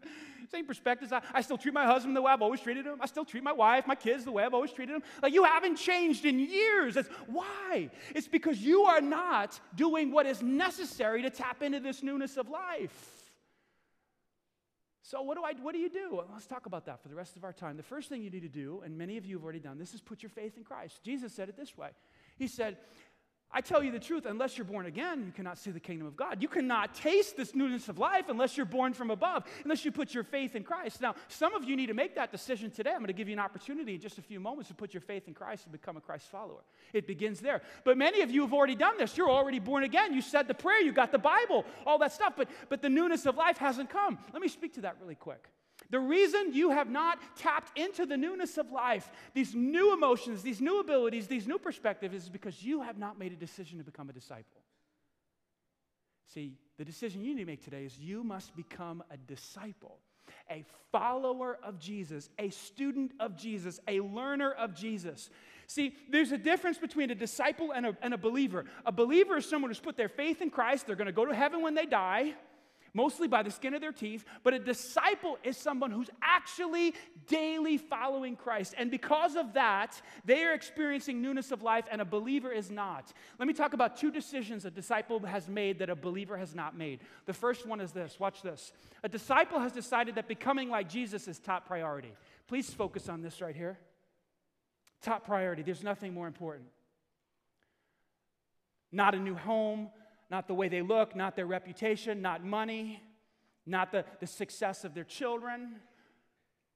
same 0.51 0.65
perspectives. 0.65 1.11
I, 1.11 1.21
I 1.33 1.41
still 1.41 1.57
treat 1.57 1.73
my 1.73 1.85
husband 1.85 2.15
the 2.15 2.21
way 2.21 2.31
I've 2.31 2.41
always 2.41 2.61
treated 2.61 2.85
him. 2.85 2.97
I 3.01 3.05
still 3.05 3.25
treat 3.25 3.43
my 3.43 3.51
wife, 3.51 3.87
my 3.87 3.95
kids 3.95 4.25
the 4.25 4.31
way 4.31 4.43
I've 4.43 4.53
always 4.53 4.71
treated 4.71 4.95
them. 4.95 5.03
Like 5.21 5.33
you 5.33 5.43
haven't 5.43 5.75
changed 5.77 6.25
in 6.25 6.39
years. 6.39 6.95
That's 6.95 7.09
why. 7.27 7.89
It's 8.15 8.27
because 8.27 8.59
you 8.59 8.83
are 8.83 9.01
not 9.01 9.59
doing 9.75 10.11
what 10.11 10.25
is 10.25 10.41
necessary 10.41 11.21
to 11.23 11.29
tap 11.29 11.61
into 11.61 11.79
this 11.79 12.03
newness 12.03 12.37
of 12.37 12.49
life. 12.49 13.17
So 15.07 15.21
what 15.21 15.37
do 15.37 15.43
I 15.45 15.53
what 15.61 15.71
do 15.71 15.79
you 15.79 15.89
do? 15.89 16.15
Well, 16.15 16.27
let's 16.33 16.45
talk 16.45 16.65
about 16.65 16.85
that 16.87 17.01
for 17.01 17.07
the 17.07 17.15
rest 17.15 17.37
of 17.37 17.45
our 17.45 17.53
time. 17.53 17.77
The 17.77 17.83
first 17.83 18.09
thing 18.09 18.21
you 18.23 18.29
need 18.29 18.41
to 18.41 18.49
do, 18.49 18.81
and 18.83 18.97
many 18.97 19.15
of 19.15 19.25
you 19.25 19.37
have 19.37 19.43
already 19.43 19.61
done 19.61 19.77
this, 19.77 19.93
is 19.93 20.01
put 20.01 20.21
your 20.21 20.29
faith 20.29 20.57
in 20.57 20.65
Christ. 20.65 21.01
Jesus 21.01 21.31
said 21.31 21.47
it 21.47 21.55
this 21.55 21.77
way. 21.77 21.91
He 22.37 22.47
said, 22.47 22.77
I 23.49 23.61
tell 23.61 23.81
you 23.81 23.91
the 23.91 23.99
truth, 23.99 24.25
unless 24.25 24.57
you're 24.57 24.65
born 24.65 24.87
again, 24.87 25.23
you 25.25 25.31
cannot 25.31 25.57
see 25.57 25.71
the 25.71 25.79
kingdom 25.79 26.05
of 26.05 26.17
God. 26.17 26.41
You 26.41 26.49
cannot 26.49 26.93
taste 26.93 27.37
this 27.37 27.55
newness 27.55 27.87
of 27.87 27.97
life 27.97 28.25
unless 28.27 28.57
you're 28.57 28.65
born 28.65 28.93
from 28.93 29.09
above, 29.09 29.45
unless 29.63 29.85
you 29.85 29.91
put 29.91 30.13
your 30.13 30.25
faith 30.25 30.53
in 30.53 30.63
Christ. 30.63 30.99
Now, 30.99 31.15
some 31.29 31.55
of 31.55 31.63
you 31.63 31.77
need 31.77 31.85
to 31.85 31.93
make 31.93 32.13
that 32.15 32.29
decision 32.29 32.69
today. 32.69 32.91
I'm 32.91 32.97
going 32.97 33.07
to 33.07 33.13
give 33.13 33.29
you 33.29 33.33
an 33.33 33.39
opportunity 33.39 33.95
in 33.95 34.01
just 34.01 34.17
a 34.17 34.21
few 34.21 34.41
moments 34.41 34.67
to 34.67 34.75
put 34.75 34.93
your 34.93 34.99
faith 35.01 35.29
in 35.29 35.33
Christ 35.33 35.63
and 35.63 35.71
become 35.71 35.95
a 35.95 36.01
Christ 36.01 36.29
follower. 36.29 36.61
It 36.91 37.07
begins 37.07 37.39
there. 37.39 37.61
But 37.85 37.97
many 37.97 38.21
of 38.21 38.29
you 38.29 38.41
have 38.41 38.53
already 38.53 38.75
done 38.75 38.97
this. 38.97 39.15
You're 39.15 39.29
already 39.29 39.59
born 39.59 39.85
again. 39.85 40.13
You 40.13 40.21
said 40.21 40.49
the 40.49 40.53
prayer, 40.53 40.81
you 40.81 40.91
got 40.91 41.13
the 41.13 41.17
Bible, 41.17 41.65
all 41.85 41.97
that 41.99 42.11
stuff, 42.11 42.33
but, 42.35 42.49
but 42.67 42.81
the 42.81 42.89
newness 42.89 43.25
of 43.25 43.37
life 43.37 43.57
hasn't 43.57 43.89
come. 43.89 44.19
Let 44.33 44.41
me 44.41 44.49
speak 44.49 44.73
to 44.73 44.81
that 44.81 44.97
really 44.99 45.15
quick. 45.15 45.47
The 45.89 45.99
reason 45.99 46.53
you 46.53 46.71
have 46.71 46.89
not 46.89 47.19
tapped 47.37 47.77
into 47.77 48.05
the 48.05 48.17
newness 48.17 48.57
of 48.57 48.71
life, 48.71 49.09
these 49.33 49.55
new 49.55 49.93
emotions, 49.93 50.43
these 50.43 50.59
new 50.59 50.79
abilities, 50.79 51.27
these 51.27 51.47
new 51.47 51.57
perspectives, 51.57 52.15
is 52.15 52.29
because 52.29 52.61
you 52.61 52.81
have 52.81 52.97
not 52.97 53.17
made 53.17 53.31
a 53.31 53.37
decision 53.37 53.77
to 53.77 53.83
become 53.83 54.09
a 54.09 54.13
disciple. 54.13 54.61
See, 56.33 56.55
the 56.77 56.83
decision 56.83 57.23
you 57.23 57.33
need 57.33 57.41
to 57.41 57.47
make 57.47 57.63
today 57.63 57.85
is 57.85 57.97
you 57.97 58.23
must 58.23 58.55
become 58.55 59.01
a 59.09 59.17
disciple, 59.17 59.99
a 60.51 60.65
follower 60.91 61.57
of 61.63 61.79
Jesus, 61.79 62.29
a 62.37 62.49
student 62.49 63.13
of 63.21 63.37
Jesus, 63.37 63.79
a 63.87 64.01
learner 64.01 64.51
of 64.51 64.75
Jesus. 64.75 65.29
See, 65.67 65.95
there's 66.09 66.33
a 66.33 66.37
difference 66.37 66.77
between 66.77 67.11
a 67.11 67.15
disciple 67.15 67.71
and 67.71 67.85
a, 67.85 67.97
and 68.01 68.13
a 68.13 68.17
believer. 68.17 68.65
A 68.85 68.91
believer 68.91 69.37
is 69.37 69.49
someone 69.49 69.69
who's 69.69 69.79
put 69.79 69.95
their 69.95 70.09
faith 70.09 70.41
in 70.41 70.49
Christ, 70.49 70.85
they're 70.85 70.97
going 70.97 71.07
to 71.07 71.13
go 71.13 71.25
to 71.25 71.33
heaven 71.33 71.61
when 71.61 71.75
they 71.75 71.85
die 71.85 72.35
mostly 72.97 73.27
by 73.27 73.43
the 73.43 73.51
skin 73.51 73.75
of 73.75 73.79
their 73.79 73.91
teeth, 73.91 74.25
but 74.43 74.55
a 74.55 74.59
disciple 74.59 75.37
is 75.43 75.55
someone 75.55 75.91
who's 75.91 76.09
actually 76.19 76.95
daily 77.27 77.77
following 77.77 78.35
Christ. 78.35 78.73
And 78.75 78.89
because 78.89 79.35
of 79.35 79.53
that, 79.53 80.01
they 80.25 80.43
are 80.43 80.53
experiencing 80.55 81.21
newness 81.21 81.51
of 81.51 81.61
life, 81.61 81.85
and 81.91 82.01
a 82.01 82.05
believer 82.05 82.51
is 82.51 82.71
not. 82.71 83.13
Let 83.37 83.47
me 83.47 83.53
talk 83.53 83.73
about 83.73 83.97
two 83.97 84.09
decisions 84.09 84.65
a 84.65 84.71
disciple 84.71 85.19
has 85.19 85.47
made 85.47 85.77
that 85.77 85.91
a 85.91 85.95
believer 85.95 86.37
has 86.37 86.55
not 86.55 86.75
made. 86.75 87.01
The 87.27 87.33
first 87.33 87.67
one 87.67 87.79
is 87.79 87.91
this 87.91 88.19
watch 88.19 88.41
this. 88.41 88.73
A 89.03 89.09
disciple 89.09 89.59
has 89.59 89.71
decided 89.71 90.15
that 90.15 90.27
becoming 90.27 90.71
like 90.71 90.89
Jesus 90.89 91.27
is 91.27 91.37
top 91.37 91.67
priority. 91.67 92.13
Please 92.47 92.73
focus 92.73 93.09
on 93.09 93.21
this 93.21 93.41
right 93.41 93.55
here. 93.55 93.77
Top 95.03 95.23
priority. 95.23 95.61
There's 95.61 95.83
nothing 95.83 96.15
more 96.15 96.25
important. 96.25 96.69
Not 98.91 99.13
a 99.13 99.19
new 99.19 99.35
home, 99.35 99.89
not 100.29 100.47
the 100.47 100.53
way 100.53 100.67
they 100.67 100.81
look, 100.81 101.15
not 101.15 101.35
their 101.35 101.45
reputation, 101.45 102.21
not 102.21 102.43
money, 102.43 103.01
not 103.65 103.91
the, 103.91 104.05
the 104.19 104.27
success 104.27 104.83
of 104.83 104.93
their 104.93 105.03
children. 105.03 105.75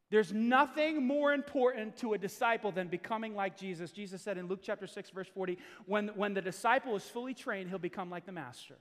There's 0.09 0.33
nothing 0.33 1.07
more 1.07 1.33
important 1.33 1.97
to 1.97 2.13
a 2.13 2.17
disciple 2.17 2.71
than 2.71 2.89
becoming 2.89 3.33
like 3.33 3.57
Jesus. 3.57 3.91
Jesus 3.91 4.21
said 4.21 4.37
in 4.37 4.47
Luke 4.47 4.59
chapter 4.61 4.85
6, 4.85 5.09
verse 5.11 5.27
40, 5.33 5.57
when, 5.85 6.09
when 6.09 6.33
the 6.33 6.41
disciple 6.41 6.95
is 6.97 7.03
fully 7.03 7.33
trained, 7.33 7.69
he'll 7.69 7.79
become 7.79 8.09
like 8.09 8.25
the 8.25 8.33
master. 8.33 8.75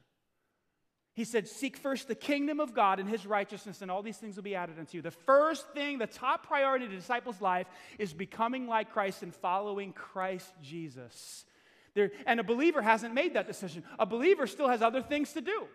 He 1.14 1.25
said, 1.25 1.49
Seek 1.49 1.77
first 1.77 2.09
the 2.09 2.14
kingdom 2.14 2.61
of 2.61 2.75
God 2.75 2.99
and 2.99 3.09
his 3.09 3.27
righteousness, 3.27 3.83
and 3.83 3.91
all 3.91 4.03
these 4.03 4.16
things 4.16 4.37
will 4.37 4.43
be 4.43 4.55
added 4.55 4.79
unto 4.79 4.97
you. 4.97 5.03
The 5.03 5.11
first 5.11 5.68
thing, 5.71 5.99
the 5.99 6.07
top 6.07 6.47
priority 6.47 6.87
of 6.87 6.91
the 6.91 6.97
disciple's 6.97 7.41
life 7.41 7.66
is 7.99 8.12
becoming 8.12 8.66
like 8.66 8.93
Christ 8.93 9.23
and 9.23 9.35
following 9.35 9.93
Christ 9.93 10.53
Jesus. 10.62 11.45
And 12.26 12.41
a 12.41 12.45
believer 12.45 12.82
hasn't 12.82 13.14
made 13.14 13.34
that 13.34 13.47
decision. 13.47 13.84
A 13.99 14.07
believer 14.07 14.47
still 14.47 14.68
has 14.68 14.82
other 14.82 15.03
things 15.03 15.32
to 15.32 15.41
do 15.41 15.66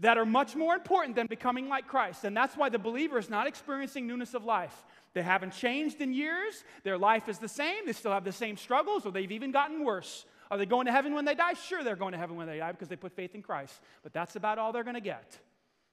that 0.00 0.18
are 0.18 0.26
much 0.26 0.56
more 0.56 0.74
important 0.74 1.14
than 1.14 1.26
becoming 1.26 1.68
like 1.68 1.86
Christ. 1.86 2.24
And 2.24 2.36
that's 2.36 2.56
why 2.56 2.68
the 2.68 2.78
believer 2.78 3.18
is 3.18 3.30
not 3.30 3.46
experiencing 3.46 4.06
newness 4.06 4.34
of 4.34 4.44
life. 4.44 4.84
They 5.12 5.22
haven't 5.22 5.52
changed 5.52 6.00
in 6.00 6.12
years, 6.12 6.64
their 6.82 6.98
life 6.98 7.28
is 7.28 7.38
the 7.38 7.48
same, 7.48 7.86
they 7.86 7.92
still 7.92 8.10
have 8.10 8.24
the 8.24 8.32
same 8.32 8.56
struggles, 8.56 9.06
or 9.06 9.12
they've 9.12 9.30
even 9.30 9.52
gotten 9.52 9.84
worse. 9.84 10.26
Are 10.50 10.58
they 10.58 10.66
going 10.66 10.86
to 10.86 10.92
heaven 10.92 11.14
when 11.14 11.24
they 11.24 11.34
die? 11.34 11.54
Sure, 11.54 11.84
they're 11.84 11.96
going 11.96 12.12
to 12.12 12.18
heaven 12.18 12.36
when 12.36 12.48
they 12.48 12.58
die 12.58 12.72
because 12.72 12.88
they 12.88 12.96
put 12.96 13.12
faith 13.12 13.34
in 13.34 13.42
Christ. 13.42 13.80
But 14.02 14.12
that's 14.12 14.34
about 14.34 14.58
all 14.58 14.72
they're 14.72 14.84
going 14.84 14.94
to 14.94 15.00
get. 15.00 15.38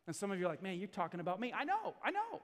And 0.07 0.15
some 0.15 0.31
of 0.31 0.39
you 0.39 0.45
are 0.45 0.49
like, 0.49 0.63
man, 0.63 0.79
you're 0.79 0.87
talking 0.87 1.19
about 1.19 1.39
me. 1.39 1.53
I 1.55 1.63
know, 1.63 1.93
I 2.03 2.09
know. 2.09 2.41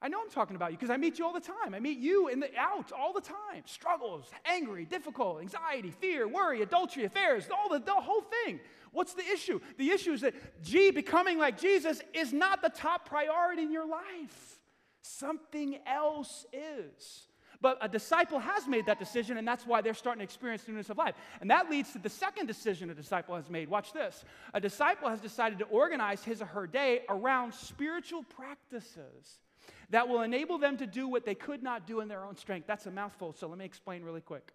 I 0.00 0.08
know 0.08 0.20
I'm 0.22 0.30
talking 0.30 0.54
about 0.54 0.70
you 0.70 0.76
because 0.76 0.90
I 0.90 0.96
meet 0.96 1.18
you 1.18 1.26
all 1.26 1.32
the 1.32 1.40
time. 1.40 1.74
I 1.74 1.80
meet 1.80 1.98
you 1.98 2.28
in 2.28 2.38
the 2.38 2.48
out 2.56 2.92
all 2.92 3.12
the 3.12 3.20
time. 3.20 3.64
Struggles, 3.64 4.30
angry, 4.44 4.84
difficult, 4.84 5.40
anxiety, 5.40 5.90
fear, 5.90 6.28
worry, 6.28 6.62
adultery, 6.62 7.04
affairs, 7.04 7.48
all 7.50 7.68
the, 7.68 7.80
the 7.80 7.94
whole 7.94 8.22
thing. 8.22 8.60
What's 8.92 9.14
the 9.14 9.24
issue? 9.26 9.60
The 9.76 9.90
issue 9.90 10.12
is 10.12 10.20
that 10.20 10.62
G, 10.62 10.92
becoming 10.92 11.38
like 11.38 11.60
Jesus, 11.60 12.00
is 12.14 12.32
not 12.32 12.62
the 12.62 12.68
top 12.68 13.08
priority 13.08 13.62
in 13.62 13.72
your 13.72 13.88
life. 13.88 14.60
Something 15.02 15.78
else 15.84 16.46
is. 16.52 17.26
But 17.60 17.78
a 17.80 17.88
disciple 17.88 18.38
has 18.38 18.68
made 18.68 18.86
that 18.86 19.00
decision, 19.00 19.36
and 19.36 19.46
that's 19.46 19.66
why 19.66 19.80
they're 19.80 19.94
starting 19.94 20.20
to 20.20 20.24
experience 20.24 20.62
newness 20.68 20.90
of 20.90 20.96
life. 20.96 21.16
And 21.40 21.50
that 21.50 21.68
leads 21.68 21.92
to 21.92 21.98
the 21.98 22.08
second 22.08 22.46
decision 22.46 22.88
a 22.88 22.94
disciple 22.94 23.34
has 23.34 23.50
made. 23.50 23.68
Watch 23.68 23.92
this. 23.92 24.24
A 24.54 24.60
disciple 24.60 25.08
has 25.08 25.20
decided 25.20 25.58
to 25.58 25.64
organize 25.64 26.22
his 26.22 26.40
or 26.40 26.46
her 26.46 26.68
day 26.68 27.00
around 27.08 27.52
spiritual 27.52 28.22
practices 28.22 29.40
that 29.90 30.08
will 30.08 30.22
enable 30.22 30.58
them 30.58 30.76
to 30.78 30.86
do 30.86 31.08
what 31.08 31.24
they 31.24 31.34
could 31.34 31.62
not 31.62 31.86
do 31.86 32.00
in 32.00 32.08
their 32.08 32.24
own 32.24 32.36
strength. 32.36 32.66
That's 32.66 32.86
a 32.86 32.90
mouthful, 32.90 33.32
so 33.32 33.48
let 33.48 33.58
me 33.58 33.64
explain 33.64 34.02
really 34.02 34.20
quick. 34.20 34.52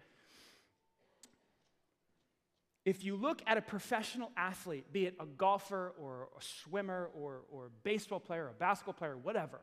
If 2.86 3.06
you 3.06 3.16
look 3.16 3.42
at 3.48 3.58
a 3.58 3.62
professional 3.62 4.32
athlete, 4.36 4.92
be 4.92 5.06
it 5.06 5.16
a 5.20 5.26
golfer 5.26 5.94
or 5.98 6.28
a 6.38 6.42
swimmer 6.42 7.10
or, 7.16 7.44
or 7.50 7.68
a 7.68 7.70
baseball 7.84 8.20
player, 8.20 8.46
or 8.46 8.50
a 8.50 8.54
basketball 8.54 8.94
player, 8.94 9.16
whatever, 9.16 9.62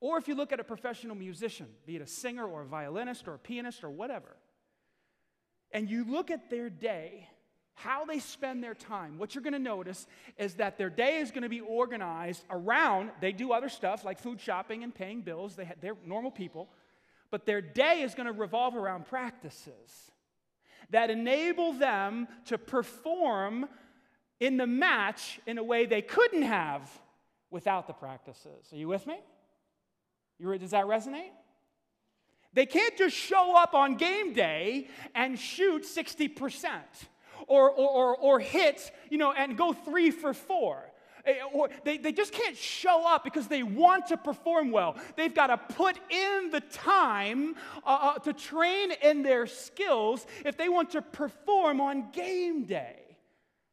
or 0.00 0.18
if 0.18 0.26
you 0.28 0.34
look 0.34 0.52
at 0.52 0.60
a 0.60 0.64
professional 0.64 1.16
musician, 1.16 1.66
be 1.86 1.96
it 1.96 2.02
a 2.02 2.06
singer 2.06 2.46
or 2.46 2.62
a 2.62 2.66
violinist 2.66 3.28
or 3.28 3.34
a 3.34 3.38
pianist 3.38 3.84
or 3.84 3.90
whatever, 3.90 4.36
and 5.70 5.90
you 5.90 6.04
look 6.04 6.30
at 6.30 6.48
their 6.48 6.70
day, 6.70 7.28
how 7.76 8.06
they 8.06 8.18
spend 8.18 8.64
their 8.64 8.74
time, 8.74 9.18
what 9.18 9.34
you're 9.34 9.42
going 9.44 9.52
to 9.52 9.58
notice 9.58 10.06
is 10.38 10.54
that 10.54 10.78
their 10.78 10.88
day 10.88 11.18
is 11.18 11.30
going 11.30 11.42
to 11.42 11.48
be 11.48 11.60
organized 11.60 12.42
around, 12.50 13.10
they 13.20 13.32
do 13.32 13.52
other 13.52 13.68
stuff 13.68 14.02
like 14.02 14.18
food 14.18 14.40
shopping 14.40 14.82
and 14.82 14.94
paying 14.94 15.20
bills, 15.20 15.56
they, 15.56 15.70
they're 15.82 15.96
normal 16.04 16.30
people, 16.30 16.70
but 17.30 17.44
their 17.44 17.60
day 17.60 18.00
is 18.00 18.14
going 18.14 18.26
to 18.26 18.32
revolve 18.32 18.74
around 18.74 19.06
practices 19.06 20.10
that 20.88 21.10
enable 21.10 21.74
them 21.74 22.26
to 22.46 22.56
perform 22.56 23.68
in 24.40 24.56
the 24.56 24.66
match 24.66 25.38
in 25.46 25.58
a 25.58 25.64
way 25.64 25.84
they 25.84 26.02
couldn't 26.02 26.42
have 26.42 26.90
without 27.50 27.86
the 27.86 27.92
practices. 27.92 28.72
Are 28.72 28.76
you 28.76 28.88
with 28.88 29.06
me? 29.06 29.18
You, 30.38 30.56
does 30.56 30.70
that 30.70 30.86
resonate? 30.86 31.30
They 32.54 32.64
can't 32.64 32.96
just 32.96 33.14
show 33.14 33.54
up 33.54 33.74
on 33.74 33.96
game 33.96 34.32
day 34.32 34.88
and 35.14 35.38
shoot 35.38 35.82
60% 35.82 36.80
or, 37.46 37.70
or, 37.70 37.88
or, 37.88 38.16
or 38.16 38.40
hit, 38.40 38.90
you 39.10 39.18
know, 39.18 39.32
and 39.32 39.56
go 39.56 39.72
three 39.72 40.10
for 40.10 40.32
four. 40.34 40.82
Eh, 41.26 41.34
or 41.52 41.68
they, 41.84 41.98
they 41.98 42.12
just 42.12 42.32
can't 42.32 42.56
show 42.56 43.04
up 43.06 43.24
because 43.24 43.48
they 43.48 43.62
want 43.62 44.06
to 44.06 44.16
perform 44.16 44.70
well. 44.70 44.96
They've 45.16 45.34
got 45.34 45.48
to 45.48 45.58
put 45.74 45.98
in 46.10 46.50
the 46.50 46.60
time 46.60 47.56
uh, 47.84 48.14
uh, 48.16 48.18
to 48.20 48.32
train 48.32 48.92
in 49.02 49.22
their 49.22 49.46
skills 49.46 50.26
if 50.44 50.56
they 50.56 50.68
want 50.68 50.90
to 50.90 51.02
perform 51.02 51.80
on 51.80 52.10
game 52.12 52.64
day. 52.64 52.95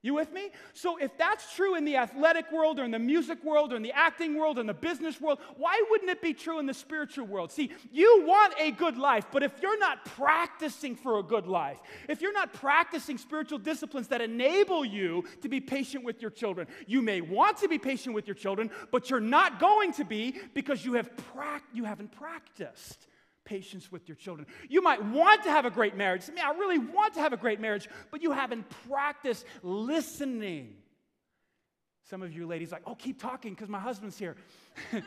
You 0.03 0.13
with 0.13 0.33
me? 0.33 0.49
So, 0.73 0.97
if 0.97 1.17
that's 1.17 1.55
true 1.55 1.75
in 1.75 1.85
the 1.85 1.95
athletic 1.95 2.51
world 2.51 2.77
or 2.77 2.83
in 2.83 2.91
the 2.91 2.99
music 2.99 3.41
world 3.41 3.71
or 3.71 3.77
in 3.77 3.81
the 3.81 3.93
acting 3.93 4.37
world 4.37 4.57
or 4.57 4.61
in 4.61 4.67
the 4.67 4.73
business 4.73 5.21
world, 5.21 5.39
why 5.55 5.81
wouldn't 5.89 6.09
it 6.11 6.21
be 6.21 6.33
true 6.33 6.59
in 6.59 6.65
the 6.65 6.73
spiritual 6.73 7.25
world? 7.25 7.53
See, 7.53 7.71
you 7.89 8.25
want 8.27 8.53
a 8.59 8.71
good 8.71 8.97
life, 8.97 9.27
but 9.31 9.43
if 9.43 9.53
you're 9.61 9.79
not 9.79 10.03
practicing 10.03 10.97
for 10.97 11.19
a 11.19 11.23
good 11.23 11.47
life, 11.47 11.77
if 12.09 12.21
you're 12.21 12.33
not 12.33 12.51
practicing 12.51 13.17
spiritual 13.17 13.59
disciplines 13.59 14.09
that 14.09 14.19
enable 14.19 14.83
you 14.83 15.23
to 15.41 15.47
be 15.47 15.61
patient 15.61 16.03
with 16.03 16.21
your 16.21 16.31
children, 16.31 16.67
you 16.85 17.01
may 17.01 17.21
want 17.21 17.55
to 17.59 17.69
be 17.69 17.77
patient 17.77 18.13
with 18.13 18.27
your 18.27 18.35
children, 18.35 18.69
but 18.91 19.09
you're 19.09 19.21
not 19.21 19.57
going 19.57 19.93
to 19.93 20.03
be 20.03 20.35
because 20.53 20.83
you, 20.83 20.95
have 20.95 21.15
pra- 21.15 21.61
you 21.71 21.85
haven't 21.85 22.11
practiced 22.11 23.07
patience 23.45 23.91
with 23.91 24.07
your 24.07 24.15
children. 24.15 24.47
You 24.69 24.81
might 24.81 25.03
want 25.03 25.43
to 25.43 25.51
have 25.51 25.65
a 25.65 25.71
great 25.71 25.95
marriage. 25.95 26.23
I 26.29 26.33
mean, 26.33 26.43
I 26.45 26.51
really 26.51 26.79
want 26.79 27.13
to 27.15 27.19
have 27.19 27.33
a 27.33 27.37
great 27.37 27.59
marriage, 27.59 27.87
but 28.11 28.21
you 28.21 28.31
haven't 28.31 28.65
practiced 28.87 29.45
listening. 29.61 30.75
Some 32.09 32.21
of 32.21 32.33
you 32.33 32.45
ladies 32.45 32.71
like, 32.71 32.83
oh, 32.85 32.95
keep 32.95 33.21
talking 33.21 33.53
because 33.53 33.69
my 33.69 33.79
husband's 33.79 34.17
here. 34.17 34.35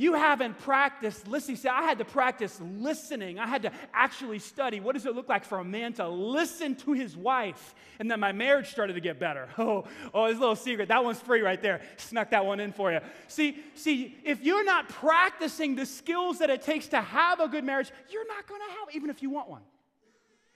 You 0.00 0.14
haven't 0.14 0.58
practiced 0.60 1.28
listening. 1.28 1.58
See, 1.58 1.68
I 1.68 1.82
had 1.82 1.98
to 1.98 2.06
practice 2.06 2.58
listening. 2.58 3.38
I 3.38 3.46
had 3.46 3.60
to 3.64 3.72
actually 3.92 4.38
study. 4.38 4.80
What 4.80 4.94
does 4.94 5.04
it 5.04 5.14
look 5.14 5.28
like 5.28 5.44
for 5.44 5.58
a 5.58 5.64
man 5.64 5.92
to 5.94 6.08
listen 6.08 6.74
to 6.76 6.92
his 6.94 7.14
wife? 7.14 7.74
And 7.98 8.10
then 8.10 8.18
my 8.18 8.32
marriage 8.32 8.70
started 8.70 8.94
to 8.94 9.00
get 9.00 9.20
better. 9.20 9.46
Oh, 9.58 9.84
oh, 10.14 10.28
this 10.28 10.38
little 10.38 10.56
secret. 10.56 10.88
That 10.88 11.04
one's 11.04 11.20
free 11.20 11.42
right 11.42 11.60
there. 11.60 11.82
Snuck 11.98 12.30
that 12.30 12.46
one 12.46 12.60
in 12.60 12.72
for 12.72 12.90
you. 12.90 13.00
See, 13.28 13.58
see, 13.74 14.16
if 14.24 14.42
you're 14.42 14.64
not 14.64 14.88
practicing 14.88 15.74
the 15.74 15.84
skills 15.84 16.38
that 16.38 16.48
it 16.48 16.62
takes 16.62 16.86
to 16.88 17.00
have 17.02 17.40
a 17.40 17.46
good 17.46 17.62
marriage, 17.62 17.90
you're 18.08 18.26
not 18.26 18.46
going 18.46 18.62
to 18.62 18.78
have, 18.78 18.94
even 18.94 19.10
if 19.10 19.22
you 19.22 19.28
want 19.28 19.50
one 19.50 19.60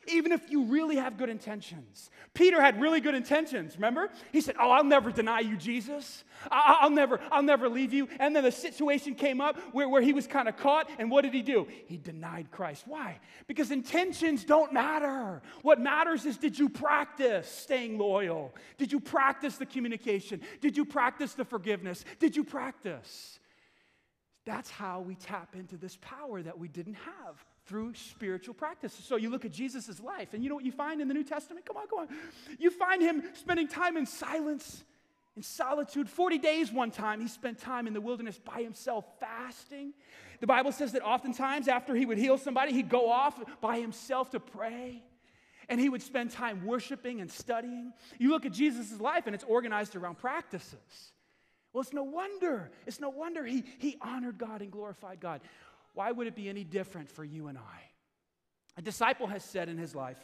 even 0.09 0.33
if 0.33 0.51
you 0.51 0.65
really 0.65 0.97
have 0.97 1.17
good 1.17 1.29
intentions. 1.29 2.11
Peter 2.35 2.61
had 2.61 2.81
really 2.81 3.01
good 3.01 3.15
intentions, 3.15 3.77
remember? 3.77 4.11
He 4.33 4.41
said, 4.41 4.57
Oh, 4.59 4.71
I'll 4.71 4.85
never 4.85 5.11
deny 5.11 5.41
you, 5.41 5.57
Jesus. 5.57 6.25
I'll 6.51 6.91
never, 6.91 7.21
I'll 7.31 7.43
never 7.43 7.69
leave 7.69 7.93
you. 7.93 8.09
And 8.19 8.35
then 8.35 8.45
the 8.45 8.53
situation 8.53 9.15
came 9.15 9.41
up 9.41 9.59
where, 9.73 9.89
where 9.89 10.03
he 10.03 10.13
was 10.13 10.27
kind 10.27 10.49
of 10.49 10.57
caught, 10.57 10.91
and 10.99 11.11
what 11.11 11.23
did 11.23 11.33
he 11.33 11.43
do? 11.43 11.67
He 11.87 11.97
denied 11.97 12.51
Christ. 12.51 12.85
Why? 12.87 13.19
Because 13.47 13.71
intentions 13.71 14.45
don't 14.45 14.73
matter. 14.73 15.43
What 15.63 15.81
matters 15.81 16.27
is 16.27 16.37
did 16.37 16.59
you 16.59 16.69
practice 16.69 17.49
staying 17.49 17.99
loyal? 17.99 18.55
Did 18.79 18.93
you 18.93 19.01
practice 19.01 19.57
the 19.57 19.67
communication? 19.67 20.41
Did 20.61 20.77
you 20.77 20.85
practice 20.85 21.35
the 21.35 21.45
forgiveness? 21.45 22.05
Did 22.19 22.37
you 22.37 22.45
practice? 22.45 23.39
That's 24.45 24.71
how 24.71 25.01
we 25.01 25.15
tap 25.15 25.55
into 25.55 25.77
this 25.77 25.97
power 26.01 26.43
that 26.43 26.59
we 26.59 26.69
didn't 26.69 26.95
have 26.95 27.45
through 27.67 27.95
spiritual 27.95 28.55
practices. 28.55 29.05
So 29.05 29.17
you 29.17 29.31
look 29.31 29.45
at 29.45 29.53
Jesus' 29.53 30.01
life, 30.01 30.35
and 30.35 30.43
you 30.43 30.49
know 30.49 30.55
what 30.55 30.65
you 30.65 30.73
find 30.73 31.01
in 31.01 31.09
the 31.09 31.15
New 31.15 31.25
Testament? 31.25 31.65
Come 31.65 31.77
on, 31.77 31.87
come 31.89 32.01
on. 32.01 32.09
You 32.59 32.71
find 32.71 33.01
him 33.03 33.23
spending 33.35 33.69
time 33.69 33.97
in 33.97 34.07
silence, 34.07 34.85
in 35.37 35.43
solitude. 35.43 36.09
40 36.09 36.39
days 36.39 36.71
one 36.71 36.91
time, 36.91 37.21
he 37.21 37.29
spent 37.29 37.59
time 37.59 37.87
in 37.87 37.95
the 37.95 38.01
wilderness 38.01 38.39
by 38.39 38.63
himself, 38.63 39.07
fasting. 39.19 39.95
The 40.41 40.47
Bible 40.47 40.73
says 40.73 40.93
that 40.93 41.03
oftentimes 41.03 41.69
after 41.69 41.95
he 41.95 42.05
would 42.05 42.19
heal 42.19 42.37
somebody, 42.37 42.73
he'd 42.73 42.91
go 42.91 43.11
off 43.11 43.43
by 43.61 43.79
himself 43.79 44.31
to 44.31 44.41
pray. 44.41 45.03
And 45.69 45.81
he 45.81 45.89
would 45.89 46.03
spend 46.03 46.31
time 46.31 46.67
worshiping 46.67 47.23
and 47.23 47.31
studying. 47.31 47.95
You 48.19 48.29
look 48.31 48.45
at 48.45 48.53
Jesus' 48.53 49.01
life, 49.01 49.27
and 49.27 49.35
it's 49.35 49.45
organized 49.45 49.97
around 49.97 50.19
practices. 50.19 51.13
Well, 51.73 51.81
it's 51.81 51.95
no 51.95 52.05
wonder. 52.05 52.71
It's 52.87 53.01
no 53.01 53.09
wonder 53.09 53.45
he, 53.45 53.65
he 53.79 53.97
honored 54.01 54.37
God 54.37 54.61
and 54.61 54.71
glorified 54.71 55.19
God. 55.21 55.41
Why 55.95 56.11
would 56.13 56.27
it 56.27 56.35
be 56.35 56.49
any 56.49 56.65
different 56.65 57.09
for 57.09 57.25
you 57.25 57.47
and 57.47 57.57
I? 57.57 57.81
A 58.77 58.83
disciple 58.83 59.29
has 59.29 59.45
said 59.45 59.69
in 59.69 59.79
his 59.79 59.95
life, 59.95 60.19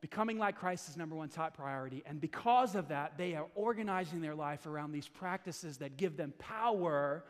becoming 0.00 0.38
like 0.38 0.56
Christ 0.56 0.88
is 0.88 0.96
number 0.96 1.16
one 1.16 1.28
top 1.28 1.56
priority. 1.56 2.02
And 2.06 2.20
because 2.20 2.74
of 2.74 2.88
that, 2.88 3.18
they 3.18 3.34
are 3.34 3.46
organizing 3.54 4.20
their 4.20 4.34
life 4.34 4.66
around 4.66 4.92
these 4.92 5.08
practices 5.08 5.78
that 5.78 5.96
give 5.96 6.16
them 6.16 6.32
power 6.38 7.24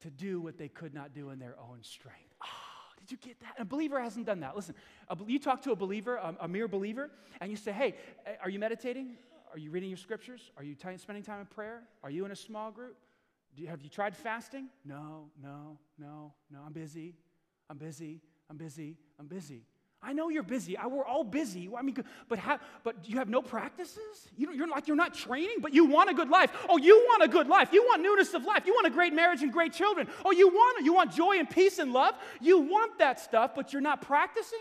to 0.00 0.10
do 0.10 0.40
what 0.40 0.58
they 0.58 0.68
could 0.68 0.94
not 0.94 1.14
do 1.14 1.30
in 1.30 1.38
their 1.38 1.56
own 1.58 1.78
strength. 1.82 2.34
Oh, 2.42 2.46
did 3.00 3.10
you 3.10 3.16
get 3.16 3.40
that? 3.40 3.54
a 3.58 3.64
believer 3.64 4.00
hasn't 4.00 4.26
done 4.26 4.40
that. 4.40 4.54
Listen, 4.54 4.74
a, 5.08 5.16
you 5.26 5.38
talk 5.38 5.62
to 5.62 5.72
a 5.72 5.76
believer, 5.76 6.16
a, 6.16 6.36
a, 6.40 6.48
mere 6.48 6.68
believer, 6.68 7.10
and 7.40 7.50
you 7.50 7.56
say, 7.56 7.72
hey, 7.72 7.94
are 8.42 8.50
you 8.50 8.58
meditating? 8.58 9.16
Are 9.52 9.58
you 9.58 9.70
reading 9.70 9.88
your 9.88 9.96
scriptures? 9.96 10.50
Are 10.58 10.62
you 10.62 10.74
t- 10.74 10.98
spending 10.98 11.24
time 11.24 11.40
in 11.40 11.46
prayer? 11.46 11.84
Are 12.02 12.10
you 12.10 12.26
in 12.26 12.30
a 12.30 12.36
small 12.36 12.70
group? 12.70 12.96
You, 13.56 13.68
have 13.68 13.82
you 13.82 13.88
tried 13.88 14.14
fasting? 14.14 14.68
No, 14.84 15.30
no, 15.42 15.78
no, 15.98 16.32
no. 16.50 16.58
I'm 16.64 16.72
busy. 16.72 17.14
I'm 17.70 17.78
busy. 17.78 18.20
I'm 18.50 18.56
busy. 18.56 18.96
I'm 19.18 19.26
busy. 19.26 19.62
I 20.02 20.12
know 20.12 20.28
you're 20.28 20.42
busy. 20.42 20.76
I, 20.76 20.86
we're 20.86 21.06
all 21.06 21.24
busy. 21.24 21.68
I 21.76 21.82
mean, 21.82 21.96
but 22.28 22.38
how, 22.38 22.60
but 22.84 23.08
you 23.08 23.16
have 23.18 23.28
no 23.28 23.40
practices. 23.40 24.28
You 24.36 24.52
you're 24.52 24.68
like 24.68 24.86
you're 24.86 24.96
not 24.96 25.14
training, 25.14 25.56
but 25.60 25.72
you 25.72 25.86
want 25.86 26.10
a 26.10 26.14
good 26.14 26.28
life. 26.28 26.52
Oh, 26.68 26.76
you 26.76 26.96
want 27.08 27.22
a 27.24 27.28
good 27.28 27.48
life. 27.48 27.70
You 27.72 27.82
want 27.82 28.02
newness 28.02 28.34
of 28.34 28.44
life. 28.44 28.64
You 28.66 28.74
want 28.74 28.86
a 28.86 28.90
great 28.90 29.14
marriage 29.14 29.42
and 29.42 29.52
great 29.52 29.72
children. 29.72 30.06
Oh, 30.24 30.32
you 30.32 30.48
want 30.48 30.84
you 30.84 30.92
want 30.92 31.12
joy 31.12 31.38
and 31.38 31.48
peace 31.48 31.78
and 31.78 31.92
love. 31.92 32.14
You 32.40 32.58
want 32.58 32.98
that 32.98 33.18
stuff, 33.18 33.52
but 33.56 33.72
you're 33.72 33.82
not 33.82 34.02
practicing. 34.02 34.60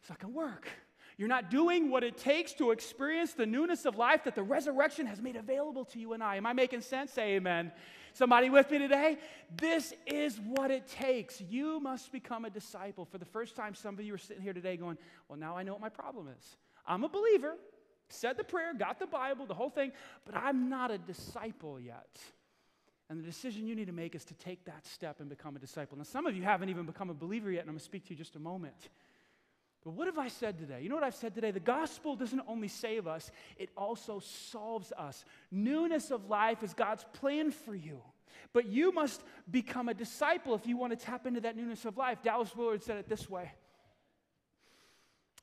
It's 0.00 0.10
not 0.10 0.18
gonna 0.18 0.34
work. 0.34 0.68
You're 1.16 1.28
not 1.28 1.50
doing 1.50 1.90
what 1.90 2.04
it 2.04 2.16
takes 2.16 2.52
to 2.54 2.70
experience 2.70 3.32
the 3.32 3.46
newness 3.46 3.86
of 3.86 3.96
life 3.96 4.24
that 4.24 4.34
the 4.34 4.42
resurrection 4.42 5.06
has 5.06 5.20
made 5.20 5.36
available 5.36 5.84
to 5.86 5.98
you 5.98 6.12
and 6.12 6.22
I. 6.22 6.36
Am 6.36 6.46
I 6.46 6.52
making 6.52 6.80
sense? 6.80 7.12
Say 7.12 7.36
amen. 7.36 7.72
Somebody 8.12 8.50
with 8.50 8.70
me 8.70 8.78
today? 8.78 9.18
This 9.56 9.94
is 10.06 10.40
what 10.40 10.70
it 10.70 10.86
takes. 10.88 11.40
You 11.40 11.80
must 11.80 12.12
become 12.12 12.44
a 12.44 12.50
disciple. 12.50 13.04
For 13.04 13.18
the 13.18 13.24
first 13.24 13.56
time, 13.56 13.74
some 13.74 13.98
of 13.98 14.04
you 14.04 14.14
are 14.14 14.18
sitting 14.18 14.42
here 14.42 14.52
today 14.52 14.76
going, 14.76 14.98
Well, 15.28 15.38
now 15.38 15.56
I 15.56 15.62
know 15.62 15.72
what 15.72 15.80
my 15.80 15.88
problem 15.88 16.28
is. 16.28 16.56
I'm 16.86 17.04
a 17.04 17.08
believer, 17.08 17.56
said 18.08 18.36
the 18.36 18.44
prayer, 18.44 18.72
got 18.74 18.98
the 18.98 19.06
Bible, 19.06 19.46
the 19.46 19.54
whole 19.54 19.70
thing, 19.70 19.92
but 20.24 20.34
I'm 20.34 20.68
not 20.68 20.90
a 20.90 20.98
disciple 20.98 21.78
yet. 21.78 22.18
And 23.10 23.18
the 23.18 23.24
decision 23.24 23.66
you 23.66 23.74
need 23.74 23.86
to 23.86 23.92
make 23.92 24.14
is 24.14 24.24
to 24.26 24.34
take 24.34 24.64
that 24.66 24.86
step 24.86 25.20
and 25.20 25.28
become 25.28 25.56
a 25.56 25.58
disciple. 25.58 25.96
Now, 25.96 26.04
some 26.04 26.26
of 26.26 26.36
you 26.36 26.42
haven't 26.42 26.68
even 26.68 26.84
become 26.84 27.08
a 27.08 27.14
believer 27.14 27.50
yet, 27.50 27.60
and 27.60 27.70
I'm 27.70 27.74
going 27.74 27.78
to 27.78 27.84
speak 27.84 28.04
to 28.06 28.10
you 28.10 28.16
just 28.16 28.36
a 28.36 28.40
moment. 28.40 28.90
But 29.84 29.90
what 29.90 30.06
have 30.06 30.18
I 30.18 30.28
said 30.28 30.58
today? 30.58 30.80
You 30.82 30.88
know 30.88 30.96
what 30.96 31.04
I've 31.04 31.14
said 31.14 31.34
today? 31.34 31.50
The 31.50 31.60
gospel 31.60 32.16
doesn't 32.16 32.42
only 32.46 32.68
save 32.68 33.06
us, 33.06 33.30
it 33.56 33.70
also 33.76 34.18
solves 34.18 34.92
us. 34.96 35.24
Newness 35.50 36.10
of 36.10 36.28
life 36.28 36.62
is 36.62 36.74
God's 36.74 37.04
plan 37.12 37.50
for 37.50 37.74
you. 37.74 38.00
But 38.52 38.66
you 38.66 38.92
must 38.92 39.22
become 39.50 39.88
a 39.88 39.94
disciple 39.94 40.54
if 40.54 40.66
you 40.66 40.76
want 40.76 40.98
to 40.98 41.04
tap 41.04 41.26
into 41.26 41.40
that 41.42 41.56
newness 41.56 41.84
of 41.84 41.96
life. 41.96 42.22
Dallas 42.22 42.54
Willard 42.56 42.82
said 42.82 42.96
it 42.96 43.08
this 43.08 43.28
way 43.28 43.52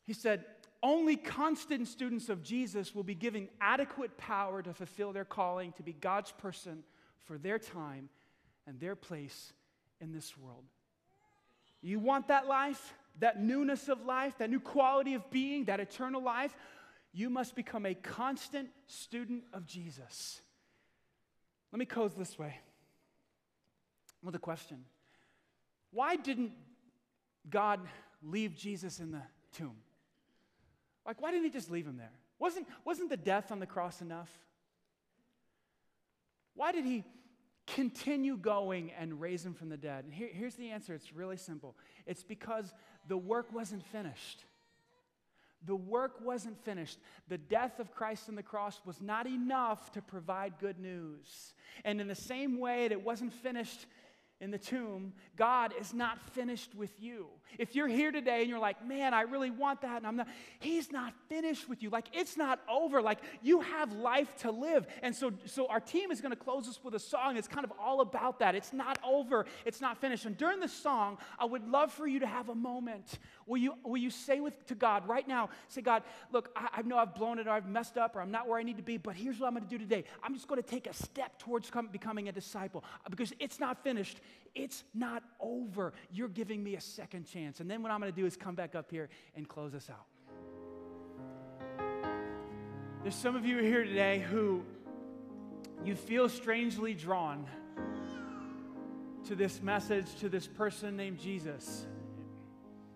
He 0.03 0.13
said, 0.13 0.45
Only 0.81 1.15
constant 1.15 1.87
students 1.87 2.29
of 2.29 2.43
Jesus 2.43 2.93
will 2.93 3.03
be 3.03 3.15
given 3.15 3.47
adequate 3.61 4.17
power 4.17 4.61
to 4.61 4.73
fulfill 4.73 5.13
their 5.13 5.25
calling 5.25 5.71
to 5.73 5.83
be 5.83 5.93
God's 5.93 6.31
person 6.31 6.83
for 7.23 7.37
their 7.37 7.59
time 7.59 8.09
and 8.67 8.79
their 8.79 8.95
place 8.95 9.53
in 10.01 10.11
this 10.11 10.37
world. 10.37 10.63
You 11.81 11.99
want 11.99 12.29
that 12.29 12.47
life, 12.47 12.93
that 13.19 13.41
newness 13.41 13.89
of 13.89 14.05
life, 14.05 14.37
that 14.39 14.49
new 14.49 14.59
quality 14.59 15.13
of 15.13 15.29
being, 15.29 15.65
that 15.65 15.79
eternal 15.79 16.21
life? 16.21 16.55
You 17.13 17.29
must 17.29 17.55
become 17.55 17.85
a 17.85 17.93
constant 17.93 18.69
student 18.87 19.43
of 19.53 19.65
Jesus. 19.65 20.41
Let 21.71 21.79
me 21.79 21.85
close 21.85 22.13
this 22.13 22.37
way 22.37 22.59
with 24.23 24.35
a 24.35 24.39
question 24.39 24.83
Why 25.91 26.15
didn't 26.15 26.51
God 27.49 27.79
leave 28.21 28.55
Jesus 28.55 28.99
in 28.99 29.11
the 29.11 29.21
tomb? 29.53 29.75
Like, 31.05 31.21
why 31.21 31.31
didn't 31.31 31.45
he 31.45 31.51
just 31.51 31.69
leave 31.69 31.85
him 31.85 31.97
there? 31.97 32.11
Wasn't, 32.39 32.67
wasn't 32.83 33.09
the 33.09 33.17
death 33.17 33.51
on 33.51 33.59
the 33.59 33.65
cross 33.65 34.01
enough? 34.01 34.29
Why 36.55 36.71
did 36.71 36.85
he 36.85 37.03
continue 37.67 38.37
going 38.37 38.91
and 38.91 39.19
raise 39.19 39.45
him 39.45 39.53
from 39.53 39.69
the 39.69 39.77
dead? 39.77 40.05
And 40.05 40.13
here, 40.13 40.29
here's 40.31 40.55
the 40.55 40.69
answer 40.69 40.93
it's 40.93 41.13
really 41.13 41.37
simple 41.37 41.75
it's 42.05 42.23
because 42.23 42.73
the 43.07 43.17
work 43.17 43.53
wasn't 43.53 43.85
finished. 43.85 44.45
The 45.65 45.75
work 45.75 46.21
wasn't 46.21 46.63
finished. 46.63 46.99
The 47.27 47.39
death 47.39 47.79
of 47.79 47.91
Christ 47.91 48.29
on 48.29 48.35
the 48.35 48.43
cross 48.43 48.79
was 48.85 49.01
not 49.01 49.25
enough 49.25 49.91
to 49.93 50.01
provide 50.01 50.59
good 50.59 50.79
news. 50.79 51.53
And 51.83 51.99
in 51.99 52.07
the 52.07 52.13
same 52.13 52.59
way 52.59 52.83
that 52.83 52.91
it 52.91 53.03
wasn't 53.03 53.33
finished 53.33 53.87
in 54.41 54.51
the 54.51 54.57
tomb, 54.57 55.13
God 55.37 55.73
is 55.79 55.93
not 55.93 56.19
finished 56.33 56.75
with 56.75 56.91
you. 57.01 57.27
If 57.57 57.73
you're 57.73 57.87
here 57.87 58.11
today 58.11 58.41
and 58.41 58.49
you're 58.49 58.59
like, 58.59 58.85
man, 58.85 59.13
I 59.13 59.21
really 59.21 59.49
want 59.49 59.81
that, 59.81 59.97
and 59.97 60.05
I'm 60.05 60.17
not, 60.17 60.27
He's 60.59 60.91
not 60.91 61.13
finished 61.29 61.69
with 61.69 61.81
you. 61.81 61.89
Like, 61.89 62.07
it's 62.11 62.35
not 62.35 62.59
over. 62.69 63.01
Like, 63.01 63.19
you 63.41 63.61
have 63.61 63.93
life 63.93 64.35
to 64.39 64.51
live. 64.51 64.87
And 65.01 65.15
so, 65.15 65.31
so 65.45 65.67
our 65.67 65.79
team 65.79 66.11
is 66.11 66.19
going 66.19 66.31
to 66.31 66.35
close 66.35 66.67
us 66.67 66.79
with 66.83 66.95
a 66.95 66.99
song 66.99 67.35
that's 67.35 67.47
kind 67.47 67.63
of 67.63 67.71
all 67.79 68.01
about 68.01 68.39
that. 68.39 68.55
It's 68.55 68.73
not 68.73 68.99
over, 69.05 69.45
it's 69.63 69.79
not 69.79 69.99
finished. 69.99 70.25
And 70.25 70.37
during 70.37 70.59
the 70.59 70.67
song, 70.67 71.17
I 71.39 71.45
would 71.45 71.65
love 71.69 71.93
for 71.93 72.05
you 72.05 72.19
to 72.19 72.27
have 72.27 72.49
a 72.49 72.55
moment. 72.55 73.19
Will 73.47 73.57
you, 73.57 73.75
will 73.85 73.97
you 73.97 74.09
say 74.09 74.41
with, 74.41 74.65
to 74.67 74.75
God 74.75 75.07
right 75.07 75.27
now, 75.27 75.49
say, 75.69 75.81
God, 75.81 76.03
look, 76.33 76.49
I, 76.57 76.67
I 76.73 76.81
know 76.81 76.97
I've 76.97 77.15
blown 77.15 77.39
it 77.39 77.47
or 77.47 77.51
I've 77.51 77.69
messed 77.69 77.97
up 77.97 78.17
or 78.17 78.21
I'm 78.21 78.31
not 78.31 78.49
where 78.49 78.59
I 78.59 78.63
need 78.63 78.77
to 78.77 78.83
be, 78.83 78.97
but 78.97 79.15
here's 79.15 79.39
what 79.39 79.47
I'm 79.47 79.53
going 79.53 79.63
to 79.63 79.69
do 79.69 79.77
today. 79.77 80.03
I'm 80.21 80.33
just 80.33 80.49
going 80.49 80.61
to 80.61 80.67
take 80.67 80.87
a 80.87 80.93
step 80.93 81.39
towards 81.39 81.69
come, 81.69 81.87
becoming 81.87 82.27
a 82.27 82.33
disciple 82.33 82.83
because 83.09 83.31
it's 83.39 83.59
not 83.59 83.81
finished 83.81 84.19
it's 84.53 84.83
not 84.93 85.23
over. 85.39 85.93
You're 86.11 86.29
giving 86.29 86.63
me 86.63 86.75
a 86.75 86.81
second 86.81 87.25
chance. 87.25 87.59
And 87.59 87.69
then 87.69 87.83
what 87.83 87.91
I'm 87.91 87.99
going 87.99 88.11
to 88.11 88.19
do 88.19 88.25
is 88.25 88.37
come 88.37 88.55
back 88.55 88.73
up 88.73 88.89
here 88.89 89.09
and 89.35 89.47
close 89.47 89.73
us 89.75 89.89
out. 89.89 90.05
There's 93.03 93.15
some 93.15 93.35
of 93.35 93.45
you 93.45 93.59
here 93.59 93.83
today 93.83 94.25
who 94.31 94.63
you 95.83 95.95
feel 95.95 96.27
strangely 96.27 96.93
drawn 96.93 97.45
to 99.27 99.35
this 99.35 99.61
message, 99.61 100.15
to 100.15 100.29
this 100.29 100.47
person 100.47 100.95
named 100.95 101.19
Jesus. 101.19 101.85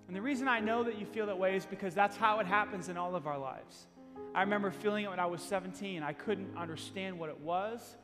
And 0.08 0.16
the 0.16 0.22
reason 0.22 0.48
I 0.48 0.60
know 0.60 0.84
that 0.84 0.98
you 0.98 1.06
feel 1.06 1.28
that 1.28 1.38
way 1.38 1.56
is 1.56 1.66
because 1.66 1.94
that's 1.94 2.18
how 2.18 2.40
it 2.40 2.48
happens 2.48 2.90
in 2.90 2.98
all 2.98 3.16
of 3.16 3.28
our 3.28 3.38
lives. 3.38 3.88
I 4.34 4.42
remember 4.42 4.72
feeling 4.72 5.06
it 5.06 5.10
when 5.10 5.20
I 5.20 5.26
was 5.26 5.42
17. 5.42 6.02
I 6.02 6.14
couldn't 6.14 6.58
understand 6.58 7.20
what 7.20 7.30
it 7.30 7.40
was. 7.40 7.98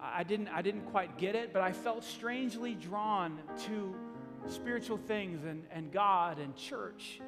I 0.00 0.24
didn't, 0.24 0.48
I 0.48 0.62
didn't 0.62 0.86
quite 0.86 1.16
get 1.18 1.34
it, 1.34 1.52
but 1.52 1.62
I 1.62 1.72
felt 1.72 2.04
strangely 2.04 2.74
drawn 2.74 3.38
to 3.66 3.94
spiritual 4.48 4.98
things 4.98 5.44
and, 5.44 5.64
and 5.72 5.90
God 5.90 6.38
and 6.38 6.54
church. 6.54 7.20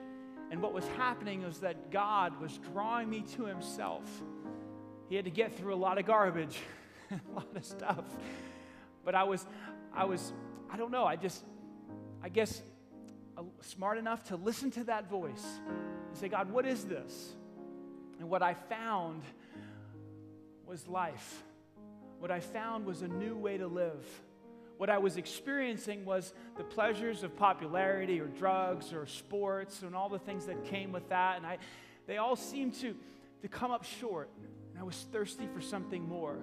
And 0.50 0.62
what 0.62 0.72
was 0.72 0.86
happening 0.96 1.42
was 1.42 1.60
that 1.60 1.90
God 1.90 2.40
was 2.40 2.58
drawing 2.72 3.08
me 3.08 3.22
to 3.36 3.44
Himself. 3.44 4.04
He 5.08 5.16
had 5.16 5.24
to 5.24 5.30
get 5.30 5.56
through 5.56 5.74
a 5.74 5.76
lot 5.76 5.98
of 5.98 6.06
garbage, 6.06 6.58
a 7.10 7.34
lot 7.34 7.48
of 7.54 7.64
stuff. 7.64 8.04
But 9.04 9.14
I 9.14 9.24
was, 9.24 9.46
I 9.94 10.04
was, 10.04 10.32
I 10.70 10.76
don't 10.76 10.90
know, 10.90 11.04
I 11.04 11.16
just, 11.16 11.44
I 12.22 12.28
guess, 12.28 12.60
uh, 13.36 13.42
smart 13.62 13.96
enough 13.98 14.24
to 14.24 14.36
listen 14.36 14.70
to 14.72 14.84
that 14.84 15.08
voice 15.08 15.44
and 16.08 16.16
say, 16.16 16.28
God, 16.28 16.50
what 16.50 16.66
is 16.66 16.84
this? 16.84 17.32
And 18.20 18.28
what 18.28 18.42
I 18.42 18.54
found 18.54 19.22
was 20.66 20.86
life 20.86 21.42
what 22.18 22.30
I 22.30 22.40
found 22.40 22.84
was 22.84 23.02
a 23.02 23.08
new 23.08 23.36
way 23.36 23.58
to 23.58 23.66
live. 23.66 24.04
What 24.76 24.90
I 24.90 24.98
was 24.98 25.16
experiencing 25.16 26.04
was 26.04 26.32
the 26.56 26.64
pleasures 26.64 27.22
of 27.22 27.36
popularity 27.36 28.20
or 28.20 28.26
drugs 28.26 28.92
or 28.92 29.06
sports 29.06 29.82
and 29.82 29.94
all 29.94 30.08
the 30.08 30.18
things 30.18 30.46
that 30.46 30.64
came 30.64 30.92
with 30.92 31.08
that. 31.08 31.36
And 31.36 31.46
I, 31.46 31.58
they 32.06 32.18
all 32.18 32.36
seemed 32.36 32.74
to, 32.76 32.94
to 33.42 33.48
come 33.48 33.70
up 33.70 33.84
short. 33.84 34.30
And 34.70 34.80
I 34.80 34.84
was 34.84 35.06
thirsty 35.10 35.48
for 35.52 35.60
something 35.60 36.08
more. 36.08 36.38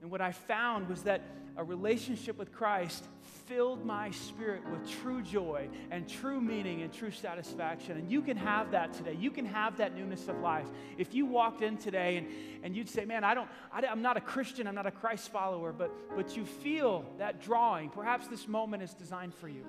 And 0.00 0.10
what 0.10 0.20
I 0.20 0.32
found 0.32 0.88
was 0.88 1.02
that 1.02 1.22
a 1.56 1.64
relationship 1.64 2.38
with 2.38 2.52
Christ 2.52 3.04
filled 3.46 3.84
my 3.84 4.10
spirit 4.12 4.62
with 4.70 4.88
true 5.02 5.20
joy 5.22 5.68
and 5.90 6.08
true 6.08 6.40
meaning 6.40 6.82
and 6.82 6.92
true 6.92 7.10
satisfaction. 7.10 7.98
And 7.98 8.10
you 8.10 8.22
can 8.22 8.36
have 8.36 8.70
that 8.70 8.94
today. 8.94 9.16
You 9.18 9.30
can 9.30 9.44
have 9.44 9.76
that 9.78 9.94
newness 9.94 10.28
of 10.28 10.38
life. 10.38 10.66
If 10.96 11.14
you 11.14 11.26
walked 11.26 11.60
in 11.62 11.76
today 11.76 12.16
and, 12.16 12.28
and 12.62 12.76
you'd 12.76 12.88
say, 12.88 13.04
Man, 13.04 13.24
I 13.24 13.34
don't, 13.34 13.48
I, 13.72 13.84
I'm 13.86 14.02
not 14.02 14.16
a 14.16 14.20
Christian, 14.20 14.66
I'm 14.66 14.74
not 14.74 14.86
a 14.86 14.90
Christ 14.90 15.30
follower, 15.30 15.72
but, 15.72 15.90
but 16.16 16.36
you 16.36 16.44
feel 16.44 17.04
that 17.18 17.42
drawing, 17.42 17.90
perhaps 17.90 18.28
this 18.28 18.46
moment 18.46 18.82
is 18.82 18.94
designed 18.94 19.34
for 19.34 19.48
you. 19.48 19.64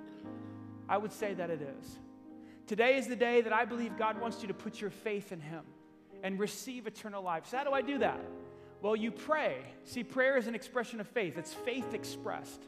I 0.88 0.98
would 0.98 1.12
say 1.12 1.34
that 1.34 1.50
it 1.50 1.62
is. 1.62 1.98
Today 2.68 2.98
is 2.98 3.08
the 3.08 3.16
day 3.16 3.42
that 3.42 3.52
I 3.52 3.66
believe 3.66 3.98
God 3.98 4.22
wants 4.22 4.42
you 4.42 4.48
to 4.48 4.54
put 4.54 4.80
your 4.80 4.92
faith 4.92 5.32
in 5.32 5.42
Him 5.42 5.64
and 6.24 6.40
receive 6.40 6.88
eternal 6.88 7.24
life. 7.24 7.48
So, 7.50 7.58
how 7.58 7.64
do 7.64 7.72
I 7.72 7.82
do 7.82 7.98
that? 7.98 8.20
Well, 8.82 8.96
you 8.96 9.12
pray. 9.12 9.58
See, 9.86 10.04
prayer 10.04 10.38
is 10.38 10.48
an 10.48 10.56
expression 10.56 11.00
of 11.00 11.08
faith, 11.08 11.38
it's 11.38 11.54
faith 11.54 11.94
expressed. 11.94 12.64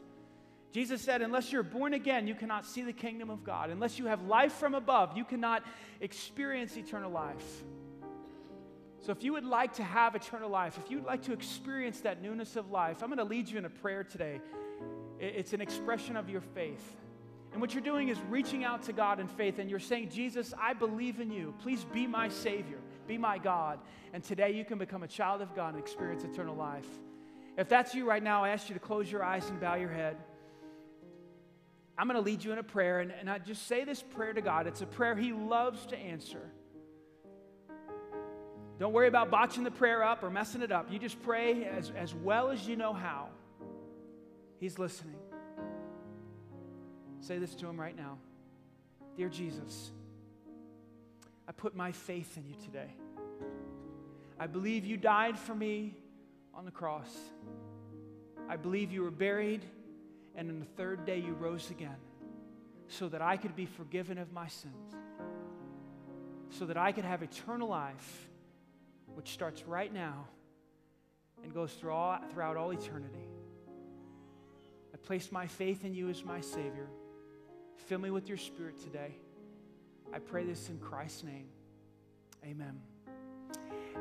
Jesus 0.72 1.02
said, 1.02 1.22
Unless 1.22 1.52
you're 1.52 1.62
born 1.62 1.94
again, 1.94 2.26
you 2.26 2.34
cannot 2.34 2.66
see 2.66 2.82
the 2.82 2.92
kingdom 2.92 3.30
of 3.30 3.44
God. 3.44 3.70
Unless 3.70 3.98
you 3.98 4.06
have 4.06 4.22
life 4.22 4.52
from 4.54 4.74
above, 4.74 5.16
you 5.16 5.24
cannot 5.24 5.62
experience 6.00 6.76
eternal 6.76 7.12
life. 7.12 7.62
So, 9.00 9.12
if 9.12 9.22
you 9.22 9.34
would 9.34 9.44
like 9.44 9.74
to 9.74 9.84
have 9.84 10.16
eternal 10.16 10.50
life, 10.50 10.78
if 10.82 10.90
you'd 10.90 11.04
like 11.04 11.22
to 11.22 11.32
experience 11.32 12.00
that 12.00 12.22
newness 12.22 12.56
of 12.56 12.70
life, 12.70 13.02
I'm 13.02 13.08
going 13.08 13.18
to 13.18 13.24
lead 13.24 13.48
you 13.48 13.58
in 13.58 13.66
a 13.66 13.70
prayer 13.70 14.02
today. 14.02 14.40
It's 15.20 15.52
an 15.52 15.60
expression 15.60 16.16
of 16.16 16.28
your 16.28 16.40
faith. 16.40 16.96
And 17.52 17.60
what 17.60 17.72
you're 17.72 17.84
doing 17.84 18.08
is 18.08 18.18
reaching 18.28 18.64
out 18.64 18.82
to 18.84 18.92
God 18.92 19.20
in 19.20 19.28
faith, 19.28 19.60
and 19.60 19.70
you're 19.70 19.78
saying, 19.78 20.10
Jesus, 20.10 20.52
I 20.60 20.72
believe 20.72 21.20
in 21.20 21.30
you. 21.30 21.54
Please 21.62 21.84
be 21.84 22.04
my 22.06 22.28
Savior, 22.28 22.78
be 23.06 23.18
my 23.18 23.38
God. 23.38 23.78
And 24.12 24.22
today 24.22 24.52
you 24.52 24.64
can 24.64 24.78
become 24.78 25.02
a 25.02 25.08
child 25.08 25.42
of 25.42 25.54
God 25.54 25.74
and 25.74 25.82
experience 25.82 26.24
eternal 26.24 26.54
life. 26.54 26.86
If 27.56 27.68
that's 27.68 27.94
you 27.94 28.08
right 28.08 28.22
now, 28.22 28.44
I 28.44 28.50
ask 28.50 28.68
you 28.68 28.74
to 28.74 28.80
close 28.80 29.10
your 29.10 29.22
eyes 29.22 29.48
and 29.48 29.60
bow 29.60 29.74
your 29.74 29.90
head. 29.90 30.16
I'm 31.96 32.08
going 32.08 32.16
to 32.16 32.24
lead 32.24 32.42
you 32.42 32.52
in 32.52 32.58
a 32.58 32.64
prayer, 32.64 33.00
and, 33.00 33.12
and 33.12 33.30
I 33.30 33.38
just 33.38 33.68
say 33.68 33.84
this 33.84 34.02
prayer 34.02 34.32
to 34.32 34.40
God. 34.40 34.66
It's 34.66 34.80
a 34.80 34.86
prayer 34.86 35.14
He 35.14 35.32
loves 35.32 35.86
to 35.86 35.96
answer. 35.96 36.50
Don't 38.80 38.92
worry 38.92 39.06
about 39.06 39.30
botching 39.30 39.62
the 39.62 39.70
prayer 39.70 40.02
up 40.02 40.24
or 40.24 40.30
messing 40.30 40.62
it 40.62 40.72
up. 40.72 40.90
You 40.90 40.98
just 40.98 41.22
pray 41.22 41.64
as, 41.64 41.92
as 41.96 42.12
well 42.12 42.50
as 42.50 42.66
you 42.66 42.74
know 42.74 42.92
how. 42.92 43.28
He's 44.58 44.78
listening. 44.78 45.16
Say 47.20 47.38
this 47.38 47.54
to 47.56 47.66
him 47.66 47.80
right 47.80 47.96
now 47.96 48.18
Dear 49.16 49.28
Jesus, 49.28 49.92
I 51.48 51.52
put 51.52 51.76
my 51.76 51.92
faith 51.92 52.36
in 52.36 52.46
you 52.46 52.54
today. 52.54 52.94
I 54.38 54.46
believe 54.46 54.84
you 54.84 54.96
died 54.96 55.38
for 55.38 55.54
me 55.54 55.94
on 56.54 56.64
the 56.64 56.70
cross. 56.70 57.14
I 58.48 58.56
believe 58.56 58.92
you 58.92 59.02
were 59.02 59.10
buried, 59.10 59.64
and 60.34 60.50
on 60.50 60.60
the 60.60 60.66
third 60.66 61.04
day 61.04 61.18
you 61.18 61.34
rose 61.34 61.70
again 61.70 61.96
so 62.88 63.08
that 63.08 63.22
I 63.22 63.36
could 63.36 63.56
be 63.56 63.66
forgiven 63.66 64.18
of 64.18 64.32
my 64.32 64.48
sins, 64.48 64.94
so 66.50 66.66
that 66.66 66.76
I 66.76 66.92
could 66.92 67.04
have 67.04 67.22
eternal 67.22 67.68
life, 67.68 68.28
which 69.14 69.30
starts 69.30 69.64
right 69.64 69.92
now 69.92 70.26
and 71.42 71.52
goes 71.52 71.72
through 71.72 71.92
all, 71.92 72.18
throughout 72.32 72.56
all 72.56 72.70
eternity. 72.70 73.28
I 74.92 74.96
place 74.98 75.32
my 75.32 75.46
faith 75.46 75.84
in 75.84 75.94
you 75.94 76.08
as 76.08 76.24
my 76.24 76.40
Savior. 76.40 76.88
Fill 77.86 78.00
me 78.00 78.10
with 78.10 78.28
your 78.28 78.38
spirit 78.38 78.80
today. 78.80 79.14
I 80.14 80.20
pray 80.20 80.44
this 80.44 80.68
in 80.68 80.78
Christ's 80.78 81.24
name. 81.24 81.46
Amen. 82.44 82.80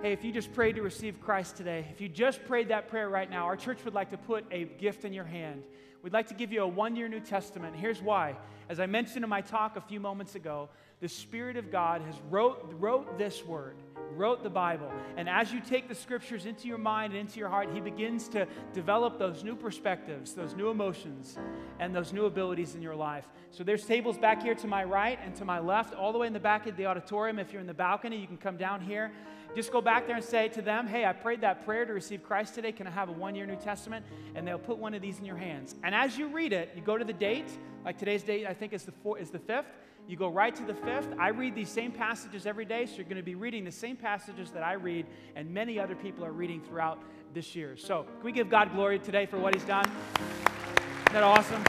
Hey, 0.03 0.13
if 0.13 0.23
you 0.23 0.31
just 0.31 0.53
prayed 0.53 0.75
to 0.75 0.83
receive 0.83 1.19
Christ 1.19 1.57
today, 1.57 1.87
if 1.91 1.99
you 2.01 2.07
just 2.07 2.45
prayed 2.45 2.67
that 2.67 2.87
prayer 2.87 3.09
right 3.09 3.27
now, 3.27 3.45
our 3.45 3.55
church 3.55 3.83
would 3.83 3.95
like 3.95 4.11
to 4.11 4.17
put 4.17 4.45
a 4.51 4.65
gift 4.65 5.05
in 5.05 5.13
your 5.13 5.23
hand. 5.23 5.63
We'd 6.03 6.13
like 6.13 6.27
to 6.27 6.35
give 6.35 6.51
you 6.51 6.61
a 6.61 6.67
one 6.67 6.95
year 6.95 7.07
New 7.07 7.19
Testament. 7.19 7.75
Here's 7.75 7.99
why. 7.99 8.35
As 8.69 8.79
I 8.79 8.85
mentioned 8.85 9.23
in 9.23 9.29
my 9.29 9.41
talk 9.41 9.75
a 9.75 9.81
few 9.81 9.99
moments 9.99 10.35
ago, 10.35 10.69
the 10.99 11.09
Spirit 11.09 11.57
of 11.57 11.71
God 11.71 12.03
has 12.03 12.15
wrote, 12.29 12.75
wrote 12.77 13.17
this 13.17 13.43
word 13.43 13.77
wrote 14.15 14.43
the 14.43 14.49
Bible. 14.49 14.91
And 15.17 15.27
as 15.27 15.51
you 15.51 15.59
take 15.59 15.87
the 15.87 15.95
scriptures 15.95 16.45
into 16.45 16.67
your 16.67 16.77
mind 16.77 17.13
and 17.13 17.19
into 17.19 17.39
your 17.39 17.49
heart, 17.49 17.69
He 17.73 17.79
begins 17.79 18.27
to 18.29 18.47
develop 18.73 19.19
those 19.19 19.43
new 19.43 19.55
perspectives, 19.55 20.33
those 20.33 20.55
new 20.55 20.69
emotions, 20.69 21.37
and 21.79 21.95
those 21.95 22.13
new 22.13 22.25
abilities 22.25 22.75
in 22.75 22.81
your 22.81 22.95
life. 22.95 23.25
So 23.51 23.63
there's 23.63 23.85
tables 23.85 24.17
back 24.17 24.41
here 24.41 24.55
to 24.55 24.67
my 24.67 24.83
right 24.83 25.19
and 25.23 25.35
to 25.35 25.45
my 25.45 25.59
left, 25.59 25.93
all 25.93 26.11
the 26.11 26.17
way 26.17 26.27
in 26.27 26.33
the 26.33 26.39
back 26.39 26.65
of 26.67 26.75
the 26.77 26.85
auditorium. 26.85 27.39
If 27.39 27.51
you're 27.51 27.61
in 27.61 27.67
the 27.67 27.73
balcony, 27.73 28.17
you 28.17 28.27
can 28.27 28.37
come 28.37 28.57
down 28.57 28.81
here. 28.81 29.11
Just 29.55 29.71
go 29.71 29.81
back 29.81 30.07
there 30.07 30.15
and 30.15 30.25
say 30.25 30.47
to 30.49 30.61
them, 30.61 30.87
Hey, 30.87 31.05
I 31.05 31.13
prayed 31.13 31.41
that 31.41 31.63
prayer 31.63 31.85
to 31.85 31.93
receive 31.93 32.23
Christ 32.23 32.55
today. 32.55 32.71
Can 32.71 32.87
I 32.87 32.91
have 32.91 33.09
a 33.09 33.11
one 33.11 33.35
year 33.35 33.45
New 33.45 33.55
Testament? 33.55 34.05
And 34.33 34.47
they'll 34.47 34.57
put 34.57 34.77
one 34.77 34.95
of 34.95 35.01
these 35.01 35.19
in 35.19 35.25
your 35.25 35.37
hands. 35.37 35.75
And 35.83 35.93
as 35.93 36.17
you 36.17 36.27
read 36.27 36.53
it, 36.53 36.71
you 36.75 36.81
go 36.81 36.97
to 36.97 37.05
the 37.05 37.13
date, 37.13 37.47
like 37.85 37.99
today's 37.99 38.23
date, 38.23 38.47
I 38.47 38.53
think 38.53 38.73
is 38.73 38.83
the, 38.83 38.91
four, 39.03 39.19
is 39.19 39.29
the 39.29 39.39
fifth. 39.39 39.67
You 40.07 40.17
go 40.17 40.27
right 40.27 40.53
to 40.53 40.63
the 40.63 40.73
fifth. 40.73 41.07
I 41.17 41.29
read 41.29 41.55
these 41.55 41.69
same 41.69 41.91
passages 41.91 42.45
every 42.45 42.65
day, 42.65 42.85
so 42.85 42.97
you're 42.97 43.05
going 43.05 43.15
to 43.15 43.23
be 43.23 43.35
reading 43.35 43.63
the 43.63 43.71
same 43.71 43.95
passages 43.95 44.51
that 44.51 44.61
I 44.61 44.73
read, 44.73 45.05
and 45.35 45.49
many 45.49 45.79
other 45.79 45.95
people 45.95 46.25
are 46.25 46.31
reading 46.31 46.61
throughout 46.61 47.01
this 47.33 47.55
year. 47.55 47.77
So, 47.77 48.03
can 48.03 48.23
we 48.23 48.31
give 48.33 48.49
God 48.49 48.73
glory 48.73 48.99
today 48.99 49.25
for 49.25 49.37
what 49.37 49.53
He's 49.53 49.63
done? 49.63 49.85
Isn't 49.85 51.13
that 51.13 51.23
awesome? 51.23 51.63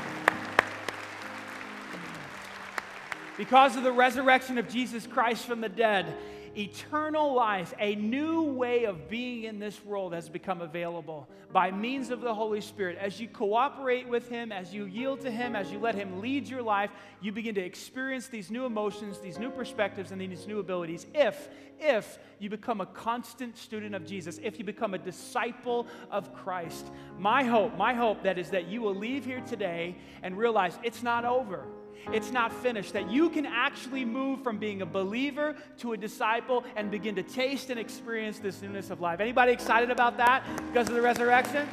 Because 3.36 3.76
of 3.76 3.82
the 3.82 3.92
resurrection 3.92 4.58
of 4.58 4.68
Jesus 4.68 5.06
Christ 5.06 5.46
from 5.46 5.60
the 5.60 5.68
dead, 5.68 6.16
eternal 6.56 7.34
life, 7.34 7.74
a 7.78 7.94
new 7.94 8.42
way 8.42 8.84
of 8.84 9.08
being 9.08 9.44
in 9.44 9.58
this 9.58 9.84
world 9.84 10.12
has 10.14 10.28
become 10.28 10.60
available 10.60 11.28
by 11.52 11.70
means 11.70 12.10
of 12.10 12.20
the 12.20 12.34
Holy 12.34 12.60
Spirit. 12.60 12.98
As 12.98 13.20
you 13.20 13.28
cooperate 13.28 14.08
with 14.08 14.28
Him, 14.28 14.50
as 14.52 14.74
you 14.74 14.86
yield 14.86 15.20
to 15.20 15.30
Him, 15.30 15.54
as 15.54 15.70
you 15.70 15.78
let 15.78 15.94
Him 15.94 16.20
lead 16.20 16.48
your 16.48 16.62
life, 16.62 16.90
you 17.20 17.32
begin 17.32 17.54
to 17.54 17.60
experience 17.60 18.28
these 18.28 18.50
new 18.50 18.66
emotions, 18.66 19.18
these 19.20 19.38
new 19.38 19.50
perspectives, 19.50 20.10
and 20.10 20.20
these 20.20 20.46
new 20.46 20.58
abilities. 20.58 21.06
If, 21.14 21.48
if 21.78 22.18
you 22.38 22.50
become 22.50 22.80
a 22.80 22.86
constant 22.86 23.56
student 23.56 23.94
of 23.94 24.04
Jesus, 24.04 24.40
if 24.42 24.58
you 24.58 24.64
become 24.64 24.94
a 24.94 24.98
disciple 24.98 25.86
of 26.10 26.34
Christ, 26.34 26.90
my 27.18 27.44
hope, 27.44 27.76
my 27.76 27.94
hope 27.94 28.22
that 28.24 28.38
is 28.38 28.50
that 28.50 28.66
you 28.66 28.82
will 28.82 28.94
leave 28.94 29.24
here 29.24 29.42
today 29.42 29.96
and 30.22 30.36
realize 30.36 30.78
it's 30.82 31.02
not 31.02 31.24
over 31.24 31.66
it's 32.12 32.30
not 32.30 32.52
finished. 32.52 32.92
That 32.92 33.10
you 33.10 33.30
can 33.30 33.46
actually 33.46 34.04
move 34.04 34.42
from 34.42 34.58
being 34.58 34.82
a 34.82 34.86
believer 34.86 35.56
to 35.78 35.92
a 35.92 35.96
disciple 35.96 36.64
and 36.76 36.90
begin 36.90 37.14
to 37.16 37.22
taste 37.22 37.70
and 37.70 37.78
experience 37.78 38.38
this 38.38 38.62
newness 38.62 38.90
of 38.90 39.00
life. 39.00 39.20
Anybody 39.20 39.52
excited 39.52 39.90
about 39.90 40.16
that 40.18 40.44
because 40.68 40.88
of 40.88 40.94
the 40.94 41.02
resurrection? 41.02 41.68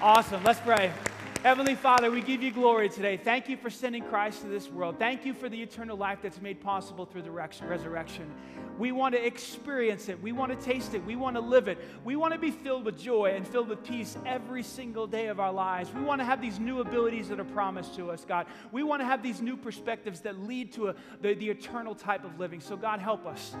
Awesome. 0.00 0.42
Let's 0.44 0.60
pray. 0.60 0.92
Heavenly 1.42 1.74
Father, 1.74 2.08
we 2.08 2.20
give 2.20 2.40
you 2.40 2.52
glory 2.52 2.88
today. 2.88 3.16
Thank 3.16 3.48
you 3.48 3.56
for 3.56 3.68
sending 3.68 4.04
Christ 4.04 4.42
to 4.42 4.46
this 4.46 4.70
world. 4.70 5.00
Thank 5.00 5.26
you 5.26 5.34
for 5.34 5.48
the 5.48 5.60
eternal 5.60 5.96
life 5.96 6.20
that's 6.22 6.40
made 6.40 6.60
possible 6.60 7.04
through 7.04 7.22
the 7.22 7.32
resurrection. 7.32 8.32
We 8.78 8.92
want 8.92 9.16
to 9.16 9.26
experience 9.26 10.08
it. 10.08 10.22
We 10.22 10.30
want 10.30 10.56
to 10.56 10.64
taste 10.64 10.94
it. 10.94 11.04
We 11.04 11.16
want 11.16 11.34
to 11.34 11.40
live 11.40 11.66
it. 11.66 11.78
We 12.04 12.14
want 12.14 12.32
to 12.32 12.38
be 12.38 12.52
filled 12.52 12.84
with 12.84 12.96
joy 12.96 13.32
and 13.34 13.44
filled 13.44 13.70
with 13.70 13.82
peace 13.82 14.16
every 14.24 14.62
single 14.62 15.08
day 15.08 15.26
of 15.26 15.40
our 15.40 15.52
lives. 15.52 15.92
We 15.92 16.02
want 16.02 16.20
to 16.20 16.24
have 16.24 16.40
these 16.40 16.60
new 16.60 16.78
abilities 16.78 17.28
that 17.30 17.40
are 17.40 17.44
promised 17.44 17.96
to 17.96 18.12
us, 18.12 18.24
God. 18.24 18.46
We 18.70 18.84
want 18.84 19.02
to 19.02 19.06
have 19.06 19.20
these 19.20 19.42
new 19.42 19.56
perspectives 19.56 20.20
that 20.20 20.38
lead 20.46 20.72
to 20.74 20.90
a, 20.90 20.94
the, 21.22 21.34
the 21.34 21.50
eternal 21.50 21.96
type 21.96 22.24
of 22.24 22.38
living. 22.38 22.60
So, 22.60 22.76
God, 22.76 23.00
help 23.00 23.26
us. 23.26 23.56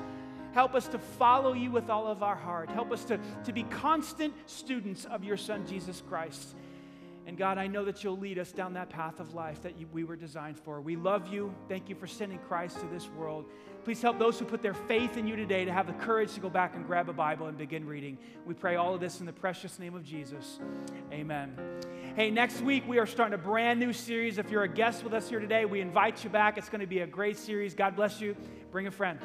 Help 0.52 0.76
us 0.76 0.86
to 0.86 1.00
follow 1.00 1.52
you 1.52 1.72
with 1.72 1.90
all 1.90 2.06
of 2.06 2.22
our 2.22 2.36
heart. 2.36 2.70
Help 2.70 2.92
us 2.92 3.02
to, 3.06 3.18
to 3.42 3.52
be 3.52 3.64
constant 3.64 4.34
students 4.46 5.04
of 5.04 5.24
your 5.24 5.36
Son, 5.36 5.66
Jesus 5.66 6.00
Christ. 6.08 6.54
And 7.26 7.38
God, 7.38 7.56
I 7.56 7.68
know 7.68 7.84
that 7.84 8.02
you'll 8.02 8.18
lead 8.18 8.38
us 8.38 8.50
down 8.50 8.72
that 8.74 8.90
path 8.90 9.20
of 9.20 9.34
life 9.34 9.62
that 9.62 9.78
you, 9.78 9.86
we 9.92 10.02
were 10.02 10.16
designed 10.16 10.58
for. 10.58 10.80
We 10.80 10.96
love 10.96 11.32
you. 11.32 11.54
Thank 11.68 11.88
you 11.88 11.94
for 11.94 12.06
sending 12.06 12.38
Christ 12.40 12.80
to 12.80 12.86
this 12.86 13.08
world. 13.10 13.46
Please 13.84 14.02
help 14.02 14.18
those 14.18 14.38
who 14.38 14.44
put 14.44 14.62
their 14.62 14.74
faith 14.74 15.16
in 15.16 15.26
you 15.26 15.36
today 15.36 15.64
to 15.64 15.72
have 15.72 15.86
the 15.86 15.92
courage 15.94 16.32
to 16.34 16.40
go 16.40 16.48
back 16.48 16.74
and 16.74 16.86
grab 16.86 17.08
a 17.08 17.12
Bible 17.12 17.46
and 17.46 17.56
begin 17.56 17.86
reading. 17.86 18.18
We 18.44 18.54
pray 18.54 18.76
all 18.76 18.94
of 18.94 19.00
this 19.00 19.20
in 19.20 19.26
the 19.26 19.32
precious 19.32 19.78
name 19.78 19.94
of 19.94 20.04
Jesus. 20.04 20.58
Amen. 21.12 21.56
Hey, 22.16 22.30
next 22.30 22.60
week 22.60 22.86
we 22.86 22.98
are 22.98 23.06
starting 23.06 23.34
a 23.34 23.42
brand 23.42 23.80
new 23.80 23.92
series. 23.92 24.38
If 24.38 24.50
you're 24.50 24.64
a 24.64 24.68
guest 24.68 25.04
with 25.04 25.14
us 25.14 25.28
here 25.28 25.40
today, 25.40 25.64
we 25.64 25.80
invite 25.80 26.22
you 26.24 26.30
back. 26.30 26.58
It's 26.58 26.68
going 26.68 26.80
to 26.80 26.86
be 26.86 27.00
a 27.00 27.06
great 27.06 27.36
series. 27.36 27.74
God 27.74 27.96
bless 27.96 28.20
you. 28.20 28.36
Bring 28.70 28.86
a 28.86 28.90
friend. 28.90 29.18